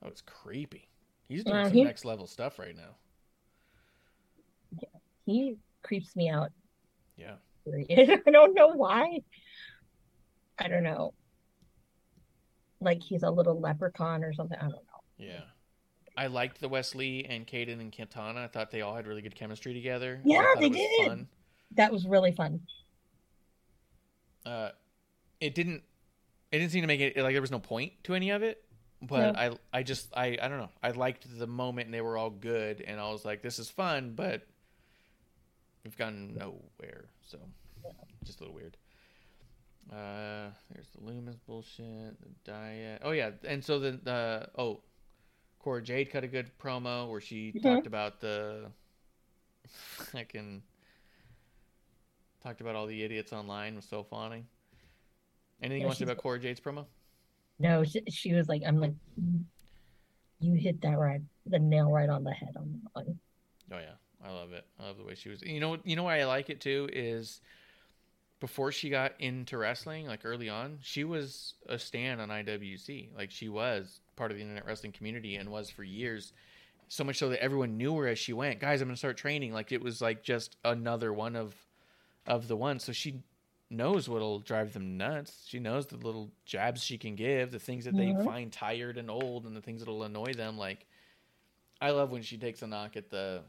[0.00, 0.86] That was creepy.
[1.28, 2.94] He's doing some he- next level stuff right now.
[5.26, 6.52] He creeps me out.
[7.16, 7.34] Yeah.
[7.66, 9.22] I don't know why.
[10.58, 11.14] I don't know.
[12.80, 14.58] Like he's a little leprechaun or something.
[14.58, 15.02] I don't know.
[15.18, 15.42] Yeah.
[16.16, 18.44] I liked the Wesley and Caden and Quintana.
[18.44, 20.20] I thought they all had really good chemistry together.
[20.24, 21.06] Yeah, they did.
[21.08, 21.28] Fun.
[21.74, 22.60] That was really fun.
[24.44, 24.70] uh,
[25.40, 25.82] it didn't
[26.50, 28.62] it didn't seem to make it like there was no point to any of it
[29.00, 29.38] but No.
[29.72, 32.30] i i just i i don't know i liked the moment and they were all
[32.30, 34.42] good and i was like this is fun but
[35.82, 37.38] we've gone nowhere so
[38.24, 38.76] just a little weird
[39.92, 44.80] uh there's the Lumis bullshit the Dyad oh yeah and so the the oh
[45.62, 47.62] Cora Jade cut a good promo where she Mhm.
[47.62, 48.70] talked about the
[50.12, 50.62] fucking
[52.40, 54.44] talked about all the idiots online was so funny.
[55.60, 56.86] Anything Yeah, you want to say about Cora Jade's promo?
[57.60, 58.94] No, she, she was like, I'm like,
[60.40, 63.20] you hit that right, the nail right on the head on that one.
[63.70, 63.94] Oh yeah,
[64.24, 64.66] I love it.
[64.80, 65.42] I love the way she was.
[65.42, 67.40] You know, you know why I like it too is
[68.42, 73.10] before she got into wrestling, like early on, she was a stand on IWC.
[73.16, 76.32] Like she was part of the internet wrestling community and was for years.
[76.88, 78.58] So much so that everyone knew her as she went.
[78.58, 79.52] Guys, I'm gonna start training.
[79.52, 81.54] Like it was like just another one of
[82.26, 82.82] of the ones.
[82.82, 83.22] So she
[83.70, 85.44] knows what'll drive them nuts.
[85.46, 88.18] She knows the little jabs she can give, the things that Mhm.
[88.18, 90.58] they find tired and old, and the things that'll annoy them.
[90.58, 90.84] Like
[91.80, 93.44] I love when she takes a knock at the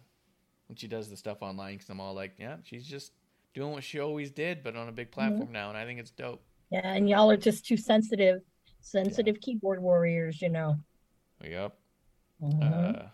[0.67, 3.11] when she does the stuff online because I'm all like, yeah, she's just
[3.53, 6.11] doing what she always did, but on a big platform now, and I think it's
[6.11, 6.41] dope.
[6.71, 8.41] Yeah, and y'all are just too sensitive,
[8.81, 10.77] sensitive keyboard warriors, you know.
[11.43, 11.77] Yep.
[12.41, 12.99] Mhm.
[12.99, 13.07] Uh,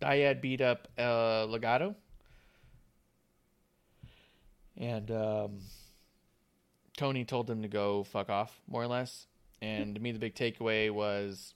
[0.00, 1.94] Dyad beat up uh, Legado,
[4.76, 5.60] and um,
[6.96, 9.26] Tony told him to go fuck off, more or less.
[9.60, 11.54] And to me, the big takeaway was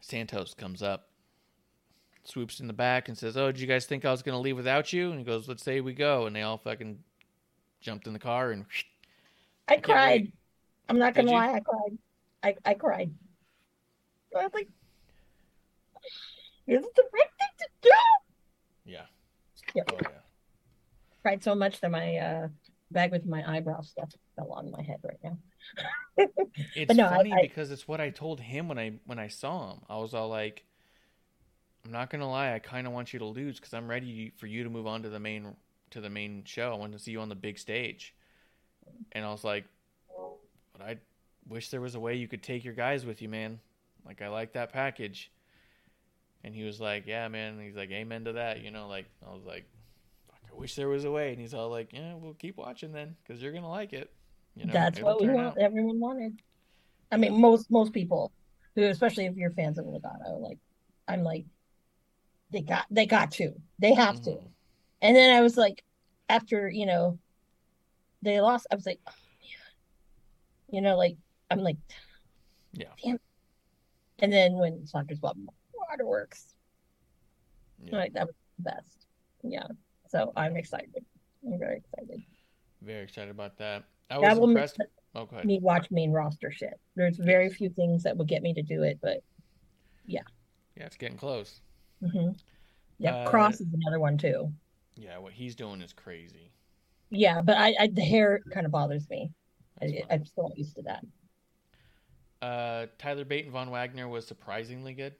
[0.00, 1.08] Santos comes up,
[2.24, 4.38] swoops in the back, and says, "Oh, did you guys think I was going to
[4.40, 6.98] leave without you?" And he goes, "Let's say we go." And they all fucking
[7.80, 8.64] jumped in the car and
[9.68, 10.20] I can't cried.
[10.22, 10.34] wait.
[10.88, 11.98] I'm not gonna lie, I cried.
[12.44, 13.12] I, I cried.
[14.38, 14.68] I was like,
[16.66, 17.90] is it the right thing to do?
[18.84, 19.02] yeah,
[19.74, 19.90] Yep.
[19.92, 20.08] oh yeah.
[21.22, 22.48] Cried so much that my uh
[22.90, 25.38] bag with my eyebrow stuff fell on my head right now.
[26.76, 29.28] It's no, I- funny I- because it's what I told him when I when I
[29.28, 29.80] saw him.
[29.88, 30.64] I was all like,
[31.84, 34.46] "I'm not gonna lie, I kind of want you to lose because I'm ready for
[34.46, 35.56] you to move on to the main
[35.90, 36.72] to the main show.
[36.72, 38.14] I want to see you on the big stage."
[39.12, 39.64] And I was like,
[40.72, 40.98] "But I
[41.48, 43.60] wish there was a way you could take your guys with you, man.
[44.04, 45.30] Like I like that package."
[46.44, 49.06] And he was like, "Yeah, man." And he's like, "Amen to that." You know, like
[49.26, 49.64] I was like,
[50.26, 52.92] "Fuck, I wish there was a way." And he's all like, "Yeah, we'll keep watching
[52.92, 54.12] then because you're gonna like it."
[54.54, 55.46] You know, That's what we want.
[55.46, 55.58] out.
[55.58, 56.42] Everyone wanted.
[57.10, 58.32] I mean, most most people,
[58.74, 60.58] who especially if you're fans of Legado, like
[61.08, 61.44] I'm like,
[62.52, 64.30] they got they got to, they have to.
[64.30, 64.46] Mm-hmm.
[65.00, 65.82] And then I was like,
[66.28, 67.18] after you know,
[68.22, 68.66] they lost.
[68.70, 70.74] I was like, oh, man.
[70.76, 71.16] you know, like
[71.50, 71.76] I'm like,
[72.72, 72.86] Yeah.
[73.02, 73.18] damn.
[74.20, 75.36] And then when Saunders bought
[75.90, 76.54] Waterworks,
[77.84, 77.96] Yeah.
[77.96, 79.06] like that was the best.
[79.42, 79.66] Yeah.
[80.08, 81.04] So I'm excited.
[81.44, 82.22] I'm very excited.
[82.82, 83.84] Very excited about that.
[84.10, 84.78] I That was will make impressed.
[85.14, 85.46] Oh, go ahead.
[85.46, 86.78] me watch main roster shit.
[86.96, 89.22] There's very few things that would get me to do it, but
[90.06, 90.22] yeah.
[90.76, 91.60] Yeah, it's getting close.
[92.02, 92.32] Hmm
[92.98, 94.54] Yeah, Uh, Kross is another one too.
[94.96, 96.52] Yeah, what he's doing is crazy.
[97.10, 99.30] Yeah, but I, I the hair kind of bothers me.
[99.80, 101.04] I, I'm still not used to that.
[102.40, 105.14] Uh, Tyler Bate and Von Wagner was surprisingly good.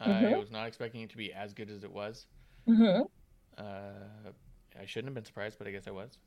[0.00, 0.34] I Mhm.
[0.36, 2.26] was not expecting it to be as good as it was.
[2.66, 3.02] hmm
[3.56, 4.32] Uh,
[4.80, 6.18] I shouldn't have been surprised, but I guess I was.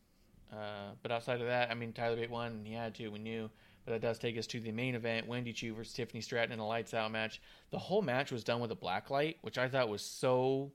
[0.51, 3.19] Uh, but outside of that, I mean, Tyler Bate won, and he had to, we
[3.19, 3.49] knew.
[3.85, 6.59] But that does take us to the main event Wendy Choo versus Tiffany Stratton in
[6.59, 7.41] a lights out match.
[7.69, 10.71] The whole match was done with a black light, which I thought was so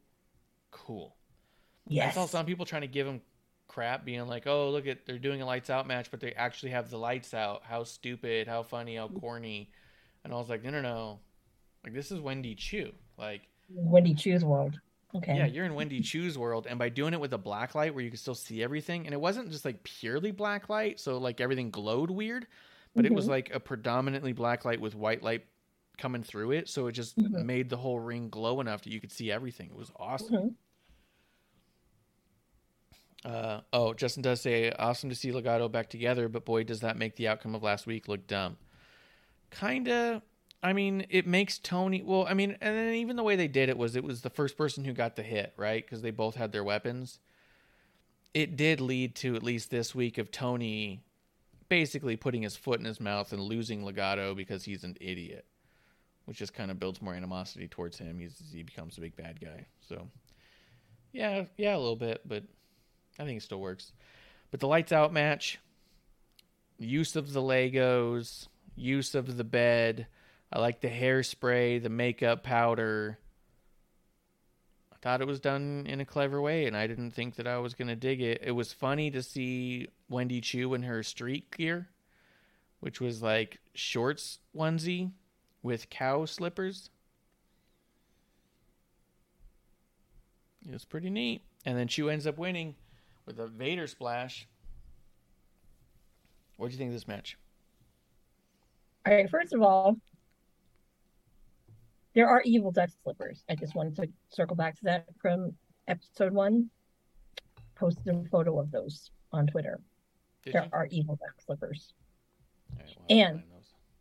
[0.71, 1.17] cool.
[1.89, 2.13] Yes.
[2.13, 3.21] I saw some people trying to give him
[3.67, 6.71] crap, being like, "Oh, look at they're doing a lights out match, but they actually
[6.71, 7.63] have the lights out.
[7.65, 8.47] How stupid!
[8.47, 8.97] How funny!
[8.97, 9.71] How corny!"
[10.25, 11.19] And I was like, "No, no, no!
[11.85, 12.93] Like this is Wendy Choo.
[13.17, 14.79] Like, Wendy Choo's world.
[15.15, 15.37] Okay.
[15.37, 18.05] yeah, you're in Wendy Choo's world, and by doing it with a black light where
[18.05, 21.41] you can still see everything, and it wasn't just like purely black light, so like
[21.41, 22.47] everything glowed weird,
[22.95, 23.31] but it was Mhm.
[23.31, 25.47] like a predominantly black light with white light
[25.99, 27.45] coming through it, so it just Mhm.
[27.45, 29.69] made the whole ring glow enough that you could see everything.
[29.71, 30.35] It was awesome.
[30.35, 30.55] Mhm.
[33.23, 36.97] Uh, oh, Justin does say awesome to see Legado back together, but boy, does that
[36.97, 38.57] make the outcome of last week look dumb.
[39.51, 40.23] Kinda.
[40.63, 42.03] I mean, it makes Tony.
[42.03, 44.31] Well, I mean, and then even the way they did it was it was the
[44.31, 45.85] first person who got the hit, right?
[45.85, 47.19] Because they both had their weapons.
[48.33, 51.03] It did lead to at least this week of Tony
[51.71, 55.47] basically putting his foot in his mouth and losing Legado because he's an idiot,
[56.27, 58.19] which just kind of builds more animosity towards him.
[58.19, 59.65] He's he becomes a big bad guy.
[59.89, 60.09] So,
[61.13, 62.45] yeah, yeah, a little bit, but
[63.19, 63.93] I think it still works.
[64.51, 65.59] But the lights out match,
[66.77, 70.09] use of the Legos, use of the bed.
[70.53, 73.19] I like the hairspray, the makeup powder.
[75.03, 77.73] Thought it was done in a clever way, and I didn't think that I was
[77.73, 78.43] going to dig it.
[78.43, 81.89] It was funny to see Wendy Choo in her street gear,
[82.81, 85.13] which was like shorts onesie
[85.63, 86.91] with cow slippers.
[90.67, 91.43] It was pretty neat.
[91.65, 92.75] And then Choo ends up winning
[93.25, 94.47] with a Vader splash.
[96.57, 97.39] What do you think of this match?
[99.07, 99.31] All right.
[99.31, 99.97] First of all,
[102.15, 103.45] there are evil Dutch slippers.
[103.49, 105.55] I just wanted to circle back to that from
[105.89, 106.71] episode one.
[107.77, 109.81] Posted a photo of those on Twitter.
[110.45, 110.69] Did there you?
[110.73, 111.95] are evil Dutch slippers.
[112.77, 113.43] Right, well, And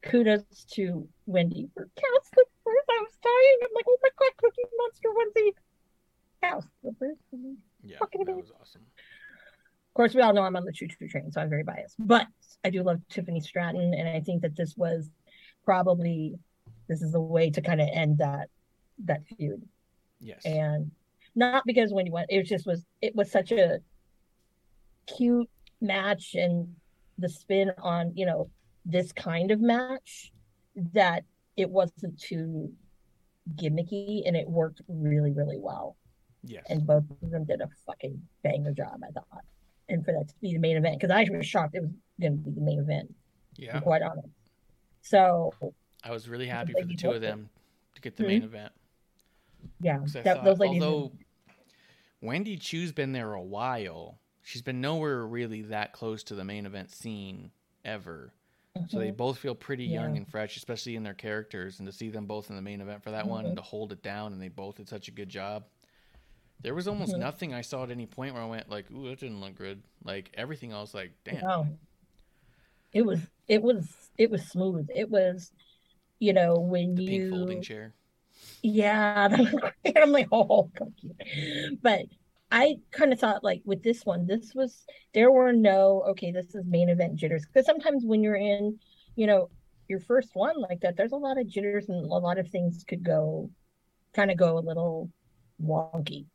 [0.02, 2.86] kudos to Wendy for cow slippers.
[2.90, 3.58] I was dying.
[3.64, 5.54] I'm like, oh my god, Cookie Monster onesie.
[6.44, 7.18] Cow slippers.
[7.84, 8.82] Yeah, Fucking that was awesome.
[8.82, 11.96] Of course, we all know I'm on the choo choo train, so I'm very biased.
[12.00, 12.28] But
[12.64, 15.10] I do love Tiffany Stratton, and I think that this was
[15.66, 16.38] probably
[16.90, 18.50] this is a way to kind of end that
[19.06, 19.62] that feud.
[20.20, 20.42] Yes.
[20.44, 20.92] And
[21.36, 23.80] not because Wendy won, it just was it was such a
[25.08, 25.50] cute
[25.80, 26.76] match and
[27.18, 28.50] the spin on, you know,
[28.86, 30.32] this kind of match
[30.94, 31.24] that
[31.56, 32.72] it wasn't too
[33.56, 35.96] gimmicky and it worked really, really well.
[36.44, 36.64] Yes.
[36.70, 39.44] And both of them did a fucking banger job, I thought.
[39.90, 42.44] And for that to be the main event, because I was shocked it was going
[42.44, 43.14] to be the main event.
[43.56, 43.80] Yeah.
[43.82, 44.30] quite honest.
[45.02, 45.52] So
[46.04, 47.50] I was really happy for the two of them
[47.96, 48.28] to get the Mhm.
[48.28, 48.72] main event.
[49.82, 50.82] Yeah, that, thought, those ladies.
[50.82, 51.12] although
[52.22, 56.66] Wendy Choo's been there a while, she's been nowhere really that close to the main
[56.66, 57.52] event scene
[57.84, 58.34] ever.
[58.88, 59.18] So they Mhm.
[59.18, 62.50] both feel pretty young and fresh, especially in their characters, and to see them both
[62.50, 63.48] in the main event for that one Mhm.
[63.50, 65.66] and to hold it down, and they both did such a good job.
[66.62, 67.20] There was almost Mhm.
[67.20, 69.82] nothing I saw at any point where I went like, "Ooh, that didn't look good."
[70.04, 71.78] Like everything, I was like, "Damn." No.
[72.94, 74.90] It was it was it was smooth.
[74.96, 75.52] It was,
[76.20, 77.94] you know, when the you folding chair.
[78.62, 79.50] Yeah, that was
[79.84, 79.98] great.
[79.98, 80.70] I'm like, oh.
[81.82, 82.02] But
[82.52, 86.56] I kind of thought like with this one, this was there were no okay, this
[86.56, 88.80] is main event jitters because sometimes when you're in,
[89.16, 89.50] you know,
[89.88, 92.84] your first one like that, there's a lot of jitters and a lot of things
[92.88, 93.50] could go
[94.14, 95.10] kind of go a little
[95.64, 96.26] wonky.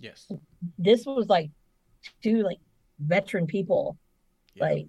[0.00, 0.30] Yes.
[0.78, 1.50] This was like
[2.22, 2.58] two like
[2.98, 3.96] veteran people
[4.54, 4.64] Yeah.
[4.64, 4.86] like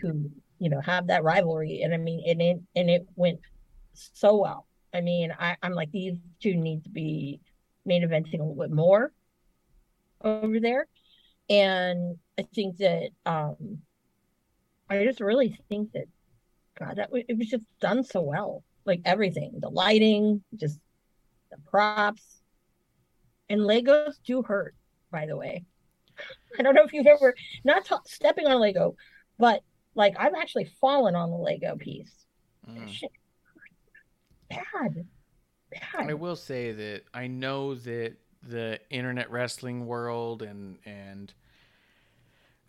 [0.00, 3.38] who you know have that rivalry and i mean and it and it went
[3.92, 7.40] so well i mean I, i'm like these two need to be
[7.84, 9.12] main eventing a little bit more
[10.22, 10.86] over there
[11.48, 13.78] and i think that um
[14.88, 16.06] i just really think that
[16.78, 20.78] god that it was just done so well like everything the lighting just
[21.50, 22.40] the props
[23.48, 24.74] and legos do hurt
[25.10, 25.64] by the way
[26.58, 27.34] i don't know if you've ever
[27.64, 28.94] not ta- stepping on lego
[29.38, 29.62] but
[29.94, 32.12] like I've actually fallen on the Lego piece.
[32.68, 32.88] Mm.
[32.88, 33.10] Shit.
[34.50, 35.06] Bad.
[35.96, 41.32] I will say that I know that the internet wrestling world and and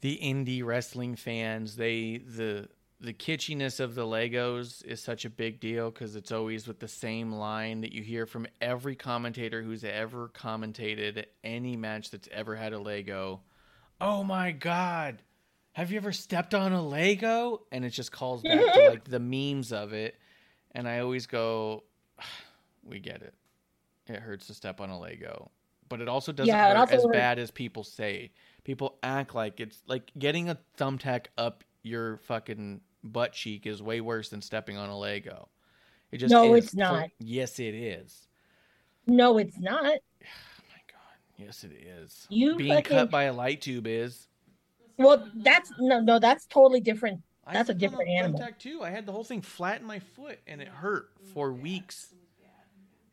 [0.01, 2.67] the indie wrestling fans, they the
[2.99, 6.87] the kitschiness of the Legos is such a big deal because it's always with the
[6.87, 12.55] same line that you hear from every commentator who's ever commentated any match that's ever
[12.55, 13.41] had a Lego.
[13.99, 15.23] Oh my god,
[15.73, 17.61] have you ever stepped on a Lego?
[17.71, 20.15] And it just calls back to like the memes of it.
[20.73, 21.83] And I always go,
[22.83, 23.33] we get it.
[24.07, 25.51] It hurts to step on a Lego.
[25.89, 28.31] But it also doesn't Yeah, it hurt also as hurts- bad as people say.
[28.63, 33.99] People act like it's like getting a thumbtack up your fucking butt cheek is way
[34.01, 35.49] worse than stepping on a Lego.
[36.11, 36.65] It just No, is.
[36.65, 37.09] it's not.
[37.19, 38.27] yes, it is.
[39.07, 39.83] No, it's not.
[40.23, 41.17] Oh my god.
[41.37, 42.27] Yes, it is.
[42.29, 44.27] You Being fucking- cut by a light tube is.
[44.97, 47.21] Well, that's no, no, that's totally different.
[47.53, 48.47] That's a different animal.
[48.59, 48.83] too.
[48.83, 52.13] I had the whole thing flat in my foot, and it hurt for weeks.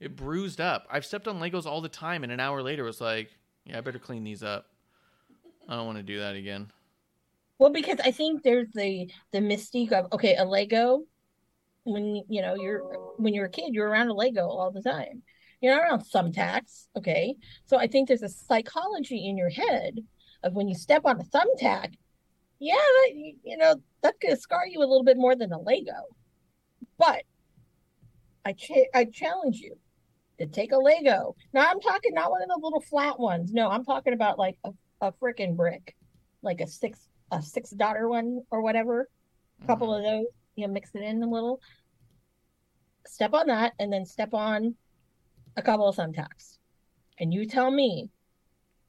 [0.00, 0.86] It bruised up.
[0.90, 3.30] I've stepped on Legos all the time, and an hour later, it was like,
[3.64, 4.66] yeah, I better clean these up.
[5.68, 6.70] I don't want to do that again.
[7.58, 11.02] Well, because I think there's the the mystique of okay, a Lego.
[11.84, 12.82] When you know you're
[13.16, 15.22] when you're a kid, you're around a Lego all the time.
[15.60, 17.34] You're not around thumbtacks, okay?
[17.66, 19.98] So I think there's a psychology in your head
[20.44, 21.94] of when you step on a thumbtack,
[22.58, 25.92] yeah, that, you know that's gonna scar you a little bit more than a Lego.
[26.98, 27.22] But
[28.44, 29.76] I cha- I challenge you
[30.38, 31.36] to take a Lego.
[31.52, 33.52] Now I'm talking not one of the little flat ones.
[33.52, 35.94] No, I'm talking about like a, a freaking brick,
[36.42, 39.08] like a six a six daughter one or whatever.
[39.62, 40.18] A couple of mm-hmm.
[40.18, 40.26] those,
[40.56, 41.60] you know, mix it in a little.
[43.06, 44.74] Step on that, and then step on
[45.56, 46.58] a couple of thumbtacks,
[47.18, 48.10] and you tell me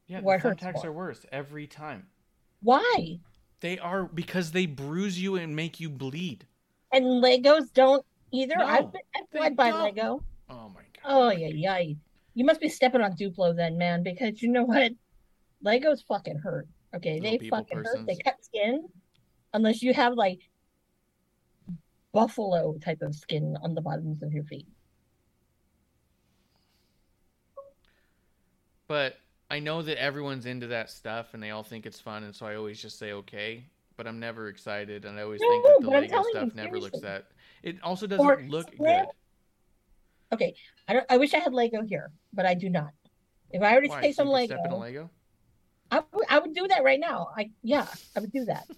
[0.08, 2.08] Yeah, What thumbtacks are worse every time.
[2.62, 3.20] why.
[3.62, 6.46] They are because they bruise you and make you bleed.
[6.92, 8.56] And Legos don't either.
[8.58, 9.84] No, I've been I've bled by don't.
[9.84, 10.24] Lego.
[10.50, 11.04] Oh my god.
[11.06, 11.94] Oh yeah, yeah.
[12.36, 14.94] You must be stepping on Duplo then, man, because you know what?
[15.66, 16.68] Legos fucking hurt.
[16.96, 18.08] Okay, Little they fucking hurt.
[18.08, 18.88] They cut skin,
[19.54, 20.40] unless you have like
[22.12, 24.68] buffalo type of skin on the bottoms of your feet.
[28.88, 29.18] But
[29.50, 32.46] I know that everyone's into that stuff and they all think it's fun, and so
[32.46, 33.66] I always just say okay.
[33.98, 37.26] But I'm never excited, and I always think that the Lego stuff never looks that.
[37.64, 39.08] It also doesn't Or look Slim- good.
[40.32, 40.54] Okay,
[40.88, 41.06] I don't.
[41.10, 42.92] I wish I had Lego here, but I do not.
[43.52, 45.10] If I were to take some Lego, step in a Lego?
[45.92, 47.30] I would I would do that right now.
[47.36, 48.66] I yeah, I would do that.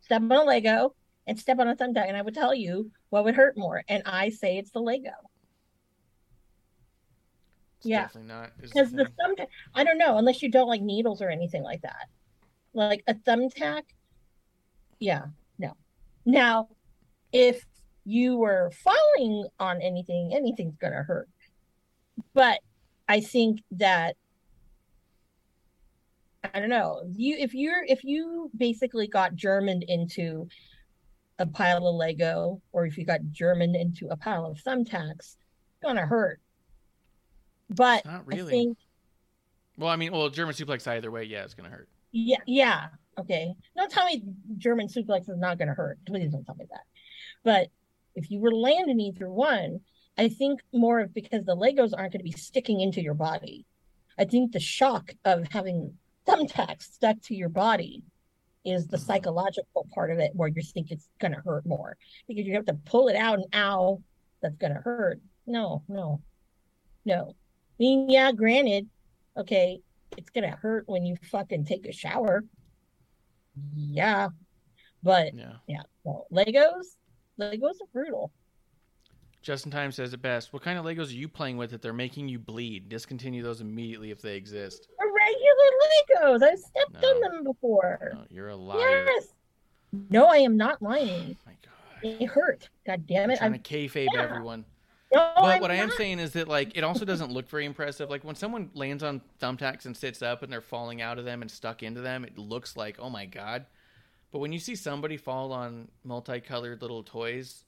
[0.00, 0.94] Step on a Lego,
[1.26, 4.02] and step on a thumbtack, and I would tell you what would hurt more, and
[4.04, 5.12] I say it's the Lego.
[7.84, 8.02] It's Yeah.
[8.04, 8.50] definitely not.
[8.58, 11.82] Because the the thumbtack, I don't know, unless you don't like needles or anything like
[11.82, 12.08] that.
[12.72, 13.82] Like a thumbtack,
[14.98, 15.26] yeah,
[15.58, 15.74] no.
[16.24, 16.68] Now,
[17.32, 17.62] if
[18.06, 21.28] you were falling on anything, anything's gonna hurt.
[22.32, 22.60] But
[23.06, 24.16] I think that
[26.42, 27.02] I don't know.
[27.12, 30.48] You if you're if you basically got Germaned into
[31.38, 35.36] a pile of Lego, or if you got Germaned into a pile of thumbtacks, it's
[35.82, 36.40] gonna hurt.
[37.74, 38.50] But Not I really.
[38.50, 38.78] think
[39.76, 41.88] Well, I mean, well, German suplex either way, yeah, it's gonna hurt.
[42.12, 42.88] yeah, yeah.
[43.18, 43.54] Okay.
[43.76, 44.22] Don't tell me
[44.58, 45.98] German suplex is not going to hurt.
[46.06, 46.84] Please don't tell me that.
[47.42, 47.68] But
[48.14, 49.80] if you were landing either one,
[50.16, 53.66] I think more of because the Legos aren't going to be sticking into your body.
[54.18, 55.94] I think the shock of having
[56.26, 58.02] thumbtacks stuck to your body
[58.64, 59.06] is the mm-hmm.
[59.06, 61.96] psychological part of it where you think it's going to hurt more
[62.28, 64.00] because you have to pull it out and ow,
[64.40, 65.20] that's going to hurt.
[65.46, 66.22] No, no,
[67.04, 67.34] no.
[67.78, 68.88] I mean, yeah, granted,
[69.36, 69.80] okay,
[70.16, 72.44] it's going to hurt when you fucking take a shower.
[73.74, 74.28] Yeah.
[75.02, 75.54] But Yeah.
[75.66, 76.96] yeah, well, Legos,
[77.40, 78.30] Legos are brutal.
[79.42, 80.52] Justin Time says it best.
[80.52, 82.88] What kind of Legos are you playing with that they're making you bleed?
[82.88, 84.88] Discontinue those immediately if they exist.
[84.98, 86.42] Regular Legos.
[86.42, 88.12] I've stepped on them before.
[88.14, 89.04] No, you're a liar.
[89.06, 89.26] Yes.
[90.10, 91.36] No, I am not lying.
[91.38, 92.18] Oh my God.
[92.18, 92.68] They hurt.
[92.86, 93.38] God damn I'm it.
[93.38, 94.22] trying I'm, to kayfabe Yeah.
[94.22, 94.64] everyone.
[95.14, 95.96] No, But I'm what I am not.
[95.96, 98.10] saying is that like it also doesn't look very impressive.
[98.10, 101.42] Like when someone lands on thumbtacks and sits up and they're falling out of them
[101.42, 103.66] and stuck into them, it looks like oh my god.
[104.32, 107.64] But when you see somebody fall on multicolored little toys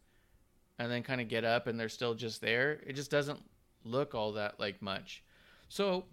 [0.79, 3.41] and then kind of get up and they're still just there, it just doesn't
[3.85, 5.23] look all that like much.
[5.69, 6.05] So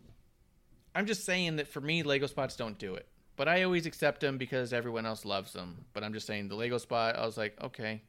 [0.95, 3.07] I'm just saying that for me, Lego spots don't do it.
[3.35, 5.85] But I always accept them because everyone else loves them.
[5.93, 8.03] But I'm just saying the Lego spot, I was like, okay.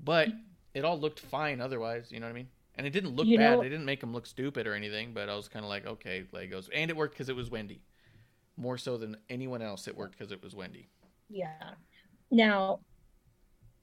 [0.00, 0.28] But
[0.78, 2.48] it all looked fine otherwise, you know what I mean?
[2.76, 3.50] And it didn't look You bad.
[3.56, 5.84] know- they didn't make them look stupid or anything, but I was kind of like,
[5.86, 6.68] okay, Legos.
[6.72, 7.82] And it worked because it was Wendy.
[8.56, 10.88] More so than anyone else, it worked because it was Wendy.
[11.28, 11.74] Yeah.
[12.30, 12.80] Now,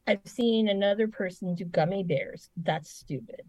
[0.08, 2.50] I've seen another person do gummy bears.
[2.56, 3.42] That's stupid.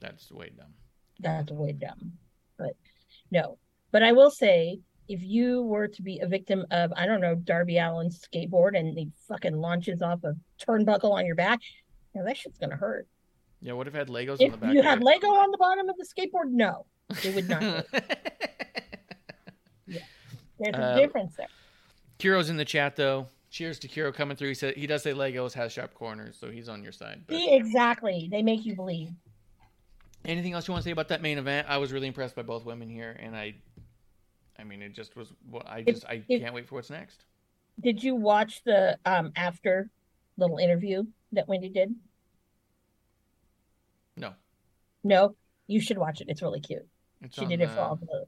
[0.00, 0.74] That's way dumb.
[1.20, 2.12] That's way dumb.
[2.58, 2.76] But
[3.30, 3.58] no.
[3.92, 7.34] But I will say, if you were to be a victim of, I don't know,
[7.34, 11.60] Darby Allin's skateboard and he fucking launches off a turnbuckle on your back,
[12.14, 13.06] know, that shit's gonna hurt.
[13.60, 14.74] Yeah, what if it had Legos If on the back?
[14.74, 15.04] you had it?
[15.04, 16.86] Lego on the bottom of the skateboard, no,
[17.22, 17.62] it would not.
[19.86, 20.00] yeah.
[20.58, 21.48] There's a Uh, difference there.
[22.18, 23.26] Kiro's in the chat though.
[23.50, 24.48] Cheers to Kiro coming through.
[24.48, 27.22] He said he does say Legos has sharp corners, so he's on your side.
[27.26, 28.28] But See, exactly.
[28.30, 29.10] They make you believe.
[30.24, 31.66] anything else you want to say about that main event?
[31.70, 33.54] I was really impressed by both women here, and I,
[34.58, 35.32] I mean, it just was.
[35.48, 37.24] What I If- just I if- can't wait for what's next.
[37.80, 39.90] Did you watch the um after
[40.36, 41.94] little interview that Wendy did?
[44.16, 44.32] No,
[45.02, 45.34] No,
[45.66, 46.28] you should watch it.
[46.28, 46.86] It's really cute.
[47.22, 48.26] it's she did it for all the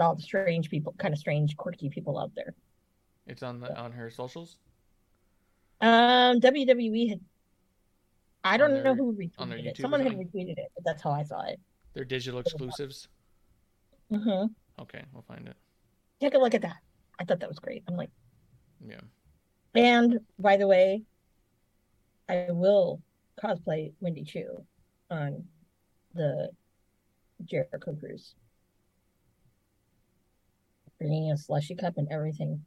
[0.00, 2.54] all the strange people, kind of strange, quirky people out there.
[3.26, 4.58] It's on the on her socials.
[5.80, 7.20] Um, WWE had.
[8.44, 9.76] I On don't their- know who retweeted it.
[9.76, 11.60] Someone had retweeted it, but that's how I saw it.
[11.94, 13.08] They're digital exclusives.
[14.10, 14.46] hmm
[14.80, 15.56] Okay, we'll find it.
[16.20, 16.76] Take a look at that.
[17.18, 17.82] I thought that was great.
[17.88, 18.10] I'm like,
[18.84, 19.00] Yeah.
[19.74, 21.02] and by the way,
[22.28, 23.00] I will
[23.42, 24.64] cosplay Wendy Choo
[25.10, 25.44] on
[26.14, 26.50] the
[27.44, 28.34] Jericho cruise.
[30.98, 32.64] Bringing a slushy cup and everything.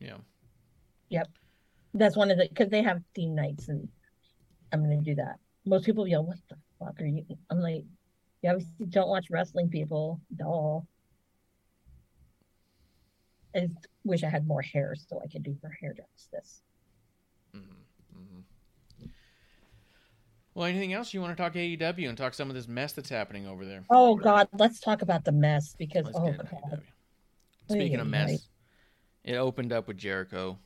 [0.00, 0.18] Yeah.
[1.10, 1.28] Yep.
[1.94, 3.88] That's one of the because they have theme nights and
[4.72, 5.38] I'm gonna do that.
[5.64, 7.24] Most people yell, What the fuck are you?
[7.50, 7.84] I'm like,
[8.42, 10.20] you obviously don't watch wrestling people.
[10.34, 10.80] Duh.
[13.54, 13.68] I
[14.04, 16.62] wish I had more hair so I could do her hair justice.
[17.56, 18.20] Mm-hmm.
[18.20, 19.06] Mm-hmm.
[20.54, 23.08] Well, anything else you want to talk AEW and talk some of this mess that's
[23.08, 23.84] happening over there?
[23.90, 26.82] Oh God, let's talk about the mess because Let's oh God.
[27.68, 28.48] Speaking Ay, of mess,
[29.24, 30.58] it opened up with Jericho.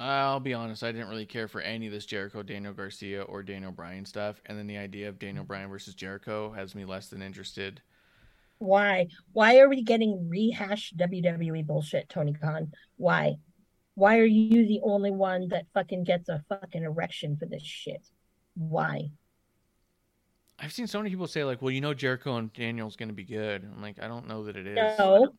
[0.00, 3.42] I'll be honest, I didn't really care for any of this Jericho, Daniel Garcia, or
[3.42, 4.40] Daniel Bryan stuff.
[4.46, 5.48] And then the idea of Daniel mm-hmm.
[5.48, 7.82] Bryan versus Jericho has me less than interested.
[8.58, 9.08] Why?
[9.32, 12.72] Why are we getting rehashed WWE bullshit, Tony Khan?
[12.96, 13.36] Why?
[13.98, 18.06] Why are you the only one that fucking gets a fucking erection for this shit?
[18.54, 19.10] Why?
[20.56, 23.14] I've seen so many people say, like, well, you know, Jericho and Daniel's going to
[23.14, 23.64] be good.
[23.64, 24.76] I'm like, I don't know that it is.
[24.76, 25.30] No.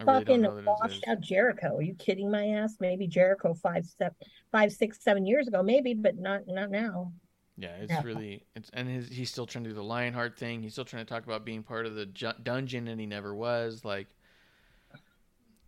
[0.00, 0.66] I fucking know that it is.
[0.66, 1.76] washed out Jericho.
[1.76, 2.74] Are you kidding my ass?
[2.80, 4.16] Maybe Jericho five, step,
[4.50, 7.12] five, six, seven years ago, maybe, but not not now.
[7.56, 10.60] Yeah, it's really it's and his, he's still trying to do the Lionheart thing.
[10.60, 13.32] He's still trying to talk about being part of the ju- dungeon, and he never
[13.32, 13.84] was.
[13.84, 14.08] Like,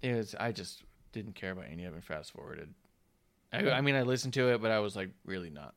[0.00, 0.34] it was.
[0.40, 0.82] I just
[1.12, 2.04] didn't care about any of it.
[2.04, 2.72] Fast forwarded.
[3.52, 5.74] I, I mean, I listened to it, but I was like, really not.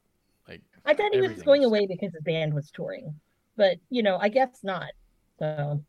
[0.47, 3.13] Like, I thought he was everything's- going away because his band was touring,
[3.57, 4.91] but you know, I guess not.
[5.39, 5.83] So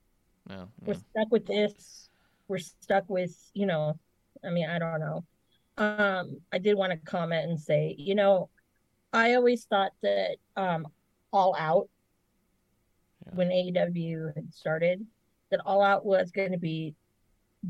[0.48, 2.09] No, we're stuck with this.
[2.48, 3.98] We're stuck with, you know,
[4.44, 5.24] I mean, I don't know.
[5.78, 8.48] Um, I did want to comment and say, you know,
[9.12, 10.86] I always thought that um
[11.32, 11.89] All Out
[13.35, 15.05] when AEW had started,
[15.51, 16.94] that All Out was going to be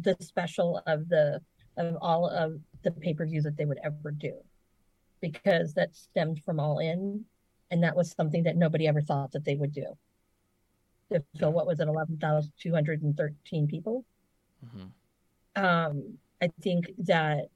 [0.03, 1.41] the special of the
[1.77, 4.35] of all of the pay-per-views that they would ever do.
[5.21, 7.25] Because that stemmed from All In,
[7.71, 9.97] and that was something that nobody ever thought that they would do.
[11.13, 14.05] To fill what was it, eleven thousand two hundred and thirteen people?
[14.65, 14.91] Mhm.
[15.57, 17.47] um i think that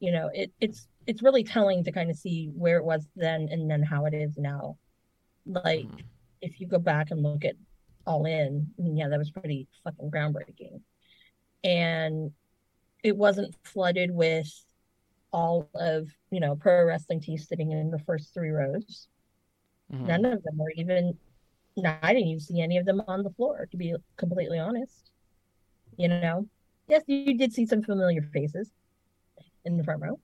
[0.00, 3.48] you know it it's it's really telling to kind of see where it was then
[3.50, 4.76] and then how it is now
[5.46, 6.04] like Mhm.
[6.40, 7.56] if you go back and look at
[8.06, 10.80] all in I mean, yeah that was pretty fucking groundbreaking
[11.64, 12.32] and
[13.02, 14.48] it wasn't flooded with
[15.32, 19.08] all of you know pro wrestling teams sitting in the first three rows
[19.90, 20.06] Mhm.
[20.08, 21.18] none of them were even
[21.76, 25.10] no, I didn't even see any of them on the floor, to be completely honest.
[25.96, 26.48] You know,
[26.88, 28.72] yes, you did see some familiar faces
[29.64, 30.20] in the front row.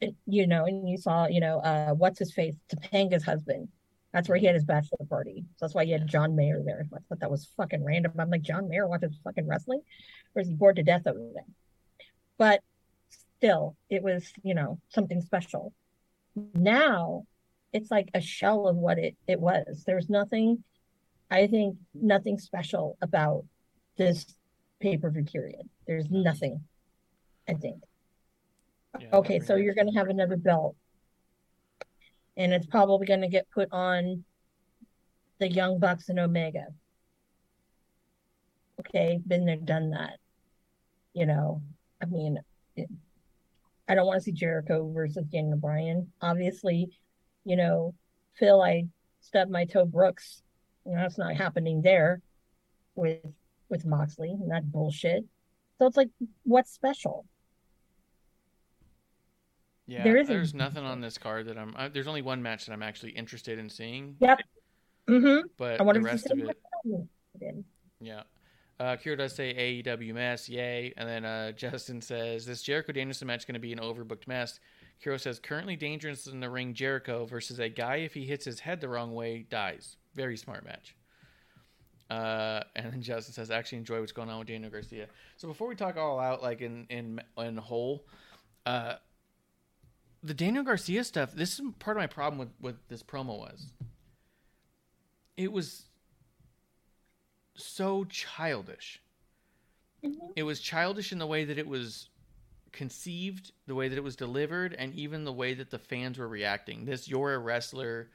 [0.00, 3.68] And, you know, and you saw, you know, uh, what's his face, Topanga's husband.
[4.12, 5.44] That's where he had his bachelor party.
[5.56, 6.86] So that's why he had John Mayer there.
[6.94, 8.12] I thought that was fucking random.
[8.18, 9.82] I'm like, John Mayer watches fucking wrestling,
[10.34, 11.44] or is he bored to death over there?
[12.38, 12.62] But
[13.38, 15.72] still, it was, you know, something special.
[16.54, 17.24] Now
[17.72, 19.84] it's like a shell of what it, it was.
[19.86, 20.64] There's nothing,
[21.30, 23.44] I think, nothing special about
[23.96, 24.26] this
[24.80, 25.68] pay per view period.
[25.86, 26.22] There's mm-hmm.
[26.22, 26.60] nothing,
[27.48, 27.82] I think.
[28.98, 30.76] Yeah, Okay, so you're going to have another belt,
[32.38, 34.24] and it's probably going to get put on
[35.40, 36.66] the Young Bucks and Omega.
[38.80, 40.18] Okay, been there, done that.
[41.12, 41.62] You know,
[42.00, 42.38] I mean,
[42.76, 42.88] it,
[43.88, 46.12] I don't want to see Jericho versus Daniel Bryan.
[46.22, 46.90] Obviously,
[47.44, 47.94] you know,
[48.34, 48.84] Phil, I
[49.20, 50.42] stubbed my toe Brooks.
[50.86, 52.22] You know, that's not happening there
[52.94, 53.18] with
[53.68, 55.24] with Moxley and that bullshit.
[55.78, 56.10] So it's like,
[56.44, 57.26] what's special?
[59.88, 61.74] Yeah, there isn't- there's nothing on this card that I'm.
[61.76, 64.16] I, there's only one match that I'm actually interested in seeing.
[64.20, 64.38] Yep.
[65.08, 65.46] Mm-hmm.
[65.56, 66.58] But I the rest of it,
[68.00, 68.22] yeah.
[68.80, 70.92] Uh, Kira does say AEW mess, yay.
[70.96, 74.60] And then uh, Justin says, This Jericho Danielson match going to be an overbooked mess.
[75.04, 78.60] Kiro says, Currently dangerous in the ring, Jericho versus a guy, if he hits his
[78.60, 79.96] head the wrong way, dies.
[80.14, 80.94] Very smart match.
[82.10, 85.06] Uh, and then Justin says, Actually enjoy what's going on with Daniel Garcia.
[85.36, 88.04] So before we talk all out, like in, in, in whole,
[88.64, 88.94] uh,
[90.22, 93.72] the Daniel Garcia stuff, this is part of my problem with what this promo was.
[95.36, 95.84] It was
[97.54, 99.00] so childish.
[100.04, 100.32] Mm-hmm.
[100.36, 102.08] It was childish in the way that it was
[102.72, 106.28] conceived, the way that it was delivered, and even the way that the fans were
[106.28, 106.84] reacting.
[106.84, 108.08] This, you're a wrestler,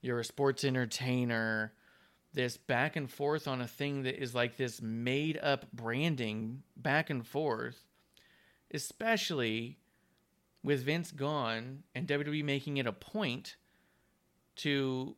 [0.00, 1.72] you're a sports entertainer,
[2.32, 7.08] this back and forth on a thing that is like this made up branding back
[7.08, 7.86] and forth,
[8.72, 9.78] especially
[10.64, 13.56] with Vince gone and WWE making it a point
[14.56, 15.14] to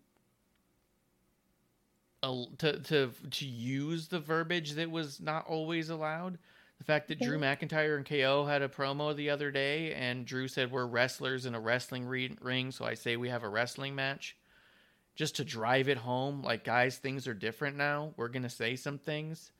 [2.22, 6.38] to to to use the verbiage that was not always allowed.
[6.78, 10.46] The fact that Drew McIntyre and KO had a promo the other day, and Drew
[10.46, 13.94] said we're wrestlers in a wrestling re- ring, so I say we have a wrestling
[13.94, 14.36] match,
[15.14, 16.42] just to drive it home.
[16.42, 18.12] Like guys, things are different now.
[18.18, 19.52] We're gonna say some things.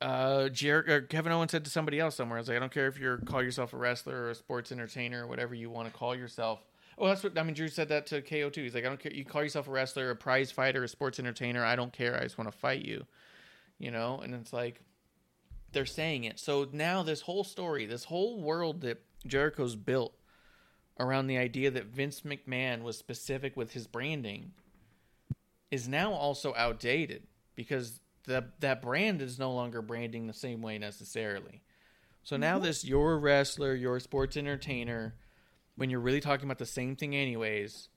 [0.00, 2.86] Uh, Jer- Kevin Owens said to somebody else somewhere, "I was like, I don't care
[2.86, 5.98] if you call yourself a wrestler or a sports entertainer or whatever you want to
[5.98, 6.64] call yourself."
[6.96, 7.54] Oh, that's what I mean.
[7.54, 8.62] Drew said that to KO too.
[8.62, 9.12] He's like, I don't care.
[9.12, 11.64] You call yourself a wrestler, a prize fighter, a sports entertainer.
[11.64, 12.16] I don't care.
[12.18, 13.06] I just want to fight you.
[13.78, 14.82] You know, and it's like
[15.72, 16.38] they're saying it.
[16.38, 20.14] So now this whole story, this whole world that Jericho's built
[20.98, 24.52] around the idea that Vince McMahon was specific with his branding
[25.70, 27.22] is now also outdated
[27.54, 31.62] because the that brand is no longer branding the same way necessarily.
[32.22, 32.64] So now mm-hmm.
[32.64, 35.14] this you're a wrestler, you're sports entertainer,
[35.76, 37.88] when you're really talking about the same thing anyways,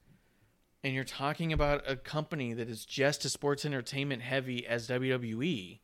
[0.83, 5.79] and you're talking about a company that is just as sports entertainment heavy as WWE,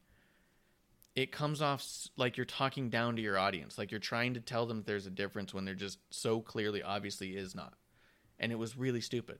[1.16, 1.86] it comes off
[2.18, 5.12] like you're talking down to your audience, like you're trying to tell them there's a
[5.12, 7.74] difference when there just so clearly obviously is not.
[8.40, 9.40] And it was really stupid.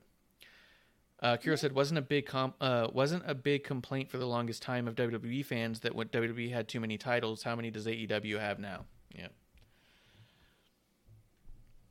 [1.22, 4.62] Uh, Kira said wasn't a big com- uh, wasn't a big complaint for the longest
[4.62, 7.42] time of WWE fans that when WWE had too many titles.
[7.42, 8.86] How many does AEW have now?
[9.14, 9.28] Yeah,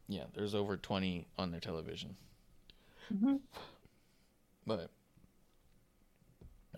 [0.07, 0.23] yeah.
[0.33, 2.15] There's over twenty on their television,
[4.65, 4.89] but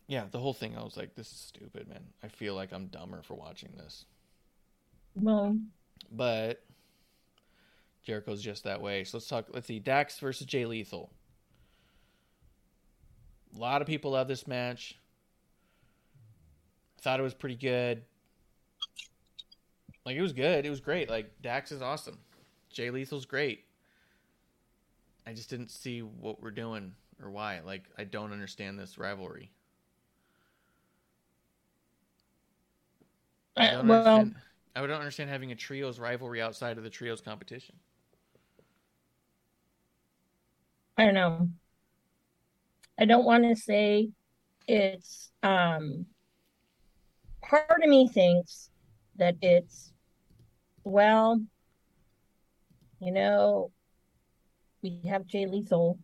[0.07, 0.77] yeah, the whole thing.
[0.77, 2.03] I was like, this is stupid, man.
[2.21, 4.03] I feel like I'm dumber for watching this.
[5.15, 5.57] Well,
[6.11, 6.63] But
[8.03, 9.05] Jericho's just that way.
[9.05, 9.45] So let's talk.
[9.53, 9.79] Let's see.
[9.79, 11.11] Dax versus Jay Lethal.
[13.61, 14.97] A lot of people love this match.
[17.01, 18.01] Thought it was pretty good.
[20.03, 20.65] Like it was good.
[20.65, 21.11] It was great.
[21.11, 22.17] Like Dax is awesome.
[22.71, 23.65] Jay Lethal's great.
[25.27, 27.59] I just didn't see what we're doing or why.
[27.63, 29.51] Like I don't understand this rivalry.
[33.55, 34.35] I don't Uh, well, understand.
[34.75, 37.75] I don't understand having a trios rivalry outside of the trios competition.
[40.97, 41.47] I don't know.
[42.99, 44.09] I don't want to say
[44.67, 46.05] it's um
[47.41, 48.69] part of me thinks
[49.17, 49.91] that it's
[50.83, 51.41] well,
[52.99, 53.71] you know,
[54.81, 55.99] we have Jay Lethal.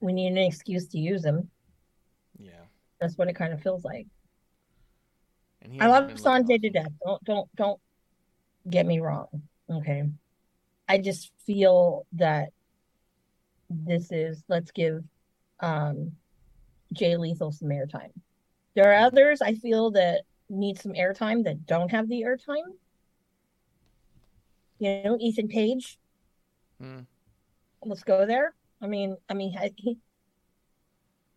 [0.00, 1.50] We need an excuse to use him.
[2.38, 2.52] Yeah.
[3.00, 4.06] That's what it kind of feels like.
[5.80, 6.92] I love Sanjay to death.
[7.04, 7.80] Don't don't don't
[8.68, 9.28] get me wrong.
[9.70, 10.04] Okay.
[10.88, 12.50] I just feel that
[13.70, 15.02] this is let's give
[15.64, 16.12] um
[16.92, 18.12] Jay Lethal some airtime.
[18.74, 22.68] There are others I feel that need some airtime that don't have the airtime.
[24.78, 25.98] You know, Ethan Page.
[26.80, 27.00] Hmm.
[27.84, 28.54] Let's go there.
[28.80, 29.98] I mean, I mean, I- he.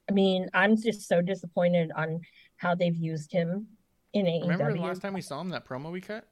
[0.09, 2.21] I mean, I'm just so disappointed on
[2.55, 3.67] how they've used him
[4.13, 4.41] in AEW.
[4.49, 6.25] Remember the last time we saw him that promo we cut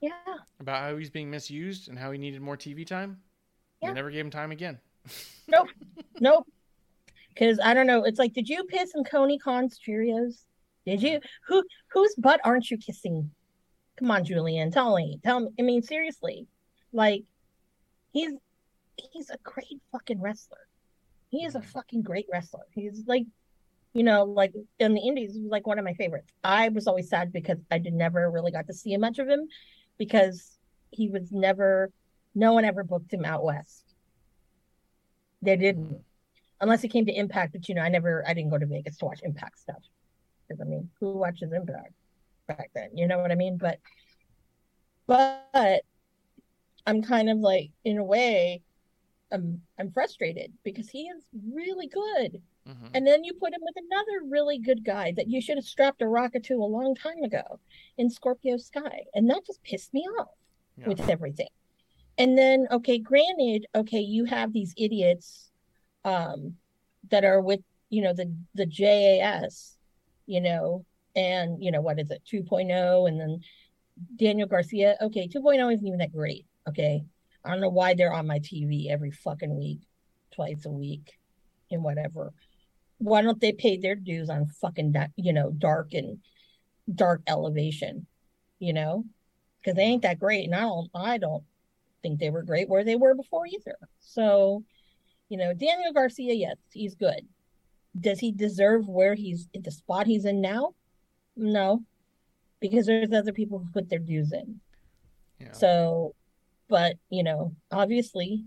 [0.00, 0.10] Yeah,
[0.58, 3.20] about how he's being misused and how he needed more TV time?
[3.82, 3.88] Yeah.
[3.88, 4.78] They never gave him time again.
[5.48, 5.68] nope,
[6.20, 6.46] nope.
[7.34, 8.04] Because I don't know.
[8.04, 10.44] It's like, did you piss in Tony Khan's Cheerios?
[10.86, 11.20] Did you?
[11.48, 13.30] Who whose butt aren't you kissing?
[13.98, 15.50] Come on, Julian, tell me, tell me.
[15.58, 16.46] I mean, seriously,
[16.92, 17.24] like
[18.12, 18.32] he's
[19.12, 20.58] he's a great fucking wrestler.
[21.30, 22.64] He is a fucking great wrestler.
[22.72, 23.24] He's like,
[23.92, 26.32] you know, like in the Indies, like one of my favorites.
[26.42, 29.48] I was always sad because I did never really got to see much of him
[29.98, 30.58] because
[30.90, 31.90] he was never,
[32.34, 33.94] no one ever booked him out west.
[35.42, 36.02] They didn't,
[36.64, 37.52] unless it came to Impact.
[37.52, 39.82] But you know, I never, I didn't go to Vegas to watch Impact stuff
[40.48, 41.92] because I mean, who watches Impact
[42.48, 42.88] back then?
[42.94, 43.58] You know what I mean?
[43.58, 43.78] But,
[45.06, 45.82] but
[46.86, 48.62] I'm kind of like, in a way,
[49.30, 52.40] I'm I'm frustrated because he is really good.
[52.68, 52.90] Mhm.
[52.94, 56.02] And then you put him with another really good guy that you should have strapped
[56.02, 57.60] a rocket to a long time ago
[57.98, 59.04] in Scorpio Sky.
[59.14, 60.28] And that just pissed me off
[60.78, 60.88] Yeah.
[60.88, 61.48] with everything.
[62.16, 65.50] And then, okay, granted, okay, you have these idiots
[66.04, 66.54] um
[67.10, 67.60] that are with,
[67.90, 69.76] you know, the the JAS,
[70.26, 73.40] you know, and you know, what is it, 2.0 and then
[74.16, 74.96] Daniel Garcia.
[75.00, 76.46] Okay, 2.0 isn't even that great.
[76.68, 77.04] Okay.
[77.44, 79.80] I don't know why they're on my TV every fucking week,
[80.34, 81.12] twice a week,
[81.70, 82.32] and whatever.
[82.98, 86.18] Why don't they pay their dues on fucking you know, dark and
[86.92, 88.06] dark elevation,
[88.58, 89.04] you know?
[89.60, 91.44] Because they ain't that great, and I don't, I don't
[92.02, 93.76] think they were great where they were before either.
[94.00, 94.64] So,
[95.28, 97.26] you know, Daniel Garcia, yes, he's good.
[97.98, 100.74] Does he deserve where he's in the spot he's in now?
[101.36, 101.82] No,
[102.60, 104.60] because there's other people who put their dues in.
[105.38, 105.52] Yeah.
[105.52, 106.14] So,
[106.68, 108.44] but you know, obviously,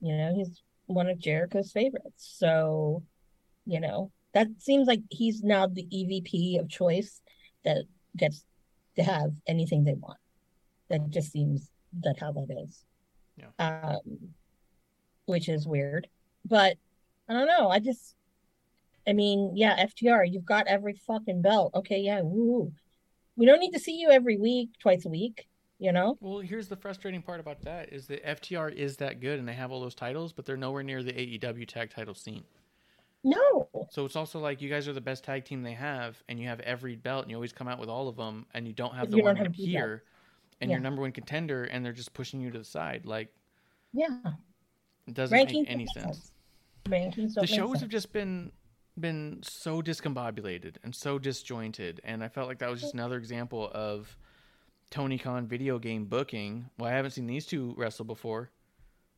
[0.00, 2.34] you know, he's one of Jericho's favorites.
[2.38, 3.02] So,
[3.66, 7.20] you know, that seems like he's now the EVP of choice
[7.64, 7.84] that
[8.16, 8.44] gets
[8.96, 10.18] to have anything they want.
[10.88, 11.70] That just seems
[12.00, 12.84] that how that is.
[13.36, 13.48] Yeah.
[13.58, 14.34] Um,
[15.26, 16.08] which is weird.
[16.44, 16.76] But
[17.28, 17.68] I don't know.
[17.68, 18.14] I just
[19.06, 21.72] I mean, yeah, FTR, you've got every fucking belt.
[21.74, 22.72] Okay, yeah, woo.
[23.34, 26.18] We don't need to see you every week, twice a week, you know?
[26.20, 29.54] Well, here's the frustrating part about that is that FTR is that good and they
[29.54, 32.44] have all those titles, but they're nowhere near the AEW tag title scene.
[33.24, 33.68] No.
[33.90, 36.46] So it's also like you guys are the best tag team they have, and you
[36.46, 38.94] have every belt, and you always come out with all of them, and you don't
[38.94, 40.04] have the you one have here,
[40.60, 40.76] and Yeah.
[40.76, 43.06] your number one contender, and they're just pushing you to the side.
[43.06, 43.32] Like
[43.92, 44.20] Yeah.
[45.06, 46.32] It doesn't Rankings make any sense.
[46.86, 47.80] Rankings The shows sense.
[47.80, 48.52] have just been
[48.98, 53.70] been so discombobulated and so disjointed, and I felt like that was just another example
[53.72, 54.16] of
[54.90, 56.68] Tony Khan video game booking.
[56.78, 58.50] Well, I haven't seen these two wrestle before.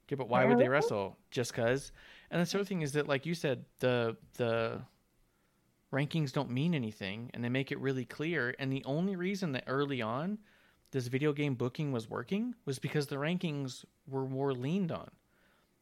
[0.06, 1.16] Okay, but why would they wrestle?
[1.30, 1.90] Just cause.
[2.30, 4.82] And the other thing is that, like you said, the the
[5.92, 8.54] rankings don't mean anything, and they make it really clear.
[8.58, 10.38] And the only reason that early on
[10.90, 15.10] this video game booking was working was because the rankings were more leaned on.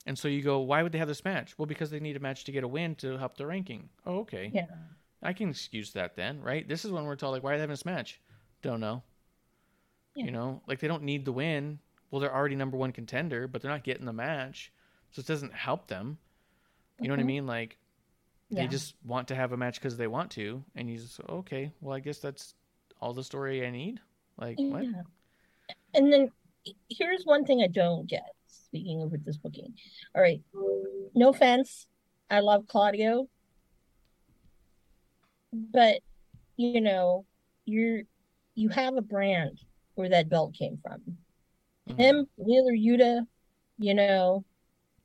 [0.06, 1.56] And so you go, why would they have this match?
[1.56, 3.88] Well, because they need a match to get a win to help the ranking.
[4.04, 4.50] Oh, okay.
[4.52, 4.66] Yeah.
[5.22, 6.66] I can excuse that then, right?
[6.66, 8.20] This is when we're told, like, why are they having this match?
[8.62, 9.02] Don't know.
[10.16, 10.24] Yeah.
[10.26, 11.78] You know, like they don't need the win.
[12.10, 14.72] Well, they're already number one contender, but they're not getting the match.
[15.12, 16.18] So it doesn't help them.
[17.00, 17.26] You know what I Mhm.
[17.26, 17.46] mean?
[17.46, 17.78] Like,
[18.50, 20.62] they just want to have a match because they want to.
[20.74, 22.54] And you just, okay, well, I guess that's
[23.00, 24.00] all the story I need.
[24.36, 24.84] Like, what?
[25.94, 26.30] And then
[26.90, 28.34] here's one thing I don't get.
[28.72, 29.74] Speaking of with this booking,
[30.14, 30.40] all right,
[31.14, 31.86] no offense,
[32.30, 33.28] I love Claudio,
[35.52, 36.00] but
[36.56, 37.26] you know,
[37.66, 38.02] you're
[38.54, 39.60] you have a brand
[39.94, 41.02] where that belt came from.
[41.88, 42.00] Mm-hmm.
[42.00, 43.26] Him, Wheeler Yuta,
[43.78, 44.44] you know,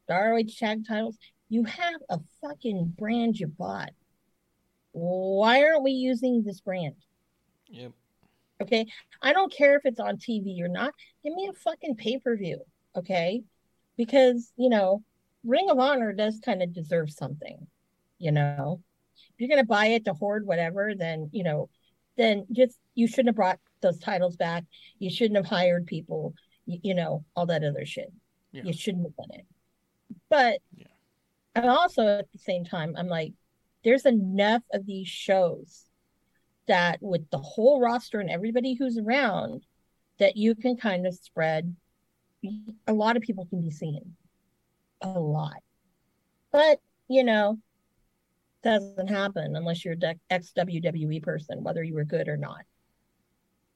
[0.07, 1.17] the ROH tag titles.
[1.49, 3.91] You have a fucking brand you bought.
[4.91, 6.95] Why aren't we using this brand?
[7.67, 7.91] Yep.
[8.61, 8.87] Okay.
[9.21, 10.93] I don't care if it's on TV or not.
[11.23, 12.61] Give me a fucking pay per view.
[12.95, 13.43] Okay.
[13.97, 15.03] Because, you know,
[15.43, 17.67] Ring of Honor does kind of deserve something.
[18.19, 18.81] You know,
[19.15, 21.69] if you're going to buy it to hoard whatever, then, you know,
[22.17, 24.63] then just you shouldn't have brought those titles back.
[24.99, 26.33] You shouldn't have hired people,
[26.65, 28.11] you, you know, all that other shit.
[28.51, 28.63] Yeah.
[28.63, 29.45] You shouldn't have done it.
[30.29, 30.87] But yeah.
[31.55, 33.33] and also at the same time, I'm like,
[33.83, 35.85] there's enough of these shows
[36.67, 39.63] that with the whole roster and everybody who's around
[40.19, 41.75] that you can kind of spread
[42.87, 44.15] a lot of people can be seen.
[45.01, 45.61] A lot.
[46.51, 47.57] But you know
[48.63, 52.63] doesn't happen unless you're an ex WWE person whether you were good or not.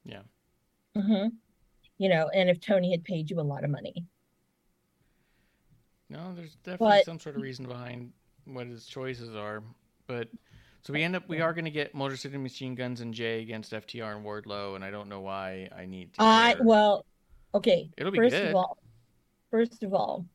[0.03, 0.21] Yeah.
[0.97, 1.29] Mm-hmm.
[1.97, 4.05] You know and if tony had paid you a lot of money.
[6.09, 8.11] No there's definitely but, some sort of reason behind
[8.45, 9.63] what his choices are.
[10.07, 10.27] But
[10.83, 13.41] so we end up we are going to get Motor City Machine Guns and Jay
[13.41, 16.23] against FTR and Wardlow, and I don't know why I need to.
[16.23, 17.05] I well,
[17.53, 17.89] okay.
[17.97, 18.49] It'll be first good.
[18.49, 18.77] of all,
[19.49, 20.25] first of all,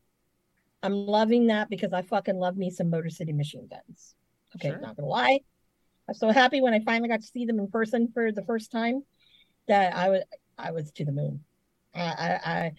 [0.83, 4.15] I'm loving that because I fucking love me some Motor City Machine Guns.
[4.55, 4.79] Okay, sure.
[4.79, 5.39] not gonna lie.
[6.07, 8.71] I'm so happy when I finally got to see them in person for the first
[8.71, 9.03] time
[9.67, 10.23] that I was
[10.57, 11.43] I was to the moon.
[11.93, 12.71] I, I, I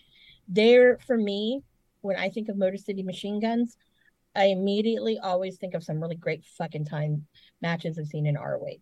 [0.48, 1.62] they're for me
[2.01, 3.77] when I think of Motor City Machine Guns,
[4.35, 7.27] I immediately always think of some really great fucking time
[7.60, 8.77] matches I've seen in ROH.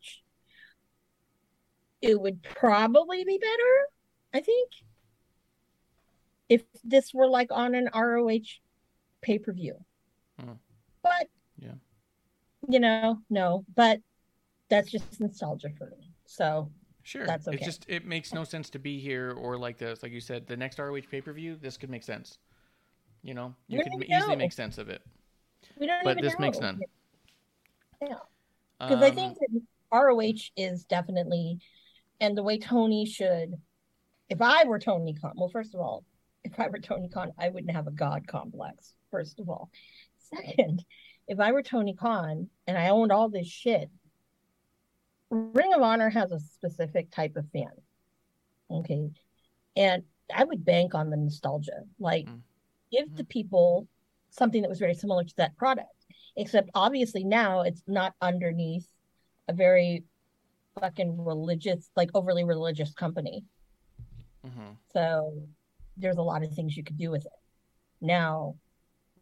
[2.03, 3.89] It would probably be better,
[4.35, 4.71] I think,
[6.49, 8.61] if this were like on an ROH
[9.23, 9.77] pay per view.
[10.41, 10.53] Hmm.
[11.03, 11.29] But
[11.59, 11.75] yeah,
[12.69, 14.01] you know, no, but
[14.69, 16.13] that's just nostalgia for me.
[16.27, 16.71] So
[17.07, 17.25] Sure.
[17.25, 17.57] That's okay.
[17.57, 20.03] It just it makes no sense to be here or like this.
[20.03, 22.39] Like you said, the next ROH pay per view, this could make sense.
[23.23, 24.37] You know, you could easily know.
[24.37, 25.03] make sense of it.
[25.79, 26.47] We don't but even this know.
[26.47, 26.81] makes none.
[28.03, 28.15] Yeah.
[28.81, 29.63] Because um, I think that
[29.93, 31.61] ROH is definitely,
[32.21, 33.55] and the way Tony should,
[34.29, 36.05] if I were Tony Khan, well, first of all,
[36.53, 39.71] if I were Tony Khan, I wouldn't have a God complex, first of all.
[40.35, 40.85] Second,
[41.29, 43.91] if I were Tony Khan and I owned all this shit,
[45.31, 47.73] Ring of Honor has a specific type of fan.
[48.71, 49.11] Okay.
[49.77, 50.05] And
[50.35, 51.83] I would bank on the nostalgia.
[51.99, 52.41] Like, mm.
[52.91, 53.17] give mm-hmm.
[53.17, 53.89] the people
[54.31, 55.89] something that was very similar to that product
[56.37, 58.87] except obviously now it's not underneath
[59.49, 60.05] a very
[60.79, 63.45] fucking religious like overly religious company
[64.47, 64.73] mm-hmm.
[64.93, 65.33] so
[65.97, 67.33] there's a lot of things you could do with it.
[68.01, 68.57] Now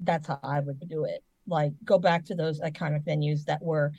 [0.01, 1.23] that's how i would do it.
[1.47, 3.93] Like go back to those iconic venues that were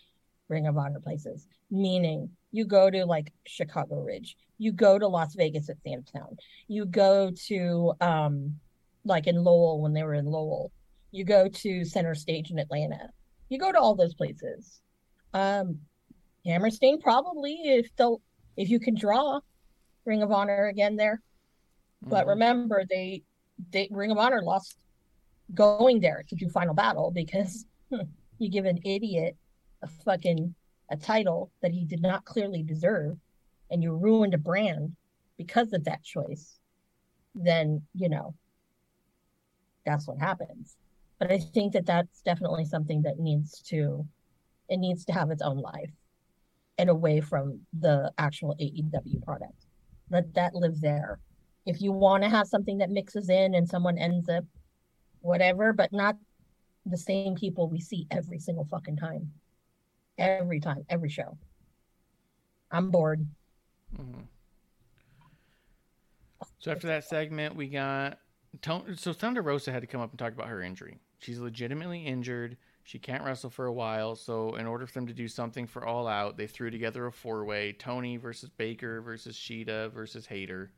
[0.49, 1.47] ring of honor places.
[1.71, 4.35] Meaning you go to like chicago ridge.
[4.57, 6.37] You go to las vegas at Sam's Town
[6.67, 8.55] you go to um
[9.03, 10.71] like in lowell when they were in lowell.
[11.11, 13.09] You go to center stage in atlanta.
[13.49, 14.81] You go to all those places.
[15.33, 15.79] Um
[16.45, 18.21] hammerstein probably if they'll
[18.55, 19.39] if you can draw
[20.05, 21.19] ring of honor again there
[22.03, 22.09] mm-hmm.
[22.09, 23.23] but remember they
[23.71, 24.77] they ring of honor lost
[25.53, 27.65] going there to do final battle because
[28.39, 29.35] you give an idiot
[29.81, 30.53] a fucking
[30.89, 33.17] a title that he did not clearly deserve
[33.71, 34.95] and you ruined a brand
[35.37, 36.59] because of that choice
[37.33, 38.33] then you know
[39.85, 40.77] that's what happens
[41.19, 44.05] but I think that that's definitely something that needs to
[44.67, 45.91] it needs to have its own life
[46.77, 49.65] and away from the actual AEW product.
[50.09, 51.19] Let that live there.
[51.65, 54.45] If you want to have something that mixes in and someone ends up
[55.21, 56.17] whatever, but not
[56.85, 59.31] the same people we see every single fucking time.
[60.17, 61.37] Every time, every show.
[62.71, 63.25] I'm bored.
[63.99, 64.21] Mm-hmm.
[66.59, 68.19] So after that segment, we got
[68.95, 70.99] so Thunder Rosa had to come up and talk about her injury.
[71.19, 72.57] She's legitimately injured.
[72.83, 74.15] She can't wrestle for a while.
[74.15, 77.11] So, in order for them to do something for All Out, they threw together a
[77.11, 80.71] four way Toni versus Baker versus Shida versus Hayter.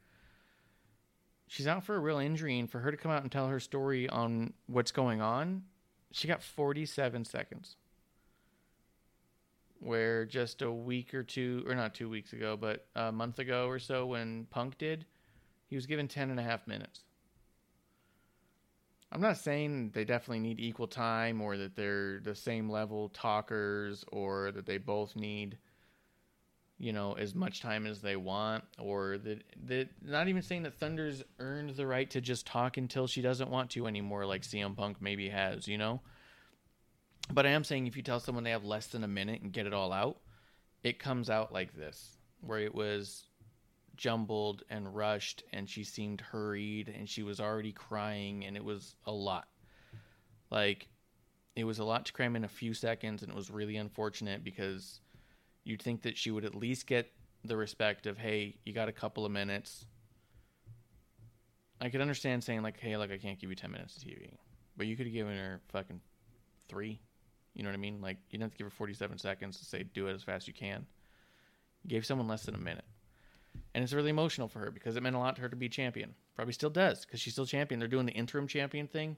[1.47, 3.59] She's out for a real injury, and for her to come out and tell her
[3.59, 5.63] story on what's going on,
[6.11, 7.77] she got 47 seconds.
[9.79, 13.67] Where just a week or two, or not two weeks ago, but a month ago
[13.67, 15.05] or so when Punk did,
[15.67, 17.03] he was given 10 and a half minutes.
[19.11, 24.03] I'm not saying they definitely need equal time or that they're the same level talkers
[24.11, 25.57] or that they both need
[26.79, 30.75] you know, as much time as they want, or that that not even saying that
[30.75, 34.75] Thunder's earned the right to just talk until she doesn't want to anymore, like CM
[34.75, 36.01] Punk maybe has, you know.
[37.31, 39.51] But I am saying if you tell someone they have less than a minute and
[39.51, 40.19] get it all out,
[40.83, 43.25] it comes out like this, where it was
[43.95, 48.95] jumbled and rushed, and she seemed hurried, and she was already crying, and it was
[49.05, 49.47] a lot.
[50.51, 50.87] Like,
[51.55, 54.43] it was a lot to cram in a few seconds, and it was really unfortunate
[54.43, 55.01] because
[55.67, 57.11] you'd think that she would at least get
[57.43, 59.85] the respect of, hey, you got a couple of minutes.
[61.79, 64.31] I could understand saying like, hey, like I can't give you ten minutes of TV,
[64.77, 66.01] but you could have given her fucking
[66.69, 66.99] three.
[67.53, 68.01] You know what I mean?
[68.01, 70.43] Like you didn't have to give her forty-seven seconds to say do it as fast
[70.43, 70.85] as you can.
[71.83, 72.85] You gave someone less than a minute,
[73.75, 75.69] and it's really emotional for her because it meant a lot to her to be
[75.69, 76.15] champion.
[76.35, 77.79] Probably still does because she's still champion.
[77.79, 79.17] They're doing the interim champion thing,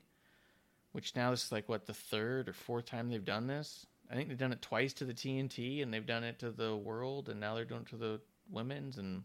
[0.92, 3.86] which now this is like what the third or fourth time they've done this.
[4.10, 6.76] I think they've done it twice to the TNT, and they've done it to the
[6.76, 8.20] World, and now they're doing it to the
[8.50, 9.24] women's, and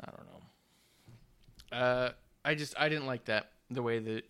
[0.00, 1.76] I don't know.
[1.76, 2.12] Uh,
[2.44, 4.24] I just I didn't like that the way that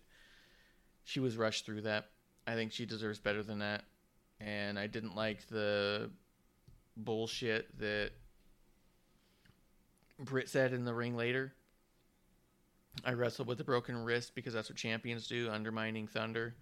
[1.03, 2.09] she was rushed through that.
[2.47, 3.83] I think she deserves better than that,
[4.39, 6.09] and I didn't like the
[6.97, 8.11] bullshit that
[10.19, 11.53] Britt said in the ring later.
[13.05, 16.55] I wrestled with a broken wrist because that's what champions do, undermining Thunder.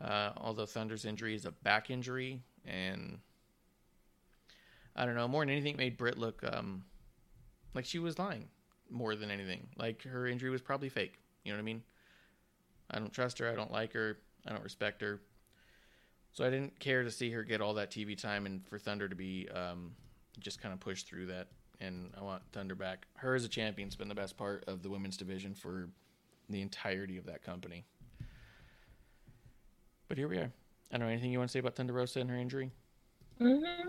[0.00, 3.18] Uh, although Thunder's injury is a back injury, and
[4.96, 5.28] I don't know.
[5.28, 6.84] More than anything, made Britt look um,
[7.74, 8.48] like she was lying.
[8.90, 11.18] More than anything, like her injury was probably fake.
[11.44, 11.82] You know what I mean?
[12.90, 13.50] I don't trust her.
[13.50, 14.18] I don't like her.
[14.46, 15.20] I don't respect her.
[16.32, 19.08] So I didn't care to see her get all that TV time, and for Thunder
[19.08, 19.92] to be um,
[20.38, 21.48] just kind of pushed through that.
[21.80, 23.06] And I want Thunder back.
[23.16, 25.88] Her as a champion's been the best part of the women's division for
[26.48, 27.84] the entirety of that company.
[30.14, 30.52] But here we are.
[30.92, 32.70] I don't know anything you want to say about Thunder Rosa and her injury.
[33.40, 33.88] Mm-hmm.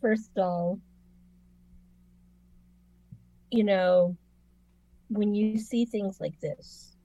[0.00, 0.80] First of all,
[3.50, 4.16] you know,
[5.10, 6.96] when you see things like this,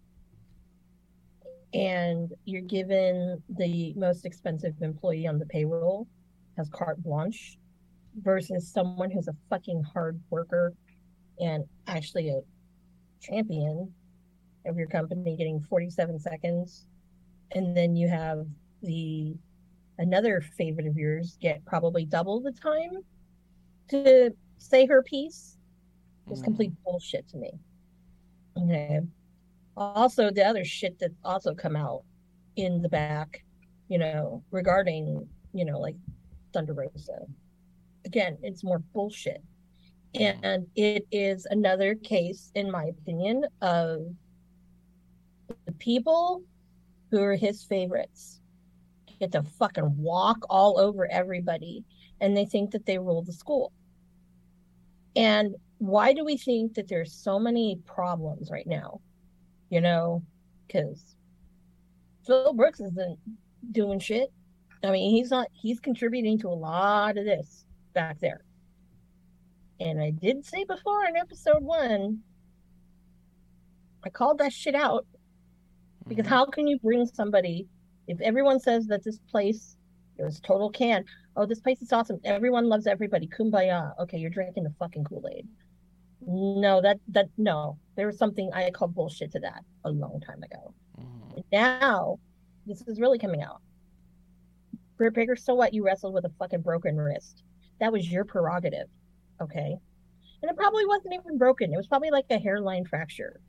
[1.73, 6.07] and you're given the most expensive employee on the payroll
[6.55, 7.57] has carte blanche
[8.21, 10.73] versus someone who's a fucking hard worker
[11.41, 12.39] and actually a
[13.21, 13.93] champion
[14.65, 16.87] of your company getting 47 seconds
[17.53, 18.45] and then you have
[18.81, 19.35] the
[19.97, 22.91] another favorite of yours get probably double the time
[23.89, 25.57] to say her piece.
[26.29, 26.43] Is mm-hmm.
[26.45, 27.51] complete bullshit to me.
[28.57, 29.01] Okay.
[29.75, 32.03] Also the other shit that also come out
[32.55, 33.43] in the back
[33.87, 35.95] you know regarding you know like
[36.53, 37.25] thunder rosa.
[38.05, 39.43] Again it's more bullshit.
[40.13, 44.01] And it is another case in my opinion of
[45.65, 46.43] the people
[47.11, 48.39] who are his favorites
[49.19, 51.83] get to fucking walk all over everybody
[52.21, 53.71] and they think that they rule the school
[55.15, 58.99] and why do we think that there's so many problems right now
[59.71, 60.21] you know,
[60.67, 61.15] because
[62.27, 63.17] Phil Brooks isn't
[63.71, 64.31] doing shit.
[64.83, 68.43] I mean, he's not, he's contributing to a lot of this back there.
[69.79, 72.19] And I did say before in episode one,
[74.03, 75.05] I called that shit out
[76.15, 77.67] because how can you bring somebody
[78.07, 79.77] if everyone says that this place
[80.17, 81.03] it was total can
[81.35, 85.47] oh this place is awesome everyone loves everybody kumbaya okay you're drinking the fucking kool-aid
[86.25, 87.77] no, that that no.
[87.95, 90.73] There was something I called bullshit to that a long time ago.
[90.99, 91.39] Mm-hmm.
[91.51, 92.19] Now,
[92.65, 93.61] this is really coming out.
[94.97, 95.73] Britt Baker, so what?
[95.73, 97.43] You wrestled with a fucking broken wrist.
[97.79, 98.87] That was your prerogative,
[99.41, 99.77] okay?
[100.41, 101.73] And it probably wasn't even broken.
[101.73, 103.39] It was probably like a hairline fracture.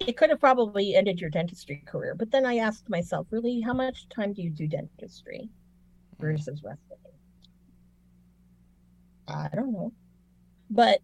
[0.00, 2.14] It could have probably ended your dentistry career.
[2.14, 5.50] But then I asked myself, really, how much time do you do dentistry
[6.16, 6.22] hmm.
[6.22, 6.98] versus wrestling?
[9.28, 9.92] I don't know.
[10.70, 11.00] But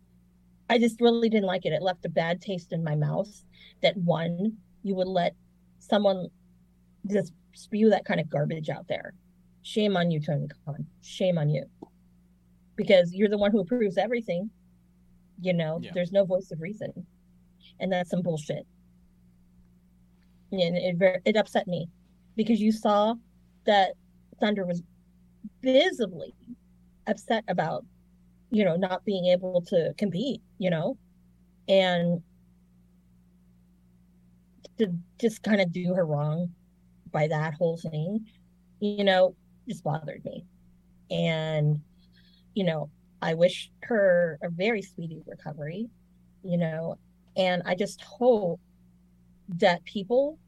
[0.69, 1.73] I just really didn't like it.
[1.73, 3.45] It left a bad taste in my mouth
[3.83, 5.35] that one, you would let
[5.79, 6.29] someone
[7.09, 9.15] just spew that kind of garbage out there.
[9.63, 10.87] Shame on you, Tony Khan.
[11.03, 11.65] Shame on you.
[12.77, 14.51] Because you're the one who approves everything.
[15.41, 15.91] You know, yeah.
[15.95, 17.07] there's no voice of reason.
[17.81, 18.67] And that's some bullshit.
[20.53, 21.89] And it, it upset me
[22.37, 23.15] because you saw
[23.67, 23.93] that
[24.41, 24.83] Thunder was
[25.63, 26.35] visibly
[27.07, 27.85] upset about
[28.51, 30.97] you know, not being able to compete, you know,
[31.69, 32.23] and
[34.79, 34.89] to
[35.21, 36.51] just kind of do her wrong
[37.13, 38.27] by that whole thing,
[38.81, 39.35] you know,
[39.69, 40.45] just bothered me.
[41.11, 41.81] And,
[42.55, 42.91] you know,
[43.23, 45.89] I wish her a very speedy recovery,
[46.43, 46.99] you know,
[47.37, 48.61] and I just hope
[49.49, 50.39] that people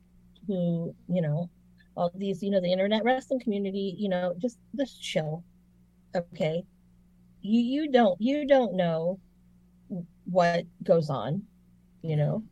[0.46, 1.50] who, you know,
[1.96, 5.44] all these, you know, the internet wrestling community, you know, just just chill.
[6.14, 6.64] okay,
[7.42, 9.18] you you don't you don't know
[10.24, 11.42] what goes on,
[12.02, 12.42] you know.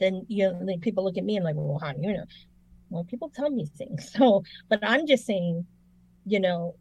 [0.00, 2.24] Then you know, people look at me and like, well, how do you know?
[2.90, 4.12] Well, people tell me things.
[4.18, 5.66] So, but I'm just saying,
[6.26, 6.74] you know,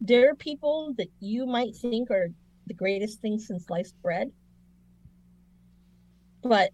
[0.00, 2.28] there are people that you might think are
[2.66, 4.30] the greatest thing since sliced bread,
[6.42, 6.70] but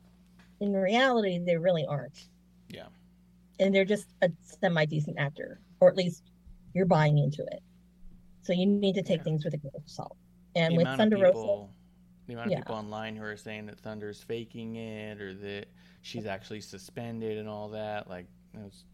[0.60, 2.28] in reality, they really aren't.
[2.68, 2.86] Yeah.
[3.58, 6.30] And they're just a semi decent actor, or at least
[6.74, 7.62] you're buying into it.
[8.42, 9.24] So you need to take yeah.
[9.24, 10.16] things with a grain of salt.
[10.54, 11.66] And the with Thunder Rosa,
[12.26, 12.58] the amount of yeah.
[12.58, 15.66] people online who are saying that Thunder's faking it or that
[16.02, 18.84] she's actually suspended and all that, like, it was,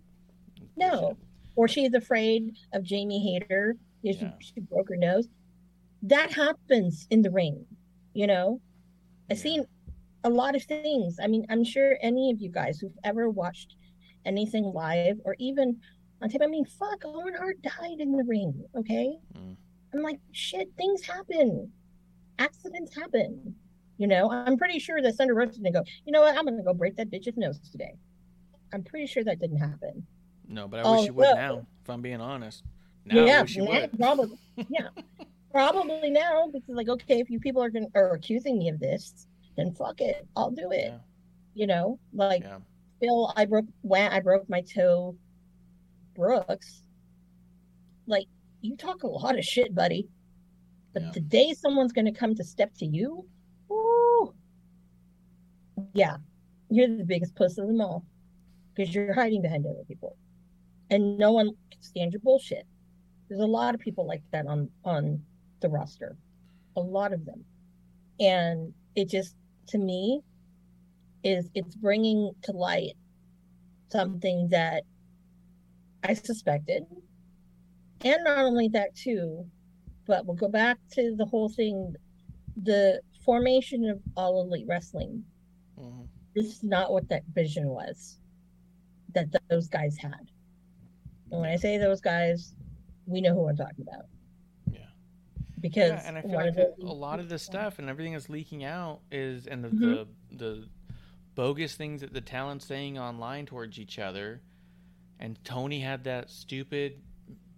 [0.56, 1.16] it was no, bullshit.
[1.56, 3.76] or she's afraid of Jamie Hayter.
[4.02, 4.12] Yeah.
[4.40, 5.28] She, she broke her nose.
[6.02, 7.64] That happens in the ring,
[8.14, 8.60] you know.
[9.30, 9.64] I've seen
[10.24, 11.18] a lot of things.
[11.22, 13.76] I mean, I'm sure any of you guys who've ever watched
[14.24, 15.80] anything live or even
[16.22, 19.16] on tape, I mean, fuck, Owen Hart died in the ring, okay?
[19.36, 19.56] Mm.
[19.92, 21.70] I'm like, shit, things happen.
[22.38, 23.54] Accidents happen.
[23.98, 26.62] You know, I'm pretty sure that Thunder Rosa didn't go, you know what, I'm gonna
[26.62, 27.94] go break that bitch's nose today.
[28.72, 30.06] I'm pretty sure that didn't happen.
[30.48, 32.62] No, but I wish oh, you would well, now, if I'm being honest.
[33.04, 34.38] Now yeah, now, probably
[34.68, 34.88] yeah.
[35.50, 39.26] probably now because like okay, if you people are are accusing me of this,
[39.56, 40.88] then fuck it, I'll do it.
[40.88, 40.98] Yeah.
[41.54, 42.58] You know, like yeah.
[43.00, 45.16] Phil, I broke when I broke my toe.
[46.14, 46.82] Brooks,
[48.06, 48.26] like
[48.60, 50.08] you talk a lot of shit, buddy.
[50.92, 51.10] But yeah.
[51.12, 53.26] the day someone's gonna come to step to you,
[53.70, 54.34] ooh,
[55.94, 56.18] yeah,
[56.68, 58.04] you're the biggest puss of them all
[58.74, 60.16] because you're hiding behind other people,
[60.90, 62.66] and no one can stand your bullshit.
[63.28, 65.22] There's a lot of people like that on on
[65.60, 66.16] the roster,
[66.76, 67.44] a lot of them,
[68.20, 69.34] and it just
[69.72, 70.20] to me
[71.24, 72.92] is it's bringing to light
[73.90, 74.84] something that
[76.04, 76.84] I suspected.
[78.04, 79.46] And not only that, too,
[80.06, 81.94] but we'll go back to the whole thing
[82.62, 85.24] the formation of all elite wrestling.
[85.78, 86.02] Mm-hmm.
[86.34, 88.18] This is not what that vision was
[89.14, 90.30] that those guys had.
[91.30, 92.54] And when I say those guys,
[93.06, 94.06] we know who I'm talking about
[95.62, 98.64] because yeah, and I feel like a lot of the stuff and everything that's leaking
[98.64, 99.80] out is and the, mm-hmm.
[99.80, 100.68] the the
[101.34, 104.42] bogus things that the talent's saying online towards each other.
[105.18, 107.00] And Tony had that stupid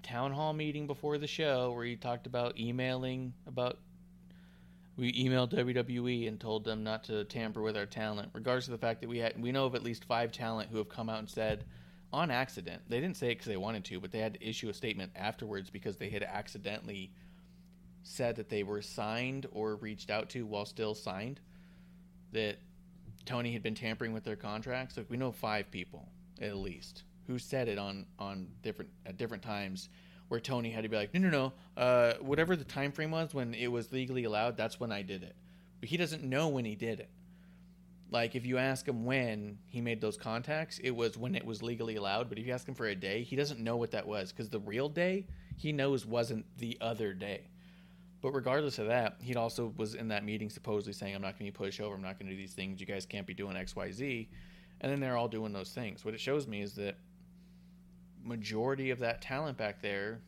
[0.03, 3.79] town hall meeting before the show where he talked about emailing about
[4.97, 8.79] we emailed WWE and told them not to tamper with our talent, regardless of the
[8.79, 11.19] fact that we had we know of at least five talent who have come out
[11.21, 11.65] and said
[12.13, 14.69] on accident they didn't say it because they wanted to, but they had to issue
[14.69, 17.11] a statement afterwards because they had accidentally
[18.05, 21.41] said that they were signed or reached out to while still signed,
[22.33, 22.59] that
[23.25, 24.97] Tony had been tampering with their contracts.
[24.97, 26.09] Like we know five people
[26.41, 29.89] at least who said it on on different at different times
[30.29, 33.35] where Tony had to be like, no, no, no, uh, whatever the time frame was
[33.35, 35.37] when it was legally allowed, that's when I did it.
[35.81, 37.11] But he doesn't know when he did it.
[38.11, 41.63] Like if you ask him when he made those contacts, it was when it was
[41.63, 42.29] legally allowed.
[42.29, 44.49] But if you ask him for a day, he doesn't know what that was because
[44.49, 45.27] the real day
[45.57, 47.49] he knows wasn't the other day.
[48.25, 51.53] But regardless of that, he also was in that meeting supposedly saying, I'm not going
[51.53, 51.95] to be pushed over.
[51.95, 52.81] I'm not going to do these things.
[52.81, 54.31] You guys can't be doing X, Y, Z.
[54.81, 56.07] And then they're all doing those things.
[56.07, 56.97] What it shows me is that
[58.25, 60.23] majority of that talent back there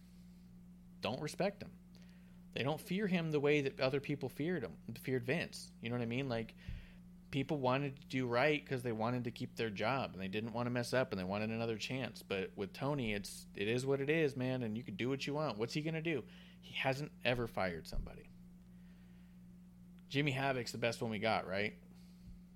[1.01, 1.71] don't respect him.
[2.53, 5.71] They don't fear him the way that other people feared him, feared Vince.
[5.81, 6.29] You know what I mean?
[6.29, 6.55] Like
[7.31, 10.53] people wanted to do right because they wanted to keep their job and they didn't
[10.53, 12.23] want to mess up and they wanted another chance.
[12.23, 15.27] But with Tony, it's it is what it is, man, and you can do what
[15.27, 15.57] you want.
[15.57, 16.23] What's he gonna do?
[16.67, 18.29] He hasn't ever fired somebody.
[20.09, 21.75] Jimmy Havoc's the best one we got, right?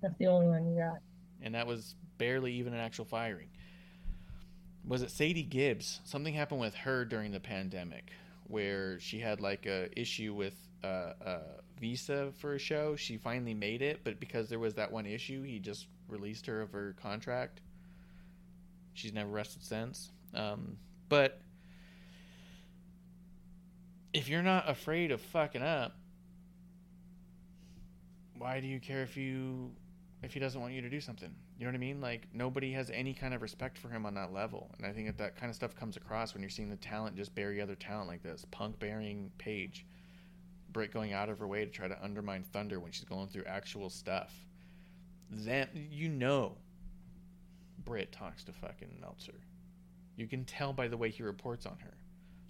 [0.01, 0.97] That's the only one you got.
[1.41, 3.47] And that was barely even an actual firing.
[4.85, 6.01] Was it Sadie Gibbs?
[6.03, 8.11] Something happened with her during the pandemic
[8.47, 11.39] where she had like a issue with uh, a
[11.79, 12.97] visa for a show.
[12.97, 16.61] She finally made it, but because there was that one issue, he just released her
[16.61, 17.61] of her contract.
[18.93, 20.11] She's never rested since.
[20.33, 20.77] Um,
[21.07, 21.39] but
[24.13, 25.95] if you're not afraid of fucking up,
[28.37, 29.71] why do you care if you
[30.23, 31.33] if he doesn't want you to do something?
[31.57, 32.01] You know what I mean?
[32.01, 35.07] Like nobody has any kind of respect for him on that level, and I think
[35.07, 37.75] that that kind of stuff comes across when you're seeing the talent just bury other
[37.75, 38.45] talent like this.
[38.51, 39.85] Punk burying Paige,
[40.71, 43.45] Britt going out of her way to try to undermine Thunder when she's going through
[43.45, 44.33] actual stuff.
[45.29, 46.57] Then you know,
[47.85, 49.39] Britt talks to fucking Meltzer.
[50.17, 51.93] You can tell by the way he reports on her.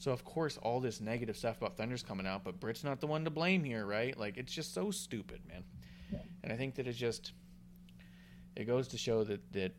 [0.02, 3.06] So of course all this negative stuff about Thunder's coming out, but Britt's not the
[3.06, 4.18] one to blame here, right?
[4.18, 5.64] Like it's just so stupid, man.
[6.12, 6.18] Yeah.
[6.44, 7.34] And I think that it's just
[8.56, 9.76] it goes to show that that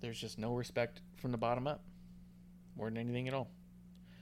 [0.00, 1.82] there's just no respect from the bottom up
[2.74, 3.50] more than anything at all.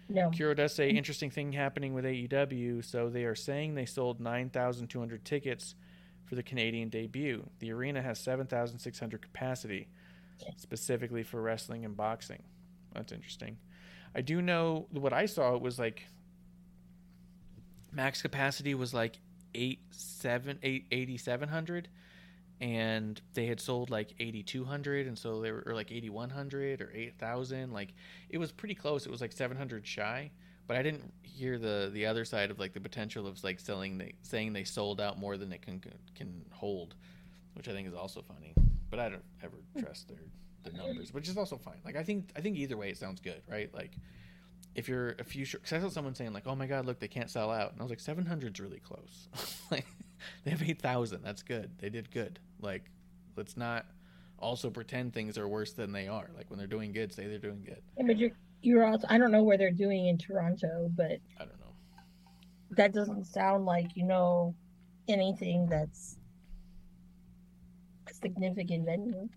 [0.08, 0.30] No.
[0.30, 2.84] Kiro does say interesting thing happening with AEW.
[2.84, 5.76] So they are saying they sold 9,200 tickets
[6.24, 7.48] for the Canadian debut.
[7.60, 9.86] The arena has 7,600 capacity,
[10.56, 12.42] specifically for wrestling and boxing.
[12.92, 13.58] That's interesting.
[14.14, 16.04] I do know what I saw it was like
[17.92, 19.18] max capacity was like
[19.54, 21.88] eight seven eight eighty seven hundred,
[22.60, 26.10] and they had sold like eighty two hundred, and so they were or like eighty
[26.10, 27.72] one hundred or eight thousand.
[27.72, 27.94] Like
[28.28, 29.06] it was pretty close.
[29.06, 30.30] It was like seven hundred shy,
[30.66, 33.98] but I didn't hear the the other side of like the potential of like selling
[33.98, 35.82] they saying they sold out more than it can
[36.14, 36.94] can hold,
[37.54, 38.54] which I think is also funny.
[38.90, 39.82] But I don't ever hmm.
[39.82, 40.18] trust their
[40.72, 41.80] the numbers, which is also fine.
[41.84, 43.72] Like I think I think either way it sounds good, right?
[43.74, 43.92] Like
[44.74, 47.08] if you're a few because I saw someone saying like, "Oh my God, look, they
[47.08, 49.28] can't sell out," and I was like, "700's really close.
[49.70, 49.86] like
[50.44, 51.22] they have eight thousand.
[51.22, 51.70] That's good.
[51.78, 52.38] They did good.
[52.60, 52.84] Like
[53.36, 53.86] let's not
[54.38, 56.30] also pretend things are worse than they are.
[56.36, 57.82] Like when they're doing good, say they're doing good.
[57.96, 58.30] Yeah, but you're
[58.62, 61.74] you're also I don't know where they're doing in Toronto, but I don't know.
[62.72, 64.54] That doesn't sound like you know
[65.08, 66.18] anything that's
[68.08, 69.28] a significant venue.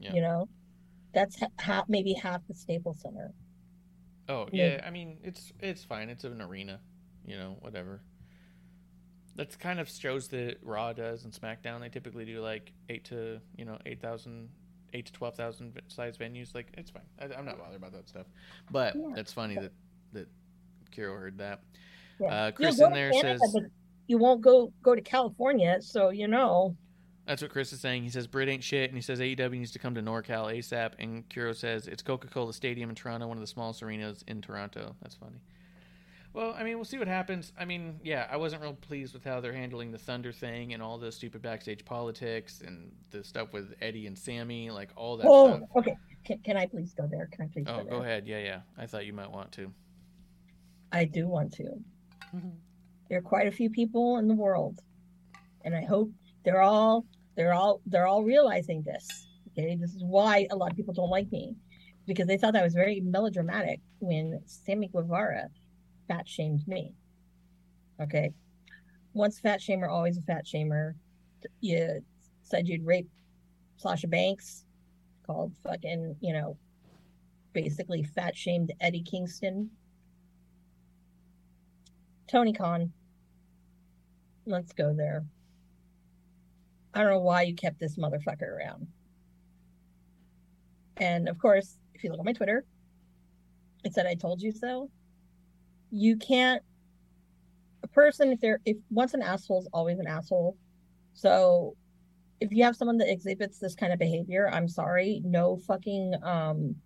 [0.00, 0.14] Yeah.
[0.14, 0.48] You know,
[1.12, 3.32] that's ha- half maybe half the Staples Center.
[4.28, 6.08] Oh yeah, I mean it's it's fine.
[6.08, 6.80] It's an arena,
[7.24, 8.00] you know, whatever.
[9.36, 11.80] That's kind of shows that Raw does and SmackDown.
[11.80, 14.48] They typically do like eight to you know eight thousand,
[14.94, 16.54] eight to twelve thousand size venues.
[16.54, 17.02] Like it's fine.
[17.20, 18.26] I, am not bothered about that stuff.
[18.70, 19.12] But yeah.
[19.14, 19.72] that's funny that
[20.12, 20.28] that
[20.96, 21.60] Kiro heard that.
[22.20, 22.34] Yeah.
[22.34, 23.62] Uh, Chris in there Canada, says
[24.06, 26.76] you won't go go to California, so you know.
[27.30, 28.02] That's what Chris is saying.
[28.02, 30.94] He says Brit ain't shit, and he says AEW needs to come to NorCal ASAP.
[30.98, 34.42] And Kiro says it's Coca Cola Stadium in Toronto, one of the smallest arenas in
[34.42, 34.96] Toronto.
[35.00, 35.36] That's funny.
[36.32, 37.52] Well, I mean, we'll see what happens.
[37.56, 40.82] I mean, yeah, I wasn't real pleased with how they're handling the Thunder thing and
[40.82, 45.26] all the stupid backstage politics and the stuff with Eddie and Sammy, like all that
[45.28, 45.68] oh, stuff.
[45.76, 45.96] okay.
[46.24, 47.28] Can, can I please go there?
[47.30, 47.66] Can I please?
[47.68, 48.26] Oh, go, go ahead.
[48.26, 48.60] Yeah, yeah.
[48.76, 49.72] I thought you might want to.
[50.90, 51.62] I do want to.
[52.34, 52.48] Mm-hmm.
[53.08, 54.80] There are quite a few people in the world,
[55.64, 56.10] and I hope
[56.44, 57.04] they're all
[57.36, 59.26] they're all they're all realizing this.
[59.48, 61.56] Okay, this is why a lot of people don't like me
[62.06, 65.48] because they thought that was very melodramatic when Sammy Guevara
[66.08, 66.94] fat shamed me.
[68.00, 68.32] Okay,
[69.12, 70.94] once fat shamer, always a fat shamer.
[71.60, 72.02] You
[72.42, 73.08] said you'd rape
[73.76, 74.64] Sasha Banks,
[75.26, 76.56] called fucking you know,
[77.52, 79.70] basically fat shamed Eddie Kingston.
[82.30, 82.92] Tony Khan.
[84.46, 85.24] Let's go there.
[86.94, 88.88] I don't know why you kept this motherfucker around.
[90.96, 92.64] And of course, if you look at my Twitter,
[93.84, 94.90] it said I told you so.
[95.90, 96.62] You can't
[97.82, 100.56] a person if they're if once an asshole is always an asshole.
[101.14, 101.76] So
[102.40, 106.76] if you have someone that exhibits this kind of behavior, I'm sorry, no fucking um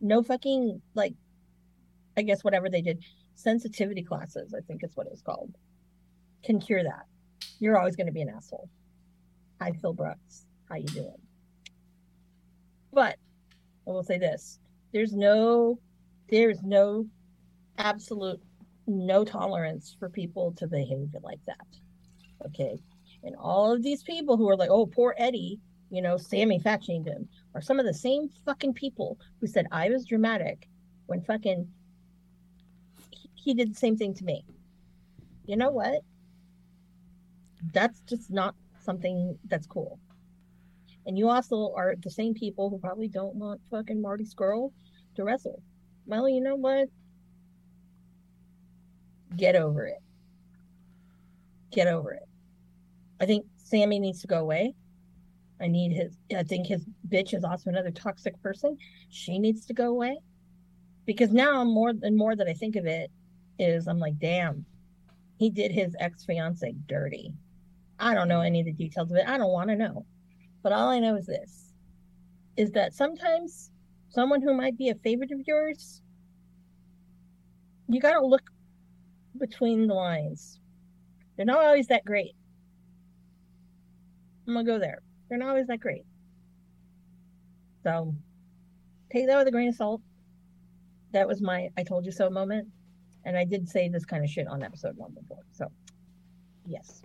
[0.00, 1.14] no fucking like
[2.16, 3.02] I guess whatever they did,
[3.34, 5.56] sensitivity classes, I think is what it's called,
[6.44, 7.06] can cure that.
[7.58, 8.68] You're always going to be an asshole.
[9.62, 10.46] Hi, Phil Brooks.
[10.68, 11.22] How you doing?
[12.92, 13.16] But
[13.86, 14.58] I will say this:
[14.92, 15.78] there's no,
[16.28, 17.06] there's no
[17.78, 18.40] absolute
[18.88, 21.68] no tolerance for people to behave like that.
[22.44, 22.76] Okay,
[23.22, 25.60] and all of these people who are like, "Oh, poor Eddie,"
[25.90, 29.68] you know, Sammy fat shamed him, are some of the same fucking people who said
[29.70, 30.68] I was dramatic
[31.06, 31.68] when fucking
[33.10, 34.44] he, he did the same thing to me.
[35.46, 36.00] You know what?
[37.72, 39.98] That's just not something that's cool.
[41.06, 44.72] And you also are the same people who probably don't want fucking Marty Scurll
[45.16, 45.62] to wrestle.
[46.06, 46.88] Well, you know what?
[49.36, 49.98] Get over it.
[51.72, 52.28] Get over it.
[53.20, 54.74] I think Sammy needs to go away.
[55.60, 58.76] I need his I think his bitch is also another toxic person.
[59.10, 60.18] She needs to go away.
[61.06, 63.10] Because now I'm more and more that I think of it
[63.58, 64.64] is I'm like, damn,
[65.38, 67.32] he did his ex fiance dirty.
[68.02, 69.28] I don't know any of the details of it.
[69.28, 70.04] I don't want to know.
[70.64, 71.72] But all I know is this
[72.56, 73.70] is that sometimes
[74.10, 76.02] someone who might be a favorite of yours,
[77.88, 78.42] you got to look
[79.38, 80.58] between the lines.
[81.36, 82.32] They're not always that great.
[84.46, 85.00] I'm going to go there.
[85.28, 86.02] They're not always that great.
[87.84, 88.14] So
[89.12, 90.02] take that with a grain of salt.
[91.12, 92.68] That was my I told you so moment.
[93.24, 95.44] And I did say this kind of shit on episode one before.
[95.52, 95.68] So,
[96.66, 97.02] yes.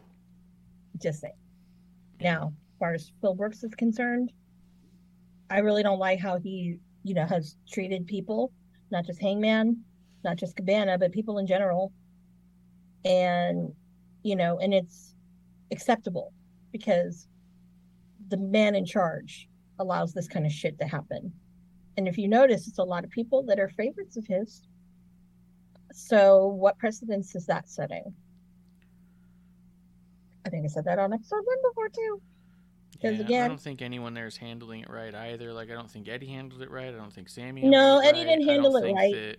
[1.01, 1.33] Just saying.
[2.19, 4.31] Now, as far as Phil Brooks is concerned,
[5.49, 8.51] I really don't like how he, you know, has treated people,
[8.91, 9.83] not just Hangman,
[10.23, 11.91] not just Cabana, but people in general.
[13.05, 13.71] And,
[14.23, 15.15] you know, and it's
[15.71, 16.33] acceptable
[16.71, 17.27] because
[18.29, 19.47] the man in charge
[19.79, 21.31] allows this kind of shit to happen.
[21.97, 24.63] And if you notice, it's a lot of people that are favorites of his.
[25.93, 28.13] So, what precedence is that setting?
[30.47, 32.21] I think I said that on episode one before too.
[32.93, 35.51] Because Yeah, I don't think anyone there is handling it right either.
[35.51, 36.87] Like I don't think Eddie handled it right.
[36.87, 37.63] I don't think Sammy.
[37.63, 38.27] No, Eddie right.
[38.27, 39.37] didn't handle it right, That,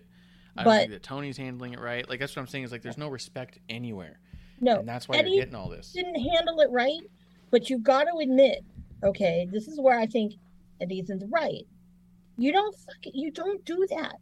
[0.55, 2.07] I don't think that Tony's handling it right.
[2.07, 2.65] Like that's what I'm saying.
[2.65, 4.19] Is like there's no respect anywhere,
[4.61, 5.91] no, and that's why Eddie you're getting all this.
[5.93, 7.01] didn't handle it right.
[7.49, 8.63] But you've got to admit,
[9.03, 10.33] okay, this is where I think
[10.79, 11.65] Eddie's in the right.
[12.37, 14.17] You don't fucking, you don't do that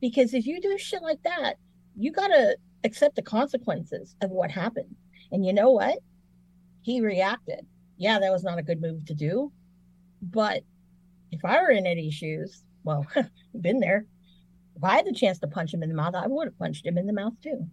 [0.00, 1.56] because if you do shit like that,
[1.96, 4.96] you got to accept the consequences of what happened.
[5.30, 5.98] And you know what?
[6.84, 7.66] He reacted.
[7.96, 9.50] Yeah, that was not a good move to do.
[10.20, 10.62] But
[11.32, 13.06] if I were in Eddie's shoes, well,
[13.60, 14.04] been there.
[14.76, 16.84] If I had the chance to punch him in the mouth, I would have punched
[16.84, 17.66] him in the mouth too.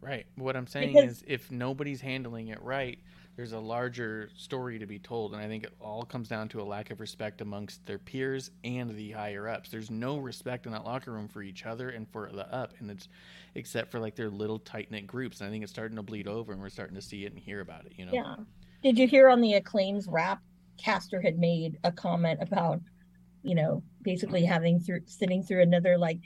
[0.00, 0.26] Right.
[0.36, 2.98] What I'm saying Because- is, if nobody's handling it right,
[3.36, 6.60] there's a larger story to be told, and I think it all comes down to
[6.60, 9.70] a lack of respect amongst their peers and the higher ups.
[9.70, 12.90] There's no respect in that locker room for each other and for the up, and
[12.90, 13.08] it's
[13.56, 16.28] except for like their little tight knit groups, and I think it's starting to bleed
[16.28, 17.92] over, and we're starting to see it and hear about it.
[17.96, 18.12] You know.
[18.12, 18.36] Yeah.
[18.82, 20.40] Did you hear on the acclaims rap?
[20.76, 22.80] Caster had made a comment about,
[23.42, 26.20] you know, basically having through sitting through another like,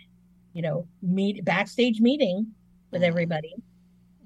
[0.53, 2.53] you know, meet backstage meeting
[2.91, 3.07] with Mhm.
[3.07, 3.55] everybody.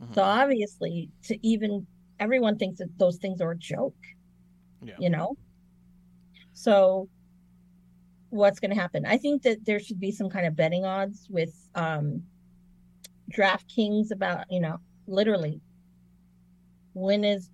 [0.00, 0.14] Mhm.
[0.14, 1.86] So obviously, to even
[2.22, 3.96] everyone thinks that those things are a joke,
[4.82, 4.94] Yeah.
[4.98, 5.36] you know.
[6.54, 7.08] So,
[8.30, 9.04] what's going to happen?
[9.04, 12.22] I think that there should be some kind of betting odds with um,
[13.30, 15.60] DraftKings about, you know, literally,
[16.94, 17.50] when is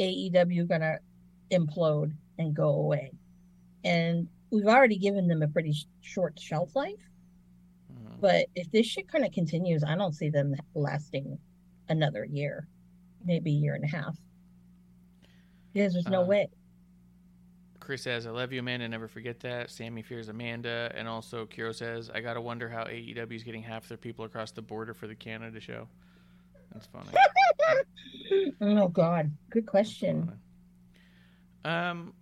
[0.00, 0.98] AEW going to
[1.50, 3.12] implode and go away?
[3.84, 6.94] And we've already given them a pretty sh- short shelf life.
[7.92, 8.20] Mhm.
[8.20, 11.38] But if this shit kind of continues, I don't see them lasting
[11.88, 12.66] another year,
[13.24, 14.16] maybe a year and a half.
[15.72, 16.48] Because there's no Uh, way.
[17.80, 18.88] Chris says, "I love you, Amanda.
[18.88, 23.36] Never forget that." Sammy fears Amanda, and also Kiro says, "I gotta wonder how AEW
[23.36, 25.88] is getting half their people across the border for the Canada show."
[26.72, 27.10] That's funny.
[28.60, 30.32] oh God, good question.
[31.64, 32.14] Um,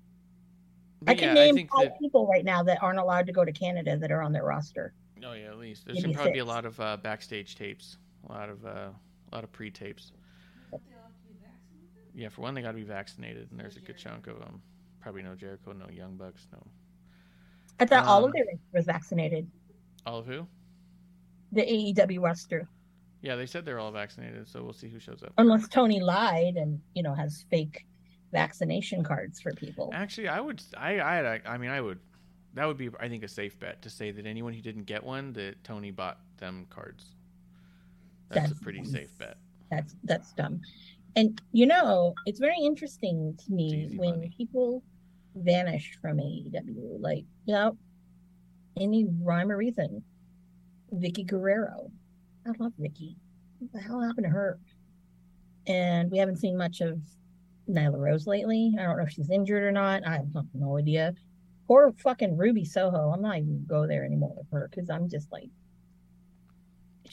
[1.07, 1.99] I can yeah, name I five that.
[2.01, 4.95] people right now that aren't allowed to go to Canada that are on their roster.
[5.25, 7.99] Oh yeah, at least there's gonna me probably be a lot of uh, backstage tapes,
[8.29, 10.13] a lot of uh, a lot of pre-tapes.
[12.15, 14.61] Yeah, for one, they got to be vaccinated, and there's a good chunk of them.
[15.01, 16.59] Probably no Jericho, no Young Bucks, no.
[17.81, 19.51] I thought all Um, of their roster was vaccinated.
[20.07, 20.47] All of who?
[21.53, 22.69] The AEW roster,
[23.23, 25.33] Yeah, they said they're all vaccinated, so we'll see who shows up.
[25.39, 27.87] unless Tony lied and you know has fake
[28.33, 29.91] vaccination cards for people.
[29.93, 30.63] Actually, I would.
[30.77, 31.01] I.
[31.01, 31.41] I.
[31.47, 31.99] I mean, I would.
[32.55, 35.03] That would be, I think, a safe bet to say that anyone who didn't get
[35.05, 37.15] one, that Tony bought them cards.
[38.29, 38.91] That's, That's a pretty nice.
[38.93, 39.37] safe bet.
[39.71, 40.61] That's that's dumb.
[41.17, 44.35] And you know, it's very interesting to me when money.
[44.37, 44.83] people
[45.35, 47.77] vanish from AEW, like without
[48.79, 50.03] any rhyme or reason.
[50.93, 51.91] Vicky Guerrero.
[52.47, 53.17] I love Vicky.
[53.59, 54.59] What the hell happened to her?
[55.67, 57.01] And we haven't seen much of
[57.69, 58.75] Nyla Rose lately.
[58.79, 60.07] I don't know if she's injured or not.
[60.07, 61.15] I have no idea.
[61.67, 63.11] Poor fucking Ruby Soho.
[63.11, 65.49] I'm not even gonna go there anymore with her because I'm just like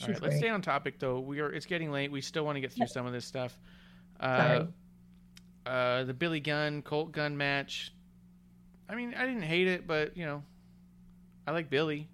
[0.02, 1.20] All right, let's stay on topic though.
[1.20, 1.52] We are.
[1.52, 2.10] It's getting late.
[2.10, 3.58] We still want to get through some of this stuff.
[4.20, 4.66] Uh,
[5.66, 7.92] uh, the Billy Gunn Colten Gunn match.
[8.88, 10.42] I mean, I didn't hate it, but you know,
[11.46, 12.08] I like Billy.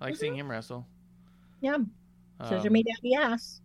[0.00, 0.86] I like seeing him wrestle.
[1.60, 1.78] Yeah.
[2.42, 3.60] Scissor Um, me down the ass.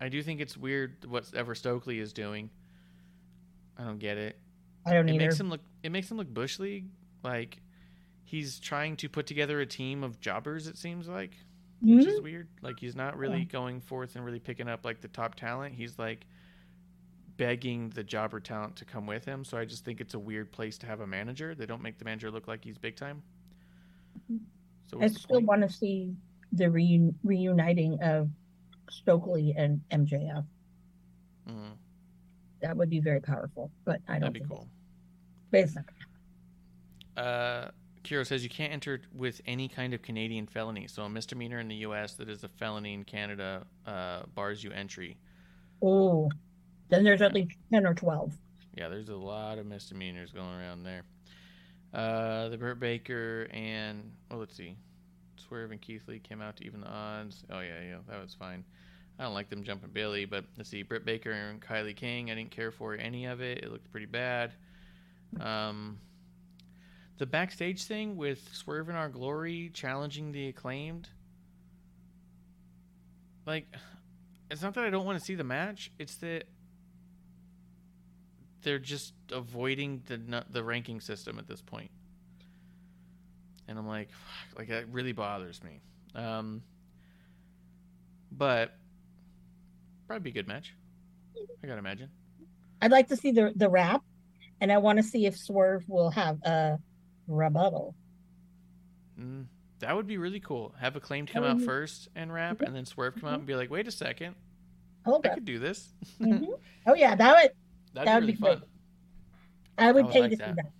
[0.00, 2.48] I do think it's weird what Ever Stokely is doing.
[3.76, 4.38] I don't get it.
[4.86, 5.24] I don't it either.
[5.24, 5.60] makes him look.
[5.82, 6.86] It makes him look bush league.
[7.24, 7.60] Like
[8.24, 10.66] he's trying to put together a team of jobbers.
[10.66, 11.32] It seems like,
[11.80, 12.22] which is Mhm.
[12.22, 12.48] weird.
[12.62, 13.44] Like he's not really Yeah.
[13.44, 15.74] going forth and really picking up like the top talent.
[15.74, 16.26] He's like
[17.42, 19.44] begging the jobber talent to come with him.
[19.44, 21.56] So I just think it's a weird place to have a manager.
[21.56, 23.20] They don't make the manager look like he's big time.
[24.86, 26.14] So I still want to see
[26.52, 28.28] the reun- reuniting of
[28.90, 30.44] Stokely and MJF.
[31.48, 31.72] Mhm.
[32.60, 34.68] That would be very powerful, but I don't That'd be think cool.
[35.50, 35.84] But it's not
[37.16, 37.70] Uh,
[38.04, 40.86] Kiro says you can't enter with any kind of Canadian felony.
[40.86, 42.14] So a misdemeanor in the U.S.
[42.14, 45.16] that is a felony in Canada uh, bars you entry.
[45.82, 46.30] Oh,
[46.92, 48.32] then there's at least 10 or 12.
[48.76, 51.02] Yeah, there's a lot of misdemeanors going around there.
[51.92, 54.76] Uh, the Britt Baker and well, let's see,
[55.36, 57.44] Swerve and Keith Lee came out to even the odds.
[57.50, 58.64] Oh yeah, yeah, that was fine.
[59.18, 62.30] I don't like them jumping Billy, but let's see, Britt Baker and KiLynn King.
[62.30, 63.58] I didn't care for any of it.
[63.58, 64.52] It looked pretty bad.
[65.38, 65.98] Um,
[67.18, 71.08] the backstage thing with Swerve and Our Glory challenging the acclaimed.
[73.46, 73.66] Like,
[74.50, 75.92] it's not that I don't want to see the match.
[75.98, 76.44] It's that
[78.62, 81.90] they're just avoiding the the ranking system at this point.
[83.68, 85.80] and I'm like, fuck, like it really bothers me.
[86.14, 86.62] Um,
[88.30, 88.76] but
[90.06, 90.74] probably be a good match.
[91.62, 92.08] I gotta imagine.
[92.80, 94.02] I'd like to see the the rap,
[94.60, 96.78] and I want to see if Swerve will have a
[97.28, 97.94] rebuttal.
[99.18, 99.46] Mm,
[99.80, 100.74] that would be really cool.
[100.80, 103.54] Have Acclaimed come That out first and rap, and then Swerve come out and be
[103.54, 104.34] like, "Wait a second,
[105.04, 105.34] Hold I up.
[105.36, 106.48] could do this." Mhm.
[106.86, 107.52] Oh yeah, that would
[107.94, 108.58] That'd that be really be great.
[108.58, 108.68] fun.
[109.78, 110.48] I would I would pay like to that.
[110.48, 110.72] see that.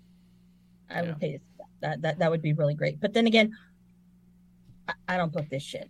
[0.90, 1.06] I Yeah.
[1.08, 1.66] would pay to see that.
[1.80, 3.00] That that that would be really great.
[3.00, 3.52] But then again,
[4.88, 5.88] I, I don't book this shit.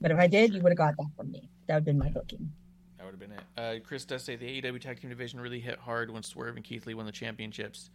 [0.00, 1.48] But if I did, you would have got that from me.
[1.66, 2.52] That would have been my booking.
[2.98, 3.42] That would have been it.
[3.56, 6.64] Uh, Chris does say the AEW Tag Team Division really hit hard when Swerve and
[6.64, 7.90] Keith Lee won the championships.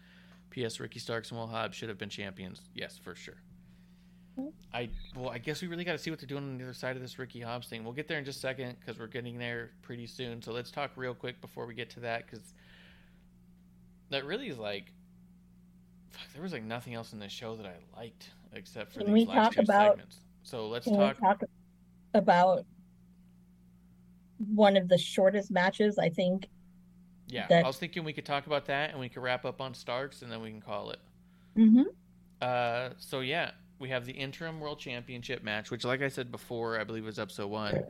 [0.50, 0.80] P.S.
[0.80, 2.62] Ricky Starks and Will Hobbs should have been champions.
[2.74, 3.36] Yes, for sure.
[4.74, 6.74] I well, I guess we really got to see what they're doing on the other
[6.74, 7.84] side of this Ricky Hobbs thing.
[7.84, 10.42] We'll get there in just a second because we're getting there pretty soon.
[10.42, 12.54] So let's talk real quick before we get to that because
[14.10, 14.92] that really is like
[16.12, 19.14] fuck, there was like nothing else in this show that I liked except for Can
[19.14, 20.18] these we last talk two about- segments.
[20.44, 21.18] So let's talk.
[21.20, 21.44] we talk
[22.14, 22.66] about
[24.54, 25.98] one of the shortest matches?
[26.00, 26.48] I think
[27.28, 29.62] Yeah, that- I was thinking we could talk about that and we could wrap up
[29.62, 31.00] on Starks and then we can call it.
[31.56, 31.86] Mhm.
[32.42, 36.80] Uh, so yeah, we have the interim world championship match, which, like I said before,
[36.80, 37.84] I believe was episode one.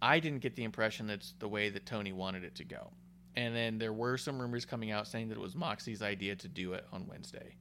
[0.00, 2.90] I didn't get the impression that's the way that Tony wanted it to go.
[3.36, 6.48] And then there were some rumors coming out saying that it was Moxie's idea to
[6.48, 7.54] do it on Wednesday.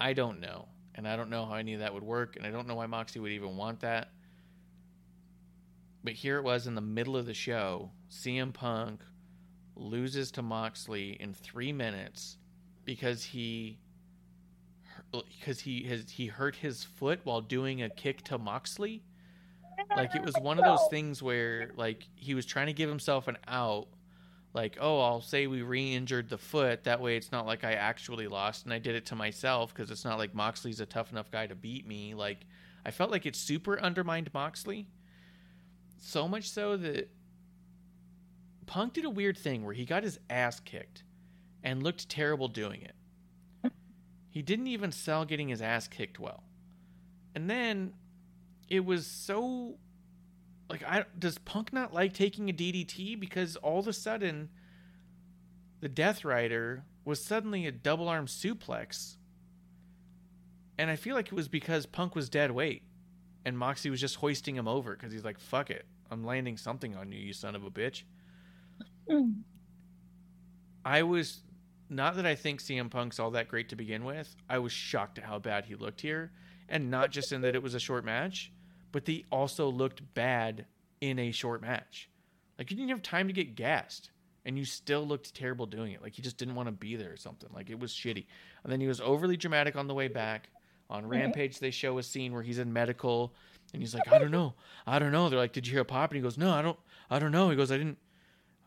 [0.00, 0.66] I don't know.
[0.96, 2.36] And I don't know how any of that would work.
[2.36, 4.10] And I don't know why Moxie would even want that.
[6.02, 7.90] But here it was in the middle of the show.
[8.10, 9.00] CM Punk
[9.76, 12.38] loses to Moxley in three minutes
[12.84, 13.78] because he
[15.12, 19.02] because he has he hurt his foot while doing a kick to Moxley.
[19.96, 23.28] Like it was one of those things where like he was trying to give himself
[23.28, 23.88] an out.
[24.52, 26.82] Like, oh, I'll say we re-injured the foot.
[26.82, 29.92] That way, it's not like I actually lost, and I did it to myself because
[29.92, 32.14] it's not like Moxley's a tough enough guy to beat me.
[32.14, 32.46] Like,
[32.84, 34.88] I felt like it super undermined Moxley.
[35.98, 37.08] So much so that
[38.66, 41.04] Punk did a weird thing where he got his ass kicked
[41.62, 42.94] and looked terrible doing it.
[44.30, 46.44] He didn't even sell getting his ass kicked well.
[47.34, 47.92] And then
[48.68, 49.76] it was so
[50.68, 54.48] like I does Punk not like taking a DDT because all of a sudden
[55.80, 59.16] the Death Rider was suddenly a double arm suplex.
[60.78, 62.82] And I feel like it was because Punk was dead weight
[63.44, 65.86] and Moxie was just hoisting him over because he's like, fuck it.
[66.10, 68.02] I'm landing something on you, you son of a bitch.
[69.08, 69.42] Mm.
[70.84, 71.42] I was
[71.90, 74.34] not that I think CM Punk's all that great to begin with.
[74.48, 76.30] I was shocked at how bad he looked here,
[76.68, 78.52] and not just in that it was a short match,
[78.92, 80.66] but he also looked bad
[81.00, 82.08] in a short match.
[82.58, 84.10] Like you didn't have time to get gassed,
[84.44, 86.02] and you still looked terrible doing it.
[86.02, 87.48] Like he just didn't want to be there or something.
[87.52, 88.26] Like it was shitty.
[88.62, 90.48] And then he was overly dramatic on the way back.
[90.88, 91.12] On mm-hmm.
[91.12, 93.34] Rampage, they show a scene where he's in medical,
[93.72, 94.54] and he's like, "I don't know,
[94.86, 96.62] I don't know." They're like, "Did you hear a pop?" And he goes, "No, I
[96.62, 96.78] don't,
[97.10, 97.98] I don't know." He goes, "I didn't."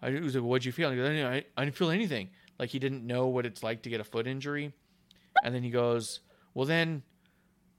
[0.01, 1.75] I he was like, "What'd you feel?" And he goes, I didn't, I, I didn't
[1.75, 2.29] feel anything.
[2.59, 4.73] Like he didn't know what it's like to get a foot injury.
[5.43, 6.21] And then he goes,
[6.53, 7.03] "Well, then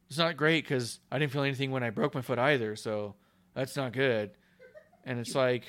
[0.08, 2.76] it's not great because I didn't feel anything when I broke my foot either.
[2.76, 3.14] So
[3.54, 4.32] that's not good."
[5.04, 5.64] And it's like,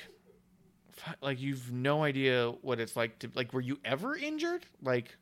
[1.20, 3.52] like you've no idea what it's like to like.
[3.52, 4.66] Were you ever injured?
[4.82, 5.16] Like,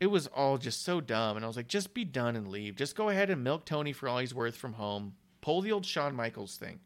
[0.00, 1.36] it was all just so dumb.
[1.36, 2.76] And I was like, just be done and leave.
[2.76, 5.14] Just go ahead and milk Tony for all he's worth from home.
[5.40, 6.80] Pull the old Shawn Michaels thing.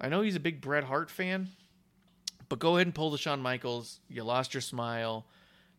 [0.00, 1.48] I know he's a big Bret Hart fan,
[2.50, 4.00] but go ahead and pull the Shawn Michaels.
[4.08, 5.24] You lost your smile.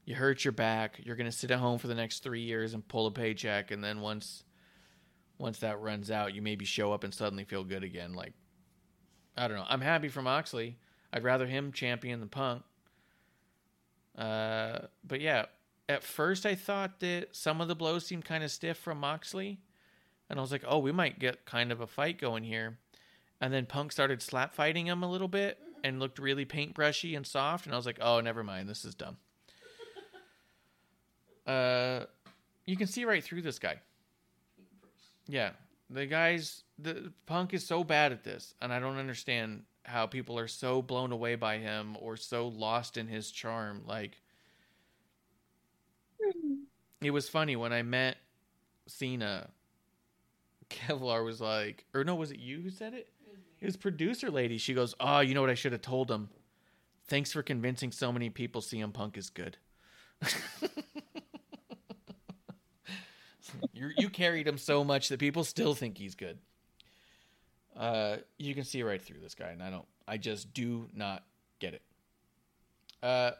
[0.05, 1.01] You hurt your back.
[1.03, 3.71] You're going to sit at home for the next three years and pull a paycheck.
[3.71, 4.45] And then once,
[5.37, 8.13] once that runs out, you maybe show up and suddenly feel good again.
[8.13, 8.33] Like,
[9.37, 9.65] I don't know.
[9.67, 10.77] I'm happy for Moxley.
[11.11, 12.63] I'd rather him champion than Punk.
[14.17, 15.47] Uh, but yeah,
[15.89, 19.59] at first I thought that some of the blows seemed kind of stiff from Moxley.
[20.29, 22.77] And I was like, oh, we might get kind of a fight going here.
[23.41, 27.25] And then Punk started slap fighting him a little bit and looked really paintbrushy and
[27.25, 27.65] soft.
[27.65, 28.69] And I was like, oh, never mind.
[28.69, 29.17] This is dumb.
[31.47, 32.05] Uh,
[32.65, 33.75] you can see right through this guy.
[35.27, 35.51] Yeah,
[35.89, 40.37] the guy's the Punk is so bad at this, and I don't understand how people
[40.37, 43.81] are so blown away by him or so lost in his charm.
[43.87, 44.21] Like,
[47.01, 48.17] it was funny when I met
[48.87, 49.49] Cena.
[50.69, 53.09] Kevlar was like, or no, was it you who said it?
[53.61, 54.57] Was producer lady.
[54.57, 56.29] She goes, "Oh, you know what I should have told him?
[57.07, 59.57] Thanks for convincing so many people CM Punk is good."
[63.73, 66.39] you you carried him so much that people still think he's good.
[67.75, 69.85] Uh, you can see right through this guy, and I don't.
[70.07, 71.23] I just do not
[71.59, 71.81] get it.
[73.01, 73.31] Uh,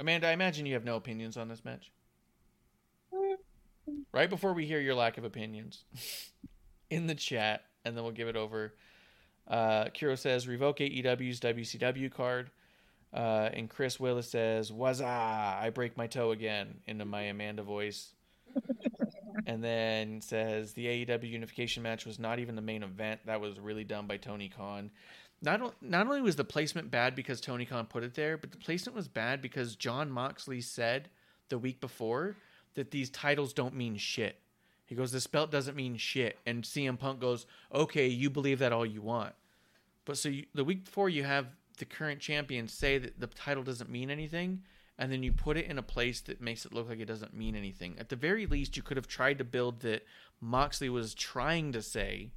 [0.00, 1.90] Amanda, I imagine you have no opinions on this match.
[4.12, 5.84] right before we hear your lack of opinions
[6.90, 8.74] in the chat, and then we'll give it over.
[9.48, 12.50] Uh, Kiro says revoke AEW's WCW card.
[13.12, 18.12] Uh, and Chris Willis says, "Waza, I break my toe again" into my Amanda voice.
[19.46, 23.20] and then says the AEW unification match was not even the main event.
[23.24, 24.90] That was really done by Tony Khan.
[25.40, 28.58] Not not only was the placement bad because Tony Khan put it there, but the
[28.58, 31.08] placement was bad because Jon Moxley said
[31.48, 32.36] the week before
[32.74, 34.38] that these titles don't mean shit.
[34.88, 38.72] He goes, "This belt doesn't mean shit," and CM Punk goes, "Okay, you believe that
[38.72, 39.34] all you want."
[40.06, 43.62] But so you, the week before, you have the current champion say that the title
[43.62, 44.62] doesn't mean anything,
[44.96, 47.34] and then you put it in a place that makes it look like it doesn't
[47.34, 47.96] mean anything.
[47.98, 50.06] At the very least, you could have tried to build that
[50.40, 52.32] Moxley was trying to say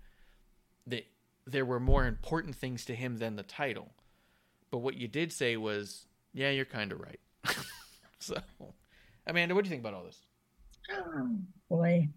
[0.85, 1.07] that
[1.45, 3.93] there were more important things to him than the title.
[4.69, 7.19] But what you did say was, yeah, you're kind of right.
[8.19, 8.35] so,
[9.25, 10.19] Amanda, what do you think about all this?
[10.91, 11.29] Oh,
[11.69, 12.09] boy.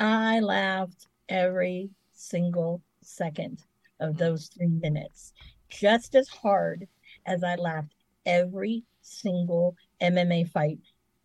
[0.00, 3.62] I laughed every single second
[4.00, 5.34] of those three minutes,
[5.68, 6.88] just as hard
[7.26, 7.94] as I laughed
[8.24, 10.78] every single MMA fight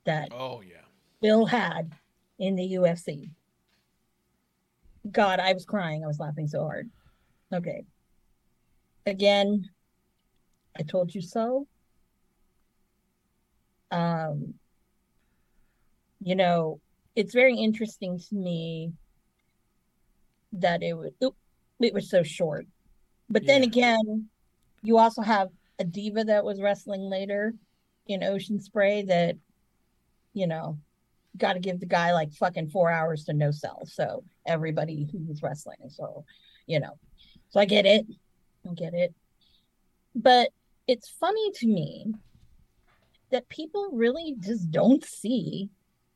[0.04, 0.76] that oh yeah
[1.22, 1.94] Bill had
[2.38, 3.30] in the UFC.
[5.10, 6.04] God, I was crying.
[6.04, 6.90] I was laughing so hard.
[7.54, 7.86] Okay.
[9.06, 9.70] Again,
[10.78, 11.68] I told you so.
[13.92, 14.56] Um,
[16.20, 16.82] you know,
[17.16, 18.92] it's very interesting to me
[20.54, 21.12] that it was
[21.80, 22.68] it was so short.
[23.30, 24.30] But then again,
[24.84, 27.54] you also have a diva that was wrestling later
[28.08, 29.36] in Ocean Spray that,
[30.34, 30.78] you know,
[31.38, 33.86] got to give the guy like fucking four hours to no sell.
[33.86, 35.78] So everybody who was wrestling.
[35.90, 36.24] So,
[36.68, 36.98] you know,
[37.50, 38.06] so I get it.
[38.70, 39.14] I get it.
[40.14, 40.52] But
[40.88, 42.14] it's funny to me
[43.32, 45.70] that people really just don't see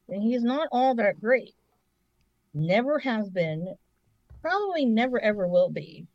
[0.10, 1.56] that he's not all that great.
[2.53, 3.76] Never has been,
[4.41, 6.07] probably never ever will be.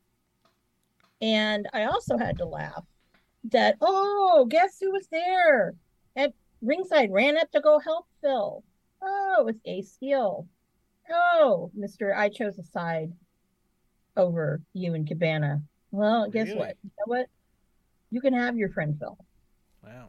[1.23, 2.85] And I also had to laugh
[3.51, 5.75] that, oh, guess who was there
[6.17, 7.13] at ringside?
[7.13, 8.63] Ran up to go help Phil.
[9.03, 10.47] Oh, it was Ace Steel.
[11.11, 12.17] Oh, Mr.
[12.17, 13.13] I chose a side
[14.17, 15.63] over you and Cabana.
[15.91, 16.59] Well, guess Really?
[16.59, 16.77] what?
[16.83, 17.27] You know what?
[18.11, 19.17] You can have your friend Phil.
[19.85, 20.09] Wow.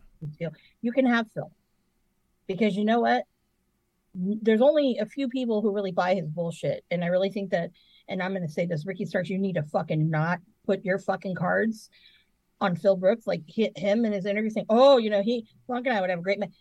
[0.82, 1.52] You can have Phil.
[2.48, 3.26] Because you know what?
[4.16, 6.86] There's only a few people who really buy his bullshit.
[6.90, 7.72] And I really think that,
[8.08, 11.00] and I'm going to say this, Ricky Starks, you need to fucking not put your
[11.00, 11.90] fucking cards
[12.62, 15.88] on Phil Brooks, like hit him in his interview saying, oh, you know, he, Punk
[15.88, 16.54] and I would have a great man.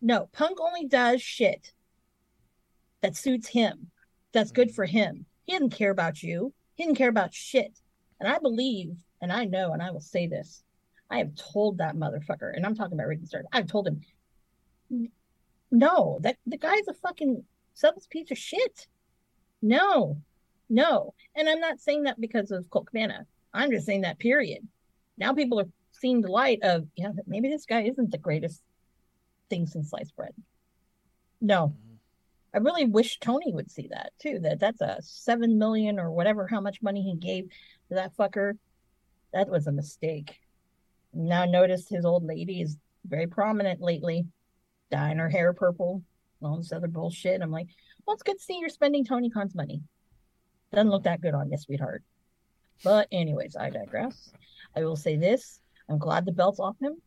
[0.00, 1.72] No, Punk only does shit
[3.00, 3.90] that suits him,
[4.32, 5.24] that's good for him.
[5.44, 7.78] He didn't care about you, he didn't care about shit.
[8.20, 10.62] And I believe, and I know, and I will say this
[11.10, 15.10] I have told that motherfucker, and I'm talking about Ricky Starks, I've told him,
[15.70, 18.86] no, that the guy's a fucking selfless piece of shit.
[19.62, 20.20] No,
[20.68, 21.14] no.
[21.34, 23.26] And I'm not saying that because of Colt Cabana.
[23.52, 24.66] I'm just saying that period.
[25.16, 28.62] Now people are seeing the light of, yeah, maybe this guy isn't the greatest
[29.50, 30.34] thing since sliced bread.
[31.40, 31.68] No.
[31.68, 31.94] Mm-hmm.
[32.54, 34.38] I really wish Tony would see that too.
[34.40, 37.44] That that's a seven million or whatever how much money he gave
[37.88, 38.54] to that fucker.
[39.32, 40.40] That was a mistake.
[41.12, 44.26] Now notice his old lady is very prominent lately,
[44.90, 46.02] dyeing her hair purple,
[46.42, 47.42] all this other bullshit.
[47.42, 47.68] I'm like,
[48.06, 49.82] well, it's good to see you're spending Tony Khan's money.
[50.72, 52.02] Doesn't look that good on you, sweetheart.
[52.84, 54.30] But anyways, I digress.
[54.76, 57.00] I will say this: I'm glad the belt's off him.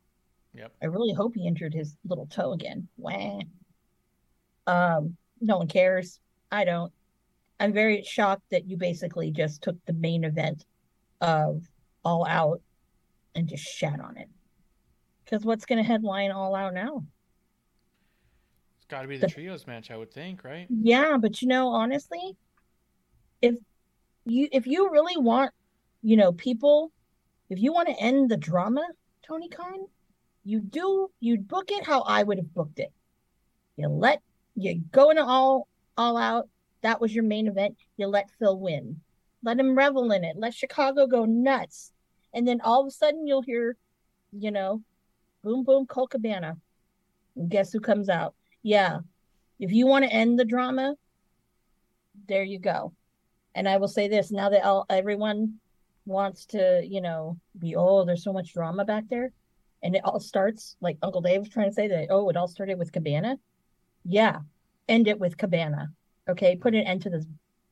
[0.54, 0.74] Yep.
[0.82, 2.88] I really hope he injured his little toe again.
[2.98, 3.40] Wah.
[4.68, 6.20] Um, no one cares.
[6.52, 6.92] I don't.
[7.60, 10.66] I'm very shocked that you basically just took the main event
[11.22, 11.64] of
[12.04, 12.62] All Out
[13.36, 14.28] and just shat on it.
[15.24, 17.04] Because what's going to headline All Out now?
[18.92, 20.68] Got to be the The- trios match, I would think, right?
[20.70, 22.36] Yeah, but you know, honestly,
[23.42, 23.56] if
[24.26, 25.54] you if you really want,
[26.04, 26.92] you know, people,
[27.50, 28.86] if you want to end the drama,
[29.26, 29.88] Tony Khan,
[30.44, 32.92] you do you book it how I would have booked it.
[33.78, 34.22] You let
[34.56, 36.50] you go into all all out.
[36.82, 37.78] That was your main event.
[37.96, 39.00] You let Phil win.
[39.42, 40.36] Let him revel in it.
[40.36, 41.94] Let Chicago go nuts.
[42.34, 43.78] And then all of a sudden you'll hear,
[44.34, 44.84] you know,
[45.44, 46.58] boom boom Colt Cabana.
[47.38, 48.36] And guess who comes out?
[48.64, 49.00] Yeah.
[49.60, 50.96] If you want to end the drama,
[52.28, 52.94] there you go.
[53.54, 55.60] And I will say this now that all, everyone
[56.06, 59.32] wants to, you know, be, oh, there's so much drama back there.
[59.84, 62.48] And it all starts like Uncle Dave was trying to say that, oh, it all
[62.48, 63.38] started with Cabana.
[64.06, 64.40] Yeah.
[64.88, 65.90] End it with Cabana.
[66.30, 66.56] Okay.
[66.56, 67.26] Put an end to this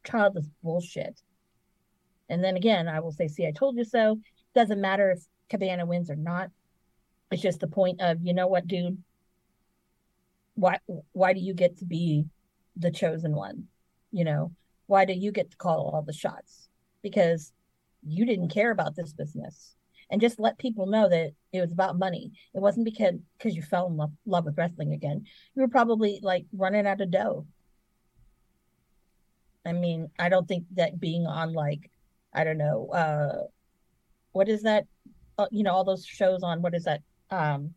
[0.04, 1.22] childless bullshit.
[2.30, 4.20] And then again, I will say, see, I told you so.
[4.56, 6.50] Doesn't matter if Cabana wins or not.
[7.32, 9.02] It's just the point of, you know what, dude?
[10.60, 10.80] Why
[11.14, 12.26] why do you get to be
[12.76, 13.66] the chosen one?
[14.12, 14.52] You know,
[14.88, 16.68] why do you get to call all the shots?
[17.02, 17.54] Because
[18.06, 19.76] you didn't care about this business.
[20.12, 22.32] And just let people know that it was about money.
[22.56, 25.26] It wasn't because because you fell in love, love with wrestling again.
[25.56, 27.46] You were probably like running out of dough.
[29.66, 31.92] I mean, I don't think that being on like,
[32.34, 33.44] I don't know, uh,
[34.32, 34.86] what is that?
[35.38, 37.02] Uh, you know, all those shows on what is that?
[37.30, 37.76] Um,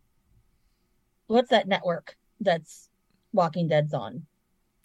[1.27, 2.89] what's that network that's
[3.33, 4.25] Walking Dead's on?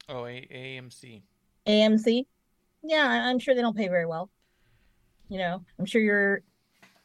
[0.09, 1.22] Oh, A- AMC.
[1.66, 2.26] AMC.
[2.82, 4.30] Yeah, I'm sure they don't pay very well.
[5.28, 6.43] You know, I'm sure your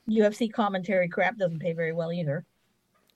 [0.09, 2.45] UFC commentary crap doesn't pay very well either.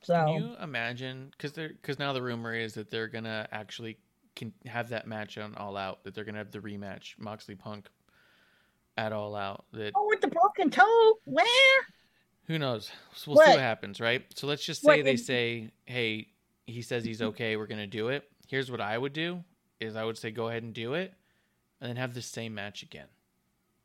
[0.01, 1.29] So Can you imagine?
[1.31, 3.97] Because they're because now the rumor is that they're gonna actually
[4.35, 6.03] can have that match on All Out.
[6.03, 7.87] That they're gonna have the rematch Moxley Punk
[8.97, 9.65] at All Out.
[9.73, 11.45] That oh, with the broken toe, where?
[12.45, 12.89] who knows?
[13.25, 13.49] We'll see What?
[13.49, 14.23] what happens, right?
[14.35, 16.27] So let's just What say they say, "Hey,
[16.67, 17.29] he says he's mm-hmm.
[17.29, 17.57] okay.
[17.57, 19.43] We're gonna do it." Here's what I would do:
[19.79, 21.13] is I would say go ahead and do it,
[21.81, 23.07] and then have the same match again.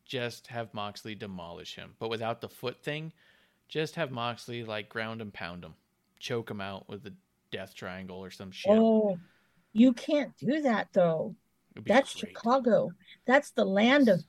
[0.05, 3.13] Just have Moxley demolish him, but without the foot thing.
[3.69, 5.73] Just have Moxley like ground and pound him,
[6.19, 7.15] choke him out with the
[7.51, 8.71] death triangle or some shit.
[8.71, 9.19] Oh,
[9.73, 11.35] you can't do that though.
[11.87, 12.31] That's great.
[12.31, 12.91] Chicago.
[13.27, 14.23] That's the land of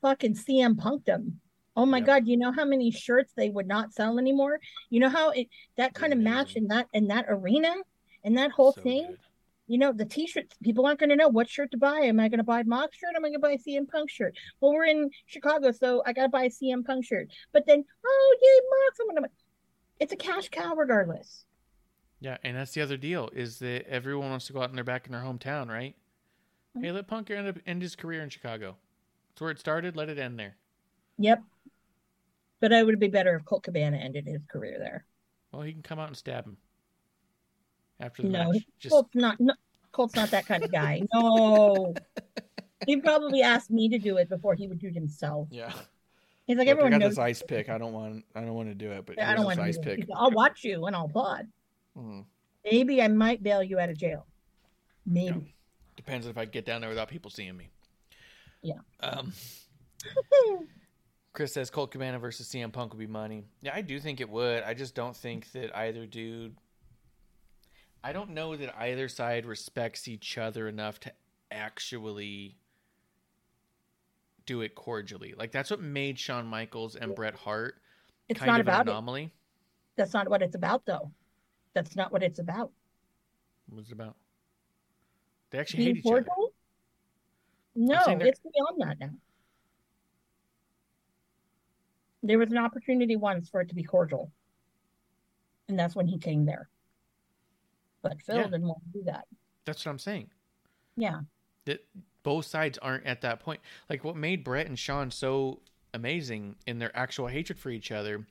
[0.00, 1.32] fucking CM Punkdom.
[1.76, 2.06] Oh my Yep.
[2.06, 4.60] God, you know how many shirts they would not sell anymore?
[4.88, 7.74] You know how it that kind of match in that in that arena
[8.26, 9.06] and that whole So thing?
[9.06, 9.18] good.
[9.68, 12.00] You know, the t-shirts, people aren't gonna know what shirt to buy.
[12.00, 13.14] Am I gonna buy a Mox shirt?
[13.16, 14.36] Am I gonna buy a CM Punk shirt?
[14.60, 17.28] Well, we're in Chicago, so I gotta buy a CM Punk shirt.
[17.52, 19.28] But then, oh yay, Mox, I'm gonna
[19.98, 21.46] it's a cash cow regardless.
[22.20, 24.84] Yeah, and that's the other deal is that everyone wants to go out and they're
[24.84, 25.96] back in their hometown, right?
[26.76, 26.84] Mm-hmm.
[26.84, 28.76] Hey, let Punk end up end his career in Chicago.
[29.30, 29.96] That's where it started.
[29.96, 30.56] Let it end there.
[31.18, 31.42] Yep.
[32.60, 35.04] But I would be better if Colt Cabana ended his career there.
[35.52, 36.56] Well, he can come out and stab him
[38.00, 38.62] after the No, match.
[38.78, 39.38] Just Colt's not.
[39.40, 39.54] No,
[39.92, 41.02] Colt's not that kind of guy.
[41.14, 41.94] No,
[42.86, 45.48] he'd probably ask me to do it before he would do it himself.
[45.50, 45.72] yeah.
[46.46, 47.12] He's like Look, everyone I got knows.
[47.16, 47.68] this ice pick.
[47.68, 48.24] I don't want.
[48.36, 49.82] I don't want to do it, but I don't want ice to.
[49.82, 49.98] pick.
[50.00, 51.48] Like, I'll watch you and I'll applaud.
[51.98, 52.24] Mhm.
[52.64, 54.26] Maybe I might bail you out of jail.
[55.04, 55.54] Maybe.
[55.96, 57.70] Depends if I get down there without people seeing me.
[58.62, 58.74] Yeah.
[59.00, 59.32] Um,
[61.32, 63.44] Chris says Colt Cabana versus CM Punk would be money.
[63.60, 64.62] Yeah, I do think it would.
[64.62, 66.56] I just don't think that either dude.
[68.04, 71.12] I don't know that either side respects each other enough to
[71.50, 72.56] actually
[74.46, 75.34] do it cordially.
[75.36, 77.76] Like that's what made Shawn Michaels and Bret Hart
[78.28, 78.90] It's kind not of about an it.
[78.92, 79.30] anomaly.
[79.96, 81.10] That's not what it's about, though.
[81.74, 82.70] That's not what it's about.
[83.68, 84.14] What was it about?
[85.50, 86.22] They actually hate Being each other.
[86.24, 86.52] cordial?
[87.74, 89.10] No, it's beyond that now.
[92.22, 94.30] There was an opportunity once for it to be cordial,
[95.68, 96.68] and that's when he came there.
[98.08, 98.42] But Phil Yeah.
[98.44, 99.26] didn't want to do that.
[99.64, 100.30] That's what I'm saying.
[100.96, 101.20] Yeah.
[101.66, 101.84] that
[102.22, 103.60] both sides aren't at that point.
[103.90, 105.60] Like what made Brett and Sean so
[105.94, 108.24] amazing in their actual hatred for each other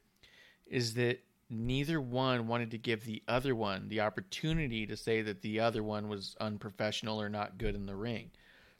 [0.65, 5.41] is that neither one wanted to give the other one the opportunity to say that
[5.41, 8.31] the other one was unprofessional or not good in the ring.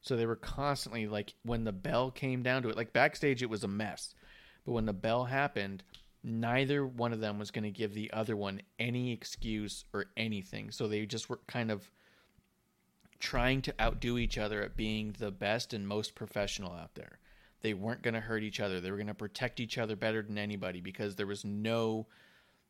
[0.01, 3.49] So they were constantly like when the bell came down to it, like backstage it
[3.49, 4.15] was a mess.
[4.65, 5.83] But when the bell happened,
[6.25, 10.71] neither one of them was going to give the other one any excuse or anything.
[10.71, 11.89] So they just were kind of
[13.19, 17.19] trying to outdo each other at being the best and most professional out there.
[17.61, 18.81] They weren't going to hurt each other.
[18.81, 22.07] They were going to protect each other better than anybody because there was no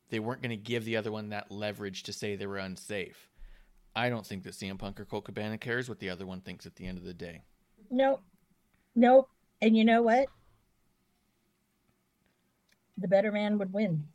[0.08, 3.28] they weren't going to give the other one that leverage to say they were unsafe.
[3.96, 6.64] I don't think that CM Punk or Colt Cabana cares what the other one thinks
[6.64, 7.42] at the end of the day.
[7.90, 8.22] Nope.
[8.94, 9.28] Nope.
[9.60, 10.28] And you know what?
[12.98, 14.06] The better man would win.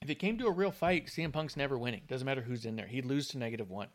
[0.00, 2.02] If it came to a real fight, CM Punk's never winning.
[2.08, 2.86] Doesn't matter who's in there.
[2.86, 3.88] He'd lose to negative one.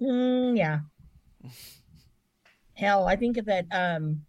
[0.00, 0.80] Mm, yeah.
[2.74, 4.26] Hell, I think of that um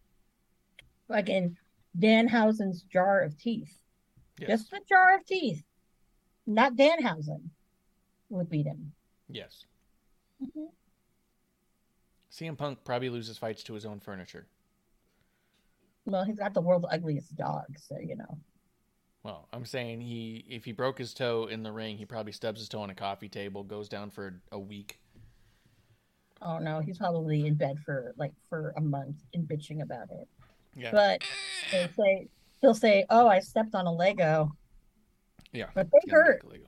[1.09, 1.57] fucking
[1.99, 3.73] Danhausen's jar of teeth.
[4.39, 4.49] Yes.
[4.49, 5.64] Just the jar of teeth.
[6.45, 7.49] Not Danhausen
[8.30, 8.93] would beat him.
[9.27, 9.65] Yes.
[10.41, 10.69] Mhm.
[12.31, 14.45] CM Punk probably loses fights to his own furniture.
[16.07, 18.38] Well, he's got the world's ugliest dog, so you know.
[19.23, 22.61] Well, I'm saying he if he broke his toe in the ring, he probably stubs
[22.61, 24.99] his toe on a coffee table, goes down for a week.
[26.41, 30.29] Oh no, he's probably in bed for like for a month and bitching about it.
[30.77, 30.91] Yeah.
[30.91, 31.23] But
[31.71, 32.29] he'll say
[32.61, 34.55] he'll say, "Oh, I stepped on a Lego."
[35.51, 35.67] Yeah.
[35.73, 36.49] But they hurt.
[36.49, 36.67] Lego.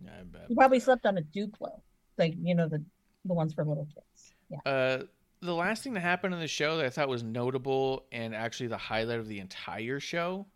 [0.00, 0.44] Yeah, I bet.
[0.46, 1.80] He probably slept on a Duplo,
[2.18, 2.84] like you know the
[3.24, 4.34] the ones for little kids.
[4.48, 4.58] Yeah.
[4.64, 5.02] Uh,
[5.44, 8.68] the last thing that happened in the show that I thought was notable and actually
[8.68, 10.46] the highlight of the entire show.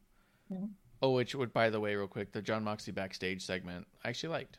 [0.51, 0.71] Mhm.
[1.03, 4.31] Oh, which would, by the way, real quick, the Jon Moxley backstage segment I actually
[4.31, 4.59] liked.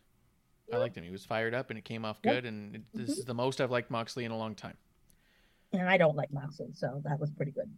[0.72, 1.03] I liked him.
[1.03, 2.45] He was fired up and it came off good.
[2.45, 3.19] And it, this Mhm.
[3.19, 4.77] is the most I've liked Moxley in a long time.
[5.73, 7.69] And I don't like Moxley, so that was pretty good.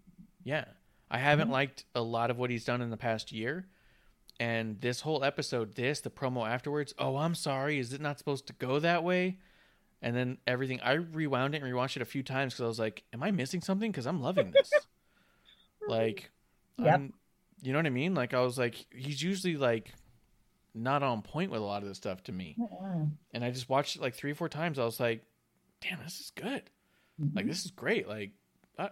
[0.44, 0.66] Yeah.
[1.10, 1.52] I haven't Mhm.
[1.54, 3.68] liked a lot of what he's done in the past year.
[4.40, 7.80] And this whole episode, this, the promo afterwards, oh, I'm sorry.
[7.80, 9.40] Is it not supposed to go that way?
[10.02, 12.80] And then everything, I rewound it and rewatched it a few times because I was
[12.80, 13.92] like, am I missing something?
[13.92, 14.72] Because I'm loving this.
[15.88, 16.32] like,
[16.78, 16.88] Yep.
[16.88, 17.14] I'm-
[17.64, 18.16] you know what I mean?
[18.16, 19.94] Like, I was like, he's usually like
[20.74, 22.56] not on point with a lot of this stuff to me.
[23.36, 24.80] And I just watched it like three or four times.
[24.80, 25.24] I was like,
[25.82, 26.64] damn, this is good.
[27.36, 28.08] Like, this is great.
[28.08, 28.32] Like,
[28.80, 28.88] uh,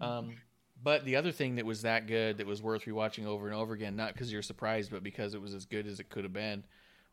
[0.00, 0.36] um,
[0.82, 3.74] but the other thing that was that good, that was worth rewatching over and over
[3.74, 6.32] again, not because you're surprised, but because it was as good as it could have
[6.32, 6.64] been,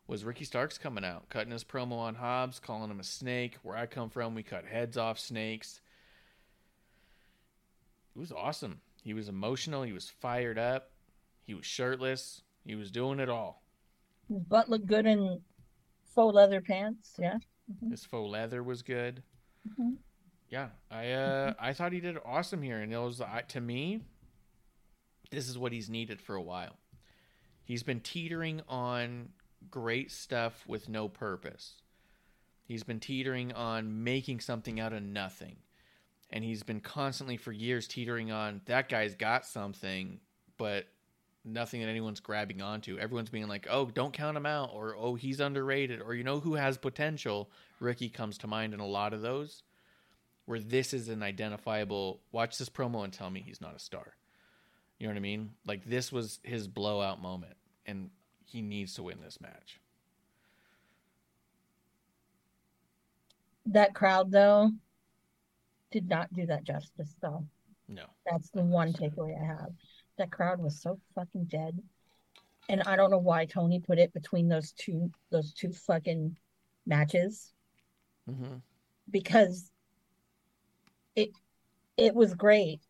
[0.06, 3.58] was Ricky Starks coming out, cutting his promo on Hobbs, calling him a snake.
[3.62, 5.80] Where I come from, we cut heads off snakes.
[8.14, 8.80] It was awesome.
[9.02, 9.82] He was emotional.
[9.82, 10.90] He was fired up.
[11.44, 12.42] He was shirtless.
[12.64, 13.62] He was doing it all.
[14.28, 15.40] His butt looked good in
[16.14, 17.14] faux leather pants.
[17.18, 17.38] Yeah.
[17.90, 19.22] His faux leather was good.
[19.68, 19.96] Mhm.
[20.48, 24.00] Yeah, I uh, I thought he did awesome here, and it was I, to me.
[25.30, 26.76] This is what he's needed for a while.
[27.64, 29.30] He's been teetering on
[29.70, 31.74] great stuff with no purpose.
[32.64, 35.56] He's been teetering on making something out of nothing,
[36.30, 40.20] and he's been constantly for years teetering on that guy's got something,
[40.58, 40.86] but
[41.44, 42.98] nothing that anyone's grabbing onto.
[42.98, 46.40] Everyone's being like, "Oh, don't count him out," or "Oh, he's underrated," or you know
[46.40, 47.50] who has potential.
[47.78, 49.62] Ricky comes to mind in a lot of those,
[50.44, 52.20] where this is an identifiable.
[52.32, 54.16] Watch this promo and tell me he's not a star.
[54.98, 55.54] You know what I mean?
[55.64, 57.56] Like this was his blowout moment,
[57.86, 58.10] and
[58.46, 59.80] he needs to win this match.
[63.66, 64.70] That crowd though
[65.90, 67.44] did not do that justice though.
[67.88, 69.70] No, That's the one takeaway I have.
[70.18, 71.80] That crowd was so fucking dead.
[72.68, 76.36] And I don't know why Tony put it between those two those two fucking
[76.84, 77.52] matches
[78.28, 78.56] mm-hmm.
[79.10, 79.70] because
[81.14, 81.30] it
[81.96, 82.80] it was great,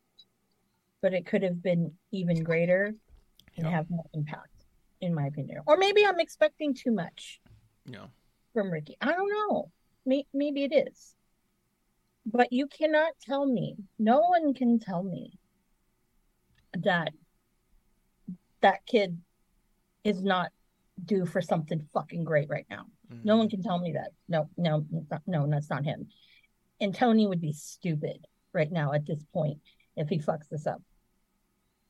[1.03, 2.95] but it could have been even greater
[3.57, 3.71] and Yeah.
[3.71, 4.56] have more impact,
[5.01, 5.61] in my opinion.
[5.67, 7.41] Or maybe I'm expecting too much
[7.87, 8.07] no,
[8.55, 8.97] from Ricky.
[9.01, 9.71] I don't know.
[10.05, 11.15] Maybe it is.
[12.25, 15.39] But you cannot tell me, no one can tell me
[16.77, 17.13] that
[18.61, 19.21] that kid
[20.03, 20.51] is not
[21.05, 22.87] due for something fucking great right now.
[23.23, 23.39] No mm.
[23.39, 24.11] one can tell me that.
[24.29, 24.85] No, no,
[25.27, 26.09] no, that's not him.
[26.81, 29.59] And Tony would be stupid right now at this point
[29.97, 30.83] if he fucks this up.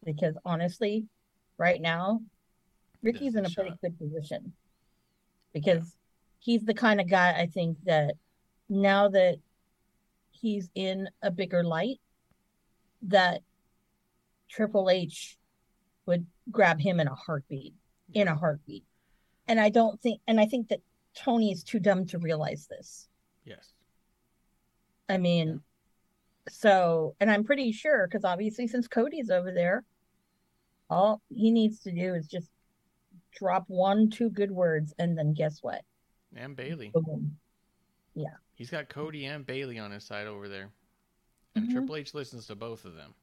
[0.05, 1.06] Because honestly,
[1.58, 2.20] right now,
[3.02, 4.52] Ricky's in a pretty good position.
[5.52, 5.97] Because
[6.39, 8.15] he's the kind of guy I think that
[8.68, 9.36] now that
[10.31, 12.00] he's in a bigger light,
[13.02, 13.42] that
[14.49, 15.36] Triple H
[16.07, 17.75] would grab him in a heartbeat.
[18.15, 18.84] In a heartbeat.
[19.49, 20.81] And I don't think and I think that
[21.15, 23.08] Tony is too dumb to realize this.
[23.44, 23.73] yes,
[25.08, 25.60] I mean,
[26.49, 29.84] so, and I'm pretty sure because obviously, since Cody's over there,
[30.89, 32.50] all he needs to do is just
[33.36, 35.82] drop one, two good words, and then guess what?
[36.34, 36.90] and Bayley.
[36.92, 37.39] Boom.
[38.15, 38.34] Yeah.
[38.55, 40.70] He's got Cody and Bayley on his side over there,
[41.55, 41.73] and Mhm.
[41.73, 43.15] Triple H listens to both of them.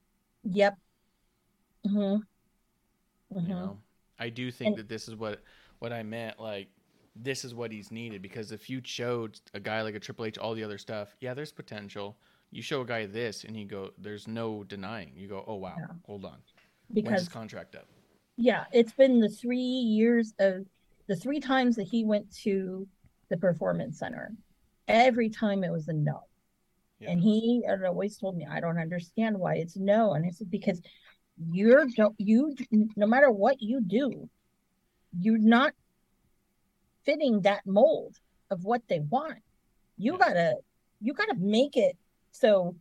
[0.43, 0.77] Yep.
[1.85, 2.15] hmm
[3.31, 3.79] You know,
[4.19, 5.43] I do think that this is what
[5.79, 6.39] what I meant.
[6.39, 6.69] Like,
[7.15, 10.37] this is what he's needed because if you showed a guy like a Triple H
[10.37, 12.17] all the other stuff, yeah, there's potential.
[12.51, 15.75] You show a guy this, and you go, "There's no denying." You go, "Oh wow,
[15.77, 15.95] Yeah.
[16.05, 17.87] hold on." When's Because his contract up?
[18.37, 20.65] Yeah, it's been the three years of
[21.07, 22.87] the three times that he went to
[23.29, 24.31] the performance center.
[24.87, 26.21] Every time it was a no.
[27.09, 30.13] And he always told me, I don't understand why it's no.
[30.13, 30.81] And I said, because
[31.51, 32.55] you're don't you
[32.95, 34.29] no matter what you do,
[35.19, 35.73] you're not
[37.03, 38.17] fitting that mold
[38.51, 39.39] of what they want.
[39.97, 40.55] You gotta
[41.01, 41.97] you gotta make it
[42.31, 42.75] so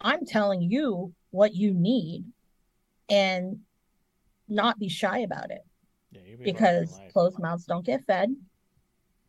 [0.00, 2.24] I'm telling you what you need
[3.08, 3.60] and
[4.48, 5.62] not be shy about it
[6.12, 8.34] Yeah, you've because closed mouths don't get fed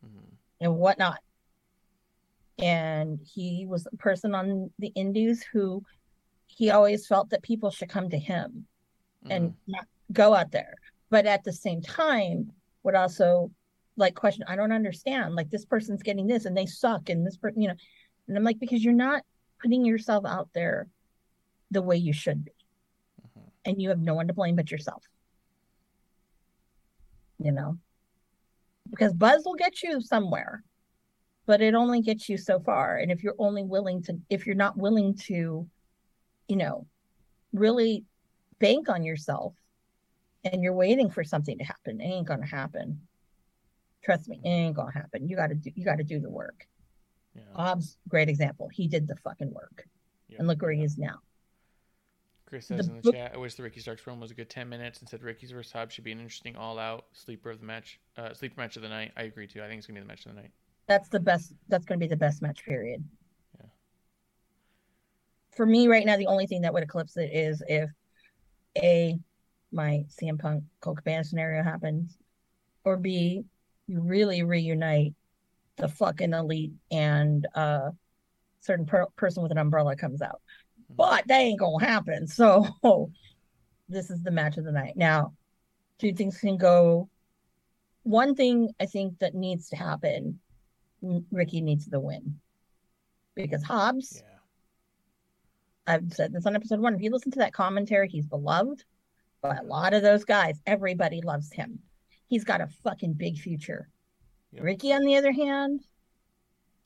[0.04, 0.34] Mm-hmm.
[0.60, 1.18] and whatnot.
[2.58, 5.82] And he was a person on the Indies who
[6.46, 8.66] he always felt that people should come to him
[9.28, 9.72] and Mm-hmm.
[9.72, 10.74] not go out there.
[11.10, 13.50] But at the same time, would also
[13.96, 15.34] like question, I don't understand.
[15.34, 17.74] Like this person's getting this and they suck, and this person, you know,
[18.28, 19.22] and I'm like, because you're not
[19.60, 20.86] putting yourself out there
[21.70, 22.52] the way you should be.
[23.66, 25.02] And you have no one to blame but yourself.
[27.38, 27.76] You know?
[28.88, 30.62] Because buzz will get you somewhere,
[31.44, 32.96] but it only gets you so far.
[32.96, 35.68] And if you're only willing to, if you're not willing to,
[36.48, 36.86] you know,
[37.52, 38.04] really
[38.58, 39.54] bank on yourself
[40.44, 43.00] and you're waiting for something to happen, it ain't going to happen.
[44.06, 45.28] Trust me, it ain't gonna happen.
[45.28, 46.68] You gotta do you gotta do the work.
[47.34, 47.74] Yeah.
[48.08, 48.68] Great example.
[48.72, 49.84] He did the fucking work.
[50.28, 50.38] Yep.
[50.38, 51.18] And look where he is now.
[52.46, 54.34] Chris says The in the book- chat, I wish the Ricky Starks promo was a
[54.34, 57.50] good 10 minutes and said Ricky's versus Hobbs should be an interesting all out sleeper
[57.50, 59.12] of the match, uh, sleeper match of the night.
[59.16, 59.62] I agree too.
[59.62, 60.52] I think it's going to be the match of the night.
[60.86, 63.02] That's the best that's gonna be the best match period.
[63.58, 63.66] Yeah.
[65.50, 67.90] For me right now, the only thing that would eclipse it is if
[68.78, 69.18] A,
[69.72, 72.18] my CM Punk Colt Cabana scenario happens,
[72.84, 73.44] or B,
[73.88, 75.12] you really reunite
[75.74, 77.90] the fucking elite and a
[78.60, 80.40] certain per- person with an umbrella comes out.
[80.86, 80.94] Mm-hmm.
[80.96, 82.26] But that ain't gonna happen.
[82.28, 83.10] So
[83.88, 84.96] this is the match of the night.
[84.96, 85.34] Now,
[85.98, 87.08] two things can go.
[88.02, 90.40] One thing I think that needs to happen,
[91.30, 92.40] Ricky needs the win.
[93.34, 94.32] Because Hobbs, Yeah.
[95.94, 96.94] I've said this on episode one.
[96.94, 98.84] If you listen to that commentary, he's beloved
[99.40, 100.60] by a lot of those guys.
[100.66, 101.78] Everybody loves him.
[102.26, 103.88] He's got a fucking big future.
[104.52, 104.64] Yep.
[104.64, 105.84] Ricky, on the other hand,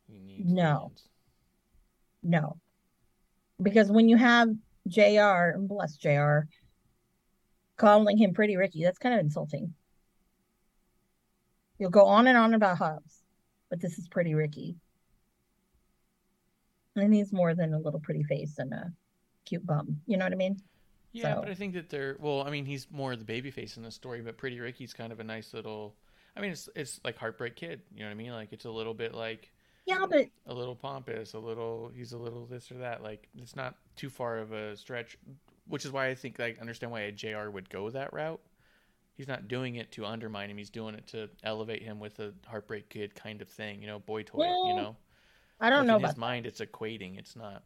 [0.07, 0.93] He needs No.
[2.23, 2.59] no.
[3.63, 4.49] Because when you have
[4.89, 6.41] JR, and bless JR,
[7.77, 9.75] calling him pretty Ricky, that's kind of insulting.
[11.79, 13.23] You'll go on and on about Hobbs,
[13.71, 14.77] but this is pretty Ricky.
[16.97, 18.93] And he's more than a little pretty face and a
[19.47, 20.01] cute bum.
[20.07, 20.61] You know what I mean?
[21.13, 22.43] Yeah, So- but I think that they're well.
[22.43, 25.21] I mean, he's more the baby face in the story, but Pretty Ricky's kind of
[25.21, 25.97] a nice little.
[26.37, 27.83] I mean, it's it's like Heartbreak Kid.
[27.93, 28.33] You know what I mean?
[28.33, 29.51] Like it's a little bit like
[29.91, 33.03] Yeah, but a little pompous, a little he's a little this or that.
[33.03, 35.19] Like it's not too far of a stretch,
[35.67, 38.41] which is why I think like understand why a JR would go that route.
[39.17, 40.57] He's not doing it to undermine him.
[40.57, 43.83] He's doing it to elevate him with a Heartbreak Kid kind of thing.
[43.83, 44.45] You know, boy toy.
[44.45, 44.97] You know,
[45.61, 46.47] I don't Like, know in his mind.
[46.47, 47.19] It's equating.
[47.19, 47.63] It's not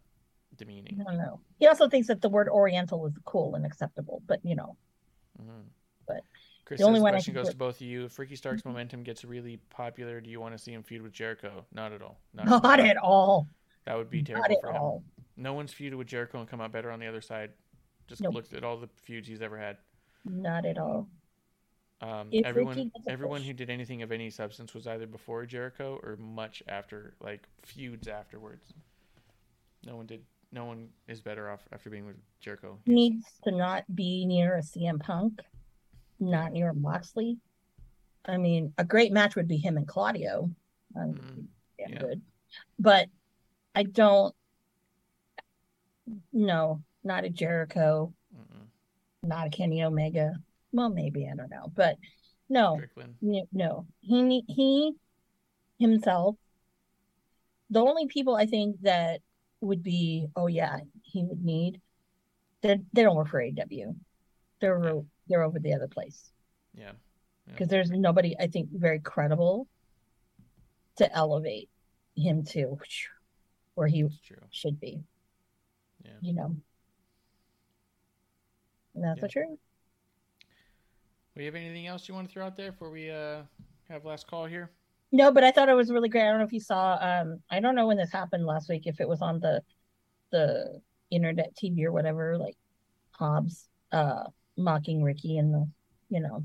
[0.57, 0.99] demeaning.
[1.01, 1.41] I don't know.
[1.59, 4.77] He also thinks that the word Oriental is cool and acceptable, but you know,
[5.41, 5.65] Mhm.
[6.65, 8.05] Chris The only one question goes to both of you.
[8.07, 11.13] If Ricky Stark's momentum gets really popular, do you want to see him feud with
[11.13, 11.65] Jericho?
[11.73, 12.19] Not at all.
[12.33, 13.47] Not, not at all.
[13.85, 14.77] That would be Not terrible at for him.
[14.77, 15.03] all.
[15.37, 17.51] No one's feuded with Jericho and come out better on the other side.
[18.07, 18.35] Just Nope.
[18.35, 19.77] look at all the feuds he's ever had.
[20.25, 21.07] Not at all.
[22.01, 23.47] Um, everyone, Ricky gets a everyone push.
[23.49, 28.09] who did anything of any substance was either before Jericho or much after, like feuds
[28.09, 28.73] afterwards.
[29.87, 30.23] No one did.
[30.53, 32.79] No one is better off after being with Jericho.
[32.87, 35.41] Needs to not be near a CM Punk,
[36.21, 37.39] not near Moxley.
[38.25, 40.51] I mean, a great match would be him and Claudio.
[40.97, 41.47] Um, Mm,
[41.79, 41.99] yeah.
[41.99, 42.23] good.
[42.79, 43.09] But
[43.75, 44.35] I don't.
[46.33, 48.67] No, not a Jericho, Mm-mm.
[49.23, 50.35] not a Kenny Omega.
[50.73, 51.97] Well, maybe I don't know, but
[52.49, 52.81] no,
[53.23, 53.87] N- no.
[54.01, 54.93] He he
[55.79, 56.37] himself.
[57.71, 59.21] The only people I think that
[59.61, 61.81] would be, oh yeah, he would need.
[62.61, 63.97] They they don't work for AEW.
[64.61, 66.31] They're they're over the other place
[66.75, 66.93] Yeah.
[67.47, 69.69] because there's nobody I think very credible
[70.97, 71.71] to elevate
[72.17, 72.79] him to
[73.75, 74.07] where he
[74.51, 75.03] should be.
[76.05, 76.13] Yeah.
[76.21, 76.57] You know.
[78.95, 79.23] And that's Yeah.
[79.23, 79.59] the truth.
[81.37, 83.43] You have anything else you want to throw out there before we uh,
[83.89, 84.71] have last call here?
[85.11, 86.23] No, but I thought it was really great.
[86.23, 88.87] I don't know if you saw um I don't know when this happened last week,
[88.87, 89.63] if it was on the
[90.31, 90.81] the
[91.11, 92.57] internet TV or whatever, like
[93.13, 94.25] Hobbs uh
[94.57, 95.69] mocking Ricky and the
[96.11, 96.45] you know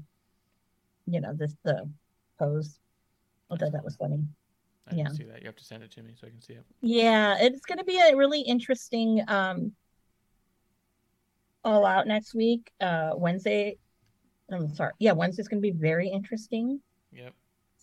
[1.06, 1.90] you know, this the
[2.38, 2.80] pose.
[3.50, 4.20] I thought that was funny.
[4.88, 5.10] I Yeah.
[5.10, 5.42] see that.
[5.42, 6.66] You have to send it to me so I can see it.
[6.82, 9.72] Yeah, it's gonna be a really interesting um
[11.64, 12.72] all out next week.
[12.80, 13.78] Uh Wednesday.
[14.52, 14.94] I'm sorry.
[15.00, 16.80] Yeah, Wednesday's gonna be very interesting.
[17.12, 17.34] Yep.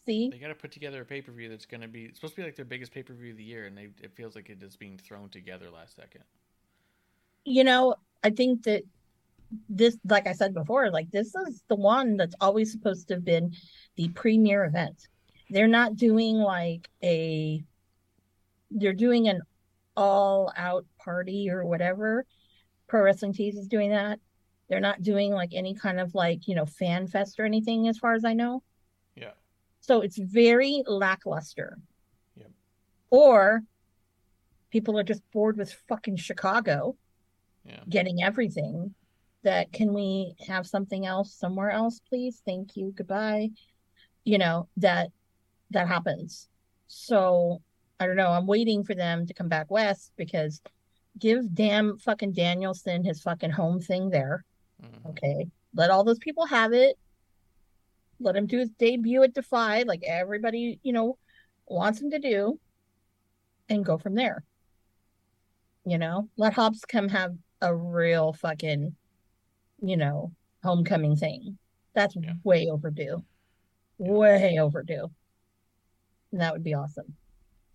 [0.04, 0.30] See?
[0.30, 2.34] They got to put together a pay per view that's going to be it's supposed
[2.36, 4.36] to be like their biggest pay per view of the year, and they it feels
[4.36, 6.22] like it is being thrown together last second.
[7.44, 8.84] you know, I think that
[9.68, 13.24] this, like I said before, like this is the one that's always supposed to have
[13.24, 13.54] been
[13.96, 15.08] the premier event.
[15.50, 17.62] They're not doing like a,
[18.70, 19.42] they're doing an
[19.96, 22.26] all out party or whatever.
[22.88, 24.20] Pro Wrestling Tees is doing that.
[24.68, 27.98] They're not doing like any kind of like, you know, fan fest or anything as
[27.98, 28.62] far as I know.
[29.14, 29.30] Yeah.
[29.80, 31.78] So it's very lackluster.
[32.36, 32.50] Yep.
[33.10, 33.62] Or
[34.70, 36.96] people are just bored with fucking Chicago
[37.64, 37.80] Yeah.
[37.88, 38.94] getting everything.
[39.46, 42.42] That can we have something else somewhere else, please?
[42.44, 42.92] Thank you.
[42.96, 43.50] Goodbye.
[44.24, 45.10] You know, that
[45.70, 46.48] that happens.
[46.88, 47.62] So
[48.00, 48.30] I don't know.
[48.30, 50.60] I'm waiting for them to come back west because
[51.16, 54.44] give damn fucking Danielson his fucking home thing there.
[54.82, 55.10] Mhm.
[55.10, 55.48] Okay.
[55.74, 56.98] Let all those people have it.
[58.18, 61.18] Let him do his debut at Defy, like everybody, you know,
[61.68, 62.58] wants him to do,
[63.68, 64.42] and go from there.
[65.84, 68.96] You know, let Hobbs come have a real fucking,
[69.80, 70.32] you know,
[70.62, 71.58] homecoming thing.
[71.94, 72.34] That's Yeah.
[72.44, 73.24] way overdue.
[73.98, 75.10] way overdue.
[76.30, 77.16] And that would be awesome.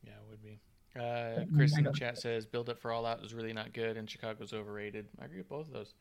[0.03, 0.59] Yeah, it would be.
[0.95, 3.97] Uh, Chris in the chat says build up for all out is really not good
[3.97, 5.07] and Chicago's overrated.
[5.19, 5.95] I agree with both of those.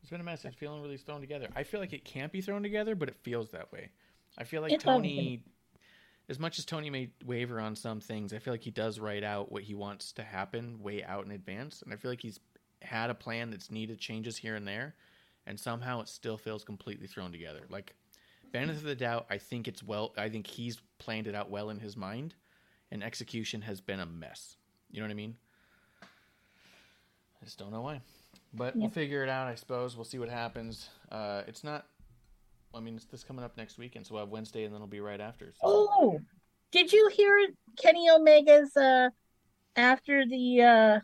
[0.00, 0.44] It's been a mess.
[0.44, 1.48] It's feeling really thrown together.
[1.56, 3.88] I feel like it can't be thrown together, but it feels that way.
[4.36, 4.84] I feel like It does.
[4.84, 5.42] Tony,
[6.28, 9.24] as much as Tony may waver on some things, I feel like he does write
[9.24, 12.38] out what he wants to happen way out in advance, and I feel like he's
[12.82, 14.94] had a plan that's needed changes here and there,
[15.46, 17.60] and somehow it still feels completely thrown together.
[17.68, 17.94] Like
[18.52, 20.12] benefit of the doubt, I think it's well.
[20.16, 22.34] I think he's planned it out well in his mind,
[22.90, 24.56] and execution has been a mess.
[24.90, 25.36] You know what I mean?
[26.02, 28.00] I just don't know why.
[28.54, 29.96] But we'll figure it out, I suppose.
[29.96, 30.88] We'll see what happens.
[31.10, 31.86] Uh, it's not.
[32.72, 34.86] I mean, it's this coming up next weekend, so we'll have Wednesday, and then it'll
[34.86, 35.46] be right after.
[35.46, 35.60] So.
[35.62, 36.20] Oh,
[36.70, 37.48] did you hear
[37.80, 39.10] Kenny Omega's uh
[39.76, 41.00] after the uh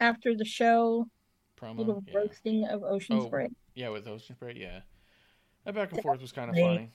[0.00, 1.06] after the show
[1.60, 2.18] Promo, little yeah.
[2.18, 3.48] roasting of Ocean Oh, Spray?
[3.76, 4.80] Yeah, with Ocean Spray, yeah.
[5.64, 6.64] That back and forth was kind of Great.
[6.64, 6.90] funny.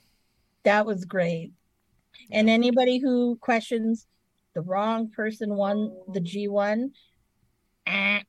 [0.64, 1.52] That was great.
[2.30, 4.06] And anybody who questions
[4.54, 6.90] the wrong person won the G1,
[7.86, 8.20] ah,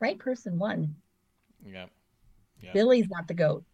[0.00, 0.94] right person won.
[1.66, 1.86] Yeah.
[2.60, 2.72] Yeah.
[2.72, 3.64] Billy's not the goat.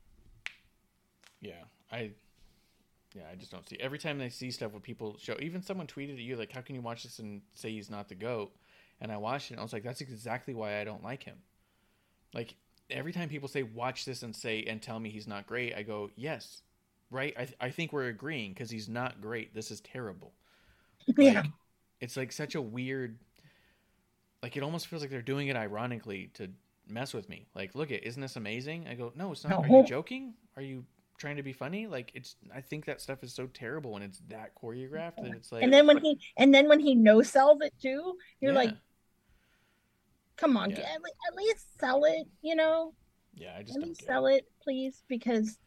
[1.41, 1.63] Yeah,
[1.93, 2.11] I.
[3.15, 3.77] Yeah, I just don't see.
[3.79, 6.63] Every time I see stuff where people show, even someone tweeted at you like, "How
[6.63, 8.53] can you watch this and say he's not the goat?"
[9.01, 11.39] And I watched it, and I was like, "That's exactly why I don't like him."
[12.33, 12.57] Like
[12.91, 15.83] every time people say, "Watch this and say and tell me he's not great," I
[15.83, 16.63] go, "Yes,
[17.11, 19.55] right." I I think we're agreeing because he's not great.
[19.55, 20.33] This is terrible.
[21.17, 21.45] Yeah.
[22.01, 23.19] It's like such a weird.
[24.43, 26.51] Like it almost feels like they're doing it ironically to
[26.89, 27.47] mess with me.
[27.55, 28.87] Like, look, it isn't this amazing?
[28.89, 29.65] I go, no, it's not.
[29.65, 30.35] Are you joking?
[30.57, 30.85] Are you
[31.17, 31.87] trying to be funny?
[31.87, 32.37] Like, it's.
[32.55, 35.63] I think that stuff is so terrible when it's that choreographed that it's like.
[35.63, 38.59] And then when he and then when he no sells it too, you're Yeah.
[38.59, 38.75] like,
[40.37, 40.81] come on, Yeah.
[40.81, 40.97] at,
[41.29, 42.95] at least sell it, you know?
[43.37, 45.59] yeah, I just don't me sell it, please, because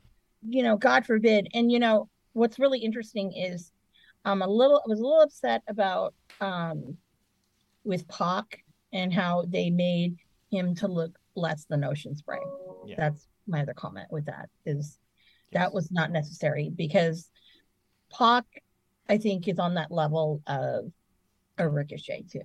[0.48, 1.48] you know, God forbid.
[1.54, 3.72] And you know, what's really interesting is
[4.24, 6.98] I'm a little I was a little upset about um
[7.84, 8.64] with Pac
[8.94, 10.18] and how they made
[10.52, 12.40] him to look less than Ocean Spray.
[12.86, 12.96] Yeah.
[12.98, 14.98] That's my other comment with that is
[15.52, 17.30] that was not necessary because
[18.12, 18.46] Pac,
[19.10, 20.92] I think, is on that level of
[21.58, 22.42] a ricochet too.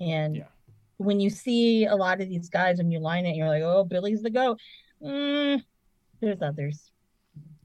[0.00, 0.44] And Yeah.
[0.98, 3.84] When you see a lot of these guys and you line it, you're like, oh,
[3.84, 4.60] Billy's the goat.
[5.02, 5.62] Mm,
[6.20, 6.90] there's others.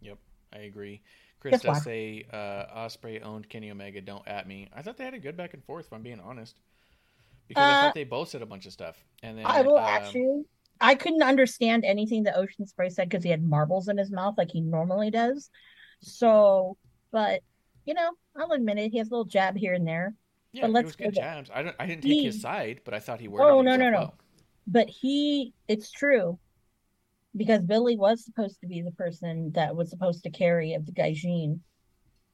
[0.01, 0.17] Yep,
[0.53, 1.01] I agree.
[1.39, 4.01] Chris does say uh, Ospreay owned Kenny Omega.
[4.01, 4.67] Don't at me.
[4.75, 5.85] I thought they had a good back and forth.
[5.85, 6.55] If I'm being honest,
[7.47, 9.03] because I Uh, thought they both said a bunch of stuff.
[9.23, 10.43] And then I will um, actually.
[10.81, 14.35] I couldn't understand anything that Ocean Spray said because he had marbles in his mouth
[14.37, 15.49] like he normally does.
[16.01, 16.77] So,
[17.11, 17.41] but
[17.85, 18.91] you know, I'll admit it.
[18.91, 20.13] He has a little jab here and there.
[20.51, 21.49] Yeah, but let's was go good jabs.
[21.53, 21.75] I don't.
[21.79, 23.97] I didn't take He- his side, but I thought he worded Oh no, no, no.
[23.99, 24.15] well.
[24.67, 26.37] But he, it's true,
[27.35, 30.91] because Billy was supposed to be the person that was supposed to carry of the
[30.91, 31.59] Gaijin,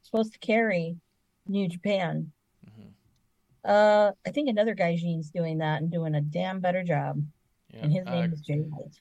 [0.03, 0.97] supposed to carry
[1.47, 2.31] New Japan.
[2.67, 2.89] Mm-hmm.
[3.63, 7.21] Uh, I think another Gaijin's doing that and doing a damn better job,
[7.73, 7.79] Yeah.
[7.83, 8.99] and his uh, name is Jay White.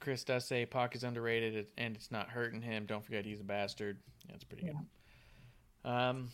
[0.00, 2.86] Chris does say Pac is underrated and it's not hurting him.
[2.86, 3.98] Don't forget he's a bastard.
[4.24, 5.90] Yeah, that's pretty good.
[5.90, 6.28] Um,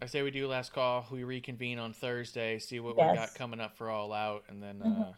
[0.00, 1.06] I say we do last call.
[1.10, 4.78] We reconvene on Thursday, see what we got coming up for All Out, and then
[4.78, 5.08] Mhm.
[5.10, 5.12] uh,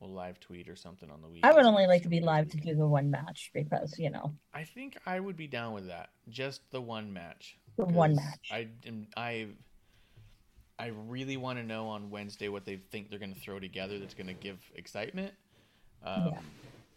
[0.00, 1.44] we'll live tweet or something on the week.
[1.44, 4.34] I would only like to be live to do the one match because you know
[4.54, 6.10] I think I would be down with that.
[6.28, 7.58] Just the one match.
[7.76, 8.48] The one match.
[8.50, 9.08] I am.
[9.16, 9.48] I.
[10.80, 13.98] I really want to know on Wednesday what they think they're going to throw together
[13.98, 15.34] that's going to give excitement.
[16.04, 16.40] Um, Yeah.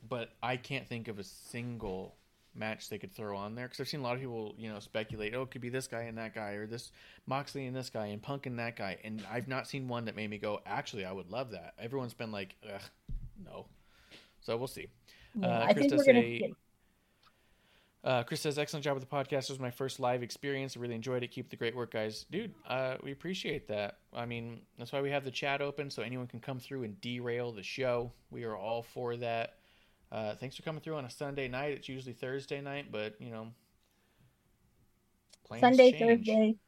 [0.08, 2.16] But I can't think of a single
[2.54, 4.80] match they could throw on there because I've seen a lot of people, you know,
[4.80, 5.34] speculate.
[5.34, 6.92] Oh, it could be this guy and that guy, or this
[7.26, 10.16] Moxley and this guy, and Punk and that guy, and I've not seen one that
[10.16, 11.74] made me go, actually, I would love that.
[11.80, 12.82] Everyone's been like, Ugh,
[13.46, 13.66] no.
[14.42, 14.88] So we'll see.
[15.40, 16.52] Yeah, uh, I Chris think does we're gonna say- get-
[18.04, 19.44] uh, Chris says, excellent job with the podcast.
[19.44, 20.76] It was my first live experience.
[20.76, 21.28] I really enjoyed it.
[21.30, 22.26] Keep the great work, guys.
[22.32, 24.00] Dude, uh, we appreciate that.
[24.12, 27.00] I mean, that's why we have the chat open so anyone can come through and
[27.00, 28.12] derail the show.
[28.32, 29.58] We are all for that.
[30.12, 31.72] Uh, thanks for coming through on a Sunday night.
[31.72, 33.48] It's usually Thursday night, but, you know,
[35.46, 36.26] plans Sunday, change.
[36.28, 36.56] Thursday.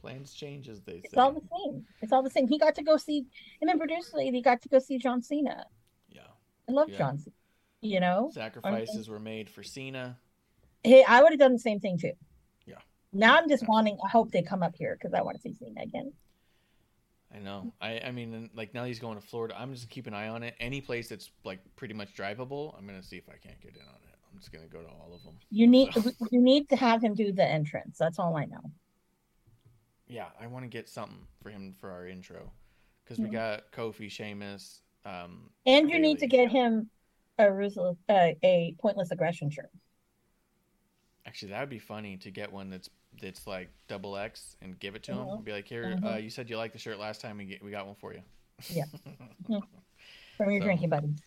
[0.00, 1.20] Plans change, as they It's say.
[1.20, 1.84] all the same.
[2.00, 2.48] It's all the same.
[2.48, 3.26] He got to go see
[3.60, 5.66] him and producer lady got to go see John Cena.
[6.08, 6.22] Yeah.
[6.66, 6.96] I love Yeah.
[6.96, 7.34] John Cena.
[7.82, 8.30] You know?
[8.32, 10.16] Sacrifices were made for Cena.
[10.82, 12.12] Hey, I would have done the same thing too.
[12.64, 12.76] Yeah.
[13.12, 15.52] Now I'm just wanting I hope they come up here because I want to see
[15.52, 16.12] Cena again.
[17.34, 17.72] I know.
[17.80, 19.54] I, I mean, like now he's going to Florida.
[19.58, 20.54] I'm just keep an eye on it.
[20.58, 23.82] Any place that's like pretty much drivable, I'm gonna see if I can't get in
[23.82, 24.18] on it.
[24.32, 25.34] I'm just gonna go to all of them.
[25.50, 25.94] You need
[26.30, 27.98] you need to have him do the entrance.
[27.98, 28.72] That's all I know.
[30.08, 32.50] Yeah, I want to get something for him for our intro
[33.04, 33.32] because we Mhm.
[33.32, 36.90] got Kofi, Sheamus, um, And you need to get him
[37.38, 39.70] a ruthless, uh, a pointless aggression shirt.
[41.26, 42.90] Actually, that would be funny to get one that's
[43.20, 45.18] that's like double X and give it to him.
[45.18, 45.34] Mhm.
[45.36, 46.14] And be like, here, Mhm.
[46.14, 47.38] uh, you said you liked the shirt last time.
[47.38, 48.22] We get, we got one for you.
[48.70, 48.84] Yeah.
[50.36, 51.20] From your So- drinking buddies.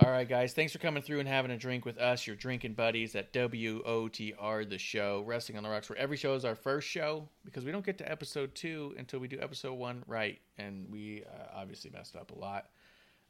[0.00, 0.54] All right, guys.
[0.54, 4.64] Thanks for coming through and having a drink with us, your drinking buddies at WOTR,
[4.68, 7.72] the show, Wrestling on the Rocks, where every show is our first show because we
[7.72, 10.38] don't get to episode two until we do episode one right.
[10.56, 12.66] And we uh, obviously messed up a lot.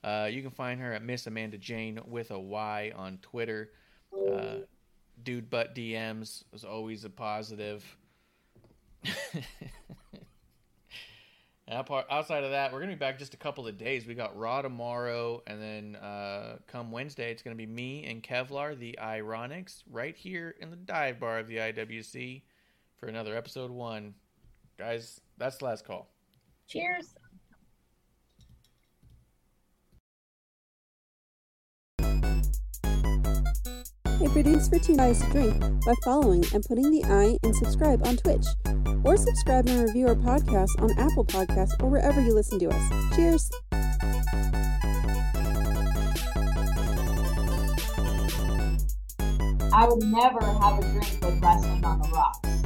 [0.05, 3.73] Uh, you can find her at Miss Amanda Jayne with a Y on Twitter.
[4.12, 4.59] Uh,
[5.24, 7.84] dude butt DMs is always a positive.
[11.70, 14.06] Outside of that, we're gonna be back just a couple of days.
[14.06, 18.78] We got Raw tomorrow, and then uh, come Wednesday, it's gonna be me and Kevlar,
[18.78, 22.42] the Ironics, right here in the dive bar of the IWC
[22.97, 24.14] for another episode one.
[24.78, 26.08] Guys, that's the last call.
[26.68, 27.17] Cheers.
[34.18, 38.05] Hey, produce for two guys to drink by following and putting the I in subscribe
[38.05, 38.44] on Twitch.
[39.05, 43.14] Or subscribe and review our podcast on Apple Podcasts or wherever you listen to us.
[43.14, 43.48] Cheers!
[49.72, 52.58] I would never have a drink with wrestling on the rocks.